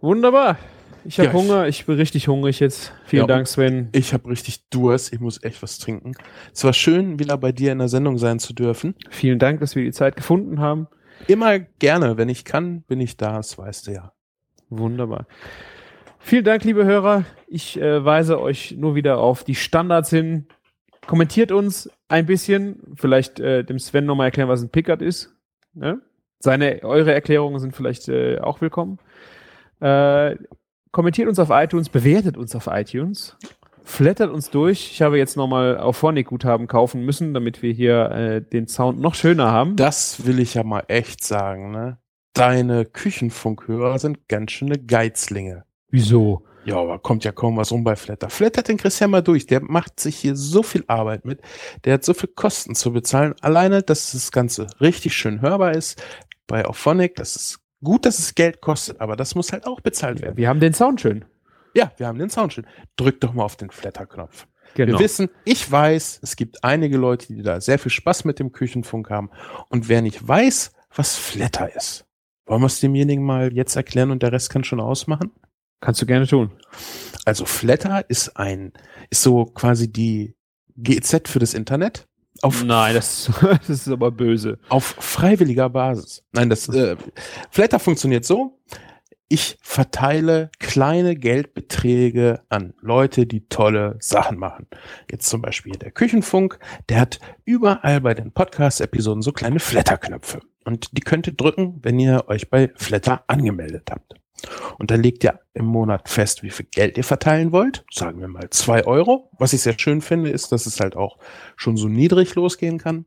Wunderbar. 0.00 0.56
Ich 1.04 1.18
habe 1.18 1.28
Ja, 1.28 1.34
Hunger. 1.34 1.68
Ich 1.68 1.86
bin 1.86 1.96
richtig 1.96 2.28
hungrig 2.28 2.60
jetzt. 2.60 2.92
Vielen 3.04 3.22
Ja, 3.22 3.26
Dank, 3.26 3.48
Sven. 3.48 3.88
Ich 3.92 4.12
habe 4.12 4.28
richtig 4.28 4.68
Durst, 4.70 5.12
ich 5.12 5.20
muss 5.20 5.42
echt 5.42 5.62
was 5.62 5.78
trinken. 5.78 6.12
Es 6.52 6.64
war 6.64 6.72
schön, 6.72 7.18
wieder 7.18 7.36
bei 7.38 7.52
dir 7.52 7.72
in 7.72 7.78
der 7.78 7.88
Sendung 7.88 8.18
sein 8.18 8.38
zu 8.38 8.52
dürfen. 8.52 8.94
Vielen 9.10 9.38
Dank, 9.38 9.60
dass 9.60 9.74
wir 9.74 9.82
die 9.82 9.92
Zeit 9.92 10.16
gefunden 10.16 10.60
haben. 10.60 10.86
Immer 11.26 11.58
gerne, 11.58 12.16
wenn 12.16 12.28
ich 12.28 12.44
kann, 12.44 12.82
bin 12.82 13.00
ich 13.00 13.16
da, 13.16 13.36
das 13.36 13.58
weißt 13.58 13.86
du 13.88 13.92
ja. 13.92 14.12
Wunderbar. 14.70 15.26
Vielen 16.18 16.44
Dank, 16.44 16.64
liebe 16.64 16.84
Hörer. 16.84 17.24
Ich 17.48 17.80
äh, 17.80 18.04
weise 18.04 18.40
euch 18.40 18.76
nur 18.78 18.94
wieder 18.94 19.18
auf 19.18 19.44
die 19.44 19.56
Standards 19.56 20.10
hin. 20.10 20.46
Kommentiert 21.06 21.50
uns 21.50 21.90
ein 22.08 22.26
bisschen. 22.26 22.80
Vielleicht 22.94 23.40
äh, 23.40 23.64
dem 23.64 23.78
Sven 23.78 24.06
nochmal 24.06 24.28
erklären, 24.28 24.48
was 24.48 24.62
ein 24.62 24.70
Pickard 24.70 25.02
ist. 25.02 25.34
Ne? 25.74 26.00
Seine, 26.38 26.80
eure 26.82 27.12
Erklärungen 27.12 27.58
sind 27.58 27.74
vielleicht 27.74 28.08
äh, 28.08 28.38
auch 28.38 28.60
willkommen. 28.60 28.98
Äh, 29.80 30.36
kommentiert 30.92 31.28
uns 31.28 31.38
auf 31.38 31.48
iTunes, 31.50 31.88
bewertet 31.88 32.36
uns 32.36 32.54
auf 32.54 32.68
iTunes. 32.70 33.36
Flattert 33.84 34.30
uns 34.30 34.50
durch. 34.50 34.92
Ich 34.92 35.02
habe 35.02 35.18
jetzt 35.18 35.36
nochmal 35.36 35.76
auf 35.78 35.96
Phonic 35.96 36.28
Guthaben 36.28 36.68
kaufen 36.68 37.04
müssen, 37.04 37.34
damit 37.34 37.62
wir 37.62 37.72
hier 37.72 38.10
äh, 38.12 38.40
den 38.40 38.68
Sound 38.68 39.00
noch 39.00 39.14
schöner 39.14 39.50
haben. 39.50 39.74
Das 39.74 40.24
will 40.24 40.38
ich 40.38 40.54
ja 40.54 40.62
mal 40.62 40.84
echt 40.86 41.24
sagen, 41.24 41.72
ne? 41.72 41.98
Deine 42.32 42.86
Küchenfunkhörer 42.86 43.98
sind 43.98 44.28
ganz 44.28 44.52
schöne 44.52 44.78
Geizlinge. 44.78 45.64
Wieso? 45.90 46.44
Ja, 46.64 46.76
aber 46.76 46.98
kommt 46.98 47.24
ja 47.24 47.32
kaum 47.32 47.56
was 47.56 47.72
rum 47.72 47.82
bei 47.82 47.96
Flatter. 47.96 48.30
Flattert 48.30 48.68
den 48.68 48.76
Christian 48.76 49.10
mal 49.10 49.20
durch. 49.20 49.46
Der 49.46 49.60
macht 49.60 49.98
sich 49.98 50.16
hier 50.16 50.36
so 50.36 50.62
viel 50.62 50.84
Arbeit 50.86 51.24
mit. 51.24 51.40
Der 51.84 51.94
hat 51.94 52.04
so 52.04 52.14
viel 52.14 52.30
Kosten 52.34 52.74
zu 52.74 52.92
bezahlen. 52.92 53.34
Alleine, 53.40 53.82
dass 53.82 54.12
das 54.12 54.30
Ganze 54.30 54.68
richtig 54.80 55.14
schön 55.14 55.42
hörbar 55.42 55.72
ist. 55.72 56.02
Bei 56.46 56.64
Auphonic, 56.64 57.16
das 57.16 57.36
ist 57.36 57.61
gut, 57.82 58.06
dass 58.06 58.18
es 58.18 58.34
Geld 58.34 58.60
kostet, 58.60 59.00
aber 59.00 59.16
das 59.16 59.34
muss 59.34 59.52
halt 59.52 59.66
auch 59.66 59.80
bezahlt 59.80 60.20
werden. 60.22 60.36
Wir 60.36 60.48
haben 60.48 60.60
den 60.60 60.74
Sound 60.74 61.00
schön. 61.00 61.24
Ja, 61.74 61.92
wir 61.96 62.06
haben 62.06 62.18
den 62.18 62.30
Sound 62.30 62.52
schön. 62.52 62.66
Drück 62.96 63.20
doch 63.20 63.32
mal 63.32 63.44
auf 63.44 63.56
den 63.56 63.70
Flatter-Knopf. 63.70 64.46
Genau. 64.74 64.98
Wir 64.98 65.04
wissen, 65.04 65.28
ich 65.44 65.70
weiß, 65.70 66.20
es 66.22 66.36
gibt 66.36 66.64
einige 66.64 66.96
Leute, 66.96 67.26
die 67.28 67.42
da 67.42 67.60
sehr 67.60 67.78
viel 67.78 67.90
Spaß 67.90 68.24
mit 68.24 68.38
dem 68.38 68.52
Küchenfunk 68.52 69.10
haben. 69.10 69.30
Und 69.68 69.88
wer 69.88 70.02
nicht 70.02 70.26
weiß, 70.26 70.72
was 70.94 71.16
Flatter 71.16 71.74
ist, 71.74 72.06
wollen 72.46 72.62
wir 72.62 72.66
es 72.66 72.80
demjenigen 72.80 73.24
mal 73.24 73.52
jetzt 73.52 73.76
erklären 73.76 74.10
und 74.10 74.22
der 74.22 74.32
Rest 74.32 74.50
kann 74.50 74.64
schon 74.64 74.80
ausmachen? 74.80 75.30
Kannst 75.80 76.00
du 76.00 76.06
gerne 76.06 76.26
tun. 76.26 76.52
Also 77.24 77.44
Flatter 77.44 78.08
ist 78.08 78.36
ein, 78.36 78.72
ist 79.10 79.22
so 79.22 79.44
quasi 79.46 79.92
die 79.92 80.36
GZ 80.76 81.28
für 81.28 81.38
das 81.38 81.54
Internet. 81.54 82.08
Auf, 82.40 82.64
Nein, 82.64 82.94
das, 82.94 83.30
das 83.40 83.68
ist 83.68 83.88
aber 83.88 84.10
böse. 84.10 84.58
auf 84.68 84.84
freiwilliger 84.98 85.68
Basis. 85.68 86.24
Nein, 86.32 86.50
das 86.50 86.68
äh, 86.68 86.96
Flatter 87.50 87.78
funktioniert 87.78 88.24
so. 88.24 88.58
Ich 89.28 89.56
verteile 89.62 90.50
kleine 90.58 91.14
Geldbeträge 91.16 92.42
an 92.50 92.74
Leute, 92.80 93.26
die 93.26 93.48
tolle 93.48 93.96
Sachen 93.98 94.38
machen. 94.38 94.66
Jetzt 95.10 95.28
zum 95.28 95.40
Beispiel 95.40 95.72
der 95.72 95.90
Küchenfunk, 95.90 96.58
der 96.90 97.00
hat 97.00 97.18
überall 97.46 98.02
bei 98.02 98.12
den 98.12 98.32
Podcast-Episoden 98.32 99.22
so 99.22 99.32
kleine 99.32 99.58
Flatter-Knöpfe. 99.58 100.40
Und 100.64 100.96
die 100.96 101.00
könnt 101.00 101.26
ihr 101.26 101.32
drücken, 101.32 101.78
wenn 101.82 101.98
ihr 101.98 102.24
euch 102.28 102.50
bei 102.50 102.72
Flatter 102.74 103.24
angemeldet 103.26 103.88
habt. 103.90 104.14
Und 104.78 104.90
dann 104.90 105.02
legt 105.02 105.22
ihr 105.24 105.38
im 105.54 105.66
Monat 105.66 106.08
fest, 106.08 106.42
wie 106.42 106.50
viel 106.50 106.66
Geld 106.70 106.96
ihr 106.98 107.04
verteilen 107.04 107.52
wollt. 107.52 107.84
Sagen 107.92 108.20
wir 108.20 108.28
mal 108.28 108.50
zwei 108.50 108.84
Euro. 108.84 109.30
Was 109.38 109.52
ich 109.52 109.60
sehr 109.60 109.78
schön 109.78 110.00
finde, 110.00 110.30
ist, 110.30 110.50
dass 110.50 110.66
es 110.66 110.80
halt 110.80 110.96
auch 110.96 111.18
schon 111.56 111.76
so 111.76 111.88
niedrig 111.88 112.34
losgehen 112.34 112.78
kann. 112.78 113.06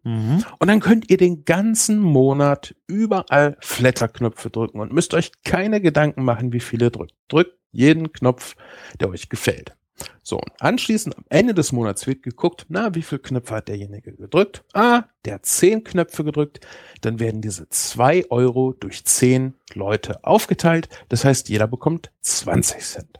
Und 0.59 0.67
dann 0.67 0.79
könnt 0.79 1.09
ihr 1.09 1.17
den 1.17 1.43
ganzen 1.43 1.99
Monat 1.99 2.75
überall 2.87 3.57
Flatterknöpfe 3.59 4.49
drücken 4.49 4.79
und 4.79 4.93
müsst 4.93 5.13
euch 5.13 5.31
keine 5.43 5.81
Gedanken 5.81 6.23
machen, 6.23 6.53
wie 6.53 6.61
viele 6.61 6.91
drückt. 6.91 7.13
Drückt 7.27 7.57
jeden 7.71 8.13
Knopf, 8.13 8.55
der 9.01 9.09
euch 9.09 9.27
gefällt. 9.27 9.75
So, 10.23 10.37
und 10.37 10.51
anschließend 10.59 11.17
am 11.17 11.25
Ende 11.29 11.53
des 11.53 11.71
Monats 11.71 12.05
wird 12.07 12.23
geguckt, 12.23 12.65
na, 12.69 12.93
wie 12.95 13.01
viele 13.01 13.19
Knöpfe 13.19 13.55
hat 13.55 13.67
derjenige 13.67 14.13
gedrückt? 14.13 14.63
Ah, 14.73 15.03
der 15.23 15.35
hat 15.35 15.45
zehn 15.45 15.83
Knöpfe 15.83 16.23
gedrückt. 16.23 16.65
Dann 17.01 17.19
werden 17.19 17.41
diese 17.41 17.69
zwei 17.69 18.29
Euro 18.29 18.73
durch 18.73 19.05
zehn 19.05 19.55
Leute 19.73 20.23
aufgeteilt. 20.23 20.89
Das 21.09 21.23
heißt, 21.23 21.49
jeder 21.49 21.67
bekommt 21.67 22.11
20 22.21 22.81
Cent. 22.83 23.19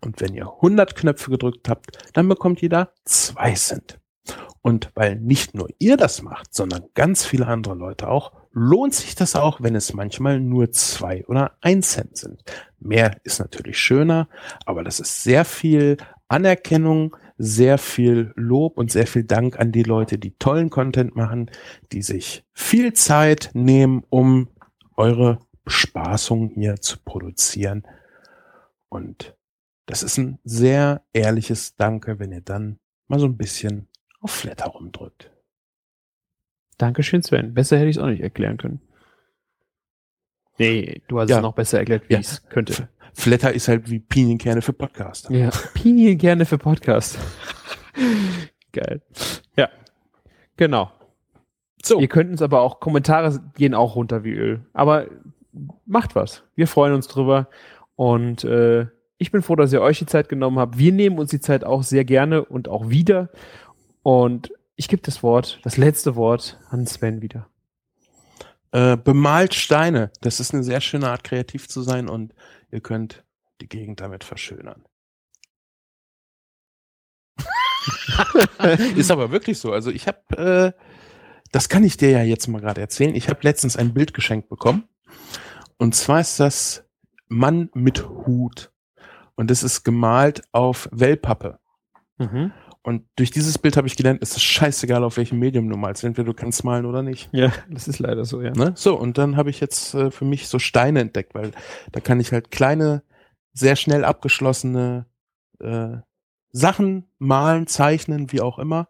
Und 0.00 0.20
wenn 0.20 0.34
ihr 0.34 0.46
100 0.46 0.96
Knöpfe 0.96 1.30
gedrückt 1.30 1.68
habt, 1.68 1.98
dann 2.12 2.28
bekommt 2.28 2.60
jeder 2.60 2.92
zwei 3.04 3.54
Cent. 3.54 3.98
Und 4.60 4.90
weil 4.94 5.16
nicht 5.16 5.54
nur 5.54 5.68
ihr 5.78 5.96
das 5.96 6.22
macht, 6.22 6.52
sondern 6.52 6.84
ganz 6.94 7.24
viele 7.24 7.46
andere 7.46 7.74
Leute 7.74 8.08
auch, 8.08 8.32
lohnt 8.56 8.94
sich 8.94 9.14
das 9.14 9.36
auch, 9.36 9.60
wenn 9.60 9.74
es 9.74 9.92
manchmal 9.92 10.40
nur 10.40 10.72
zwei 10.72 11.26
oder 11.26 11.58
ein 11.60 11.82
Cent 11.82 12.16
sind. 12.16 12.42
Mehr 12.80 13.18
ist 13.22 13.38
natürlich 13.38 13.78
schöner, 13.78 14.28
aber 14.64 14.82
das 14.82 14.98
ist 14.98 15.22
sehr 15.22 15.44
viel 15.44 15.98
Anerkennung, 16.28 17.14
sehr 17.36 17.76
viel 17.76 18.32
Lob 18.34 18.78
und 18.78 18.90
sehr 18.90 19.06
viel 19.06 19.24
Dank 19.24 19.60
an 19.60 19.72
die 19.72 19.82
Leute, 19.82 20.16
die 20.16 20.38
tollen 20.38 20.70
Content 20.70 21.14
machen, 21.14 21.50
die 21.92 22.00
sich 22.00 22.44
viel 22.54 22.94
Zeit 22.94 23.50
nehmen, 23.52 24.04
um 24.08 24.48
eure 24.96 25.38
Bespaßung 25.66 26.48
hier 26.54 26.76
zu 26.76 26.96
produzieren. 27.04 27.86
Und 28.88 29.36
das 29.84 30.02
ist 30.02 30.16
ein 30.16 30.38
sehr 30.44 31.02
ehrliches 31.12 31.76
Danke, 31.76 32.18
wenn 32.18 32.32
ihr 32.32 32.40
dann 32.40 32.78
mal 33.06 33.20
so 33.20 33.26
ein 33.26 33.36
bisschen 33.36 33.88
auf 34.22 34.30
Flatter 34.30 34.68
rumdrückt. 34.68 35.30
Dankeschön, 36.78 37.22
Sven. 37.22 37.54
Besser 37.54 37.76
hätte 37.78 37.88
ich 37.88 37.96
es 37.96 38.02
auch 38.02 38.06
nicht 38.08 38.22
erklären 38.22 38.56
können. 38.58 38.80
Nee, 40.58 41.02
du 41.08 41.20
hast 41.20 41.28
Ja. 41.30 41.36
es 41.36 41.42
noch 41.42 41.54
besser 41.54 41.78
erklärt, 41.78 42.08
wie 42.08 42.14
Ja. 42.14 42.20
es 42.20 42.46
könnte. 42.48 42.88
Flatter 43.14 43.52
ist 43.52 43.68
halt 43.68 43.90
wie 43.90 43.98
Pinienkerne 43.98 44.62
für 44.62 44.72
Podcaster. 44.72 45.32
Ja. 45.32 45.50
Pinien 45.74 46.18
gerne 46.18 46.44
für 46.44 46.58
Podcast. 46.58 47.18
Geil. 48.72 49.00
Ja. 49.56 49.68
Genau. 50.56 50.90
So, 51.82 52.00
Ihr 52.00 52.08
könnt 52.08 52.30
uns 52.30 52.42
aber 52.42 52.60
auch, 52.62 52.80
Kommentare 52.80 53.38
gehen 53.54 53.74
auch 53.74 53.96
runter 53.96 54.24
wie 54.24 54.32
Öl. 54.32 54.66
Aber 54.72 55.06
macht 55.86 56.14
was. 56.14 56.42
Wir 56.56 56.66
freuen 56.66 56.92
uns 56.94 57.06
drüber. 57.08 57.48
Und 57.94 58.44
äh, 58.44 58.86
ich 59.18 59.30
bin 59.30 59.40
froh, 59.40 59.56
dass 59.56 59.72
ihr 59.72 59.80
euch 59.80 59.98
die 59.98 60.06
Zeit 60.06 60.28
genommen 60.28 60.58
habt. 60.58 60.76
Wir 60.78 60.92
nehmen 60.92 61.18
uns 61.18 61.30
die 61.30 61.40
Zeit 61.40 61.64
auch 61.64 61.82
sehr 61.82 62.04
gerne 62.04 62.44
und 62.44 62.68
auch 62.68 62.90
wieder. 62.90 63.30
Und 64.02 64.52
ich 64.76 64.88
gebe 64.88 65.02
das 65.02 65.22
Wort, 65.22 65.60
das 65.64 65.76
letzte 65.76 66.16
Wort 66.16 66.60
an 66.70 66.86
Sven 66.86 67.22
wieder. 67.22 67.48
äh, 68.72 68.96
bemalt 68.96 69.54
Steine. 69.54 70.10
Das 70.20 70.40
ist 70.40 70.52
eine 70.52 70.62
sehr 70.62 70.80
schöne 70.80 71.08
Art, 71.08 71.24
kreativ 71.24 71.68
zu 71.68 71.82
sein 71.82 72.08
und 72.08 72.34
ihr 72.70 72.80
könnt 72.80 73.24
die 73.60 73.68
Gegend 73.68 74.00
damit 74.00 74.24
verschönern. 74.24 74.84
ist 78.96 79.10
aber 79.10 79.30
wirklich 79.30 79.58
so. 79.58 79.72
Also 79.72 79.90
ich 79.90 80.06
habe, 80.08 80.74
äh, 80.76 80.82
das 81.52 81.68
kann 81.68 81.84
ich 81.84 81.96
dir 81.96 82.10
ja 82.10 82.22
jetzt 82.22 82.48
mal 82.48 82.60
gerade 82.60 82.80
erzählen. 82.80 83.14
Ich 83.14 83.28
habe 83.28 83.40
letztens 83.42 83.76
ein 83.76 83.94
Bild 83.94 84.12
geschenkt 84.12 84.48
bekommen. 84.48 84.88
Und 85.78 85.94
zwar 85.94 86.20
ist 86.20 86.40
das 86.40 86.84
Mann 87.28 87.70
mit 87.74 88.08
Hut. 88.08 88.72
Und 89.36 89.50
es 89.50 89.62
ist 89.62 89.84
gemalt 89.84 90.42
auf 90.52 90.88
Wellpappe. 90.92 91.60
Und 92.86 93.02
durch 93.16 93.32
dieses 93.32 93.58
Bild 93.58 93.76
habe 93.76 93.88
ich 93.88 93.96
gelernt, 93.96 94.22
es 94.22 94.36
ist 94.36 94.44
scheißegal, 94.44 95.02
auf 95.02 95.16
welchem 95.16 95.40
Medium 95.40 95.68
du 95.68 95.76
malst. 95.76 96.04
Entweder 96.04 96.26
du 96.26 96.34
kannst 96.34 96.62
malen 96.62 96.86
oder 96.86 97.02
nicht. 97.02 97.28
Ja, 97.32 97.52
das 97.68 97.88
ist 97.88 97.98
leider 97.98 98.24
so, 98.24 98.40
ja. 98.40 98.52
Ne? 98.52 98.74
So, 98.76 98.96
und 98.96 99.18
dann 99.18 99.36
habe 99.36 99.50
ich 99.50 99.58
jetzt 99.58 99.92
äh, 99.94 100.12
für 100.12 100.24
mich 100.24 100.46
so 100.46 100.60
Steine 100.60 101.00
entdeckt, 101.00 101.34
weil 101.34 101.50
da 101.90 101.98
kann 101.98 102.20
ich 102.20 102.30
halt 102.30 102.52
kleine, 102.52 103.02
sehr 103.52 103.74
schnell 103.74 104.04
abgeschlossene 104.04 105.06
äh, 105.58 105.96
Sachen 106.52 107.08
malen, 107.18 107.66
zeichnen, 107.66 108.30
wie 108.30 108.40
auch 108.40 108.60
immer. 108.60 108.86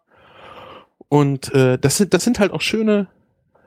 Und 1.09 1.51
äh, 1.55 1.79
das, 1.79 1.97
sind, 1.97 2.13
das 2.13 2.23
sind 2.23 2.37
halt 2.37 2.51
auch 2.51 2.61
schöne 2.61 3.07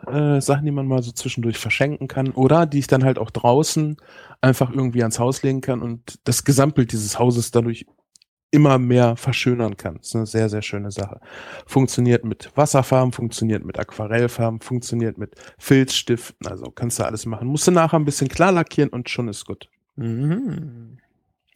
äh, 0.07 0.41
Sachen, 0.41 0.65
die 0.65 0.71
man 0.71 0.87
mal 0.87 1.03
so 1.03 1.11
zwischendurch 1.11 1.59
verschenken 1.59 2.07
kann 2.07 2.31
oder 2.31 2.67
die 2.67 2.79
ich 2.79 2.87
dann 2.87 3.03
halt 3.03 3.19
auch 3.19 3.33
draußen 3.33 3.97
einfach 4.41 4.71
irgendwie 4.71 5.03
ans 5.03 5.19
Haus 5.19 5.43
legen 5.43 5.61
kann 5.61 5.83
und 5.83 6.21
das 6.23 6.45
Gesamtbild 6.45 6.93
dieses 6.93 7.19
Hauses 7.19 7.51
dadurch 7.51 7.85
immer 8.51 8.79
mehr 8.79 9.17
verschönern 9.17 9.77
kann. 9.77 9.97
Das 9.99 10.09
ist 10.09 10.17
eine 10.17 10.27
sehr, 10.27 10.49
sehr 10.49 10.63
schöne 10.63 10.91
Sache. 10.91 11.21
Funktioniert 11.67 12.25
mit 12.25 12.51
Wasserfarben, 12.57 13.13
funktioniert 13.13 13.65
mit 13.65 13.79
Aquarellfarben, 13.79 14.61
funktioniert 14.61 15.19
mit 15.19 15.35
Filzstiften, 15.59 16.47
also 16.47 16.71
kannst 16.71 16.99
du 16.99 17.05
alles 17.05 17.27
machen. 17.27 17.49
Musst 17.49 17.67
du 17.67 17.71
nachher 17.71 17.99
ein 17.99 18.05
bisschen 18.05 18.29
klar 18.29 18.53
lackieren 18.53 18.91
und 18.91 19.09
schon 19.09 19.29
ist 19.29 19.47
gut. 19.47 19.69
Mhm. 19.97 20.99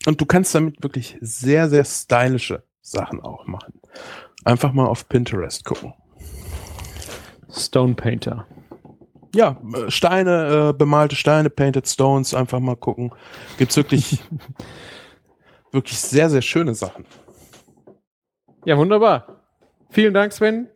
Und 0.07 0.21
du 0.21 0.27
kannst 0.27 0.55
damit 0.55 0.83
wirklich 0.83 1.17
sehr, 1.21 1.69
sehr 1.69 1.85
stylische 1.85 2.63
Sachen 2.81 3.21
auch 3.21 3.47
machen. 3.47 3.81
Einfach 4.45 4.73
mal 4.73 4.87
auf 4.87 5.09
Pinterest 5.09 5.65
gucken. 5.65 5.95
Stone 7.51 7.95
Painter. 7.95 8.47
Ja, 9.35 9.61
äh, 9.75 9.91
Steine, 9.91 10.71
äh, 10.71 10.73
bemalte 10.73 11.17
Steine, 11.17 11.51
Painted 11.51 11.89
Stones, 11.89 12.35
einfach 12.35 12.61
mal 12.61 12.77
gucken. 12.77 13.13
Gibt's 13.59 13.77
wirklich, 13.77 14.23
wirklich 15.75 15.99
sehr, 15.99 16.31
sehr 16.31 16.43
schöne 16.43 16.75
Sachen. 16.75 17.05
Ja, 18.65 18.79
wunderbar. 18.79 19.43
Vielen 19.91 20.15
Dank, 20.15 20.33
Sven. 20.33 20.69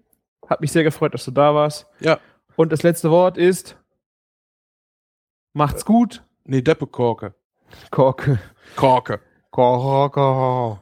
Hat 0.46 0.60
mich 0.60 0.72
sehr 0.72 0.84
gefreut, 0.84 1.14
dass 1.14 1.24
du 1.24 1.30
da 1.30 1.54
warst. 1.54 1.86
Ja. 2.00 2.20
Und 2.56 2.72
das 2.72 2.82
letzte 2.82 3.10
Wort 3.10 3.38
ist 3.38 3.76
Macht's 5.54 5.84
gut. 5.84 6.22
Nee, 6.44 6.62
Deppe 6.62 6.86
Korke. 6.86 7.34
Korke. 7.90 8.38
Korke. 8.76 9.20
Korke. 9.50 10.80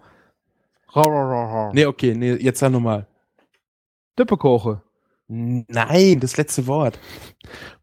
Nee, 1.72 1.86
okay, 1.86 2.14
nee, 2.14 2.34
jetzt 2.34 2.60
sag 2.60 2.70
nochmal. 2.70 3.06
Dippekoche. 4.18 4.82
Nein, 5.28 6.20
das 6.20 6.36
letzte 6.36 6.66
Wort. 6.66 6.98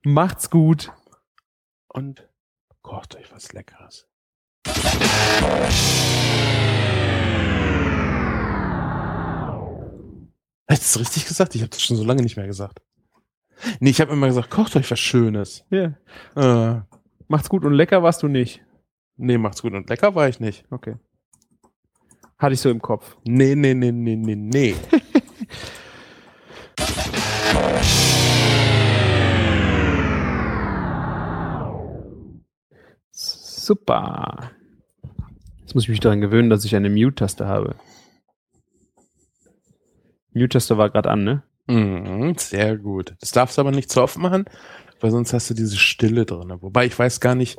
Macht's 0.03 0.49
gut. 0.49 0.91
Und 1.87 2.27
kocht 2.81 3.15
euch 3.15 3.31
was 3.31 3.53
Leckeres. 3.53 4.07
Hast 10.69 10.95
du 10.95 10.95
es 10.99 10.99
richtig 10.99 11.27
gesagt? 11.27 11.55
Ich 11.55 11.61
habe 11.61 11.69
das 11.69 11.81
schon 11.81 11.97
so 11.97 12.03
lange 12.03 12.23
nicht 12.23 12.37
mehr 12.37 12.47
gesagt. 12.47 12.81
Nee, 13.79 13.91
ich 13.91 14.01
habe 14.01 14.11
immer 14.13 14.27
gesagt, 14.27 14.49
kocht 14.49 14.75
euch 14.75 14.89
was 14.91 14.99
Schönes. 14.99 15.65
Ja. 15.69 15.93
Äh, 16.35 16.81
Macht's 17.27 17.49
gut 17.49 17.63
und 17.65 17.73
lecker 17.73 18.03
warst 18.03 18.23
du 18.23 18.27
nicht. 18.27 18.61
nee, 19.17 19.37
macht's 19.37 19.61
gut 19.61 19.73
und 19.73 19.89
lecker 19.89 20.15
war 20.15 20.27
ich 20.27 20.39
nicht. 20.39 20.65
Okay. 20.69 20.95
Hatte 22.37 22.53
ich 22.53 22.61
so 22.61 22.69
im 22.69 22.81
Kopf. 22.81 23.15
Nee, 23.23 23.55
nee, 23.55 23.73
nee, 23.73 23.91
nee, 23.91 24.15
nee, 24.15 24.35
nee. 24.35 24.75
Super. 33.63 34.51
Jetzt 35.61 35.73
muss 35.73 35.83
ich 35.83 35.89
mich 35.89 36.01
daran 36.01 36.19
gewöhnen, 36.19 36.49
dass 36.49 36.65
ich 36.65 36.75
eine 36.75 36.89
Mute-Taste 36.89 37.47
habe. 37.47 37.75
Mute-Taste 40.33 40.77
war 40.77 40.89
gerade 40.89 41.09
an, 41.09 41.23
ne? 41.23 41.43
Mhm, 41.67 42.35
sehr 42.37 42.77
gut. 42.77 43.15
Das 43.21 43.31
darfst 43.31 43.57
du 43.57 43.61
aber 43.61 43.71
nicht 43.71 43.89
zu 43.89 44.01
oft 44.01 44.17
machen, 44.17 44.43
weil 44.99 45.11
sonst 45.11 45.31
hast 45.31 45.49
du 45.49 45.53
diese 45.53 45.77
Stille 45.77 46.25
drin. 46.25 46.53
Wobei 46.59 46.85
ich 46.85 46.99
weiß 46.99 47.21
gar 47.21 47.35
nicht, 47.35 47.57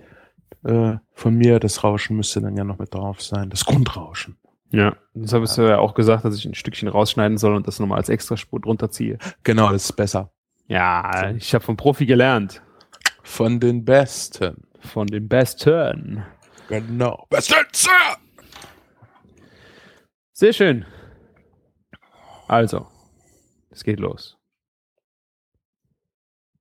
äh, 0.65 0.97
von 1.15 1.35
mir, 1.37 1.59
das 1.59 1.83
Rauschen 1.83 2.19
müsste 2.19 2.43
dann 2.43 2.57
ja 2.59 2.65
noch 2.65 2.79
mit 2.79 2.93
drauf 2.93 3.23
sein. 3.23 3.49
Das 3.49 3.65
Grundrauschen. 3.65 4.37
Ja. 4.73 4.97
Das 5.15 5.33
habe 5.33 5.47
ich 5.47 5.57
ja 5.57 5.79
auch 5.79 5.95
gesagt, 5.95 6.27
dass 6.27 6.37
ich 6.37 6.45
ein 6.45 6.55
Stückchen 6.55 6.89
rausschneiden 6.89 7.39
soll 7.39 7.55
und 7.55 7.67
das 7.67 7.81
nochmal 7.81 7.97
als 7.97 8.11
Extraspur 8.11 8.61
drunter 8.61 8.91
ziehe. 8.91 9.17
Genau, 9.43 9.73
das 9.73 9.85
ist 9.87 9.93
besser. 9.93 10.33
Ja, 10.67 11.31
ich 11.31 11.55
habe 11.55 11.65
vom 11.65 11.79
Profi 11.79 12.05
gelernt. 12.05 12.61
Von 13.23 13.59
den 13.59 13.87
Besten. 13.87 14.64
Von 14.93 15.07
dem 15.07 15.29
Besten. 15.29 16.25
Genau. 16.69 17.27
Besten, 17.31 17.55
Sir! 17.73 17.91
Sehr 20.33 20.53
schön. 20.53 20.85
Also, 22.49 22.87
es 23.71 23.85
geht 23.85 24.01
los. 24.01 24.37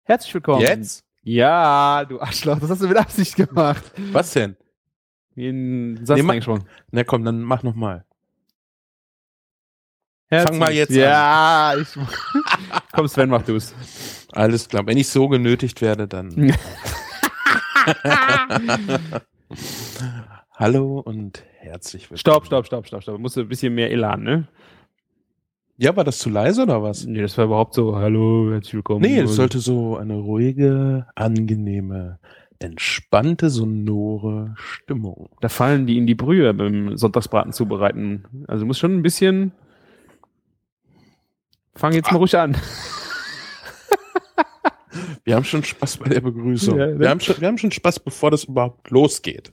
Herzlich 0.04 0.34
willkommen. 0.34 0.62
Jetzt? 0.62 1.04
Ja, 1.24 2.06
du 2.06 2.20
Arschloch, 2.20 2.60
das 2.60 2.70
hast 2.70 2.82
du 2.82 2.88
mit 2.88 2.98
Absicht 2.98 3.36
gemacht. 3.36 3.84
Was 4.12 4.34
denn? 4.34 4.58
Wie 5.36 5.48
ein 5.50 6.06
Satz 6.06 6.22
Nee, 6.22 6.28
reingesprochen. 6.28 6.68
Na 6.92 7.04
komm, 7.04 7.24
dann 7.26 7.42
mach 7.42 7.64
noch 7.64 7.76
mal. 7.76 8.06
Herzlich- 10.30 10.60
mal 10.60 10.74
jetzt 10.74 10.92
an. 10.92 10.98
Ja, 10.98 11.76
ich. 11.80 11.88
Komm, 12.92 13.08
Sven, 13.08 13.30
mach 13.30 13.44
du's. 13.44 13.74
Alles 14.32 14.68
klar. 14.68 14.86
Wenn 14.88 14.98
ich 14.98 15.08
so 15.10 15.28
genötigt 15.28 15.82
werde, 15.82 16.08
dann. 16.08 16.56
Hallo 20.56 21.00
und 21.00 21.44
herzlich 21.58 22.04
willkommen. 22.04 22.20
Stopp, 22.20 22.46
stopp, 22.46 22.66
stopp, 22.66 22.88
stopp, 22.88 23.04
stopp. 23.04 23.20
Musst 23.20 23.36
du 23.36 23.42
ein 23.42 23.48
bisschen 23.50 23.76
mehr 23.76 23.92
Elan, 23.92 24.24
ne? 24.24 24.48
Ja, 25.78 25.96
war 25.96 26.04
das 26.04 26.20
zu 26.20 26.30
leise 26.30 26.64
oder 26.64 26.84
was? 26.84 27.06
Nee, 27.06 27.22
das 27.22 27.38
war 27.38 27.46
überhaupt 27.46 27.74
so, 27.74 27.96
hallo, 27.96 28.52
herzlich 28.52 28.76
willkommen. 28.76 29.02
Nee, 29.02 29.20
es 29.20 29.36
sollte 29.36 29.60
so 29.60 29.98
eine 29.98 30.16
ruhige, 30.16 31.08
angenehme, 31.16 32.20
entspannte, 32.60 33.50
sonore 33.50 34.54
Stimmung. 34.56 35.30
Da 35.42 35.50
fallen 35.50 35.88
die 35.88 35.98
in 35.98 36.08
die 36.08 36.16
Brühe 36.16 36.54
beim 36.54 36.96
Sonntagsbraten 36.96 37.52
zubereiten. 37.52 38.46
Also 38.48 38.62
du 38.62 38.68
musst 38.68 38.80
schon 38.80 38.96
ein 38.96 39.02
bisschen. 39.02 39.52
Fang 41.76 41.94
jetzt 41.94 42.12
mal 42.12 42.20
ruhig 42.20 42.38
an. 42.38 42.56
Wir 45.26 45.36
haben 45.36 45.46
schon 45.46 45.64
Spaß 45.64 45.98
bei 45.98 46.10
der 46.10 46.22
Begrüßung. 46.22 46.78
Ja, 46.78 46.88
ne? 46.88 47.00
wir, 47.00 47.10
haben 47.10 47.20
schon, 47.20 47.40
wir 47.40 47.48
haben 47.48 47.58
schon 47.58 47.72
Spaß, 47.72 48.00
bevor 48.00 48.32
das 48.32 48.44
überhaupt 48.44 48.90
losgeht. 48.90 49.52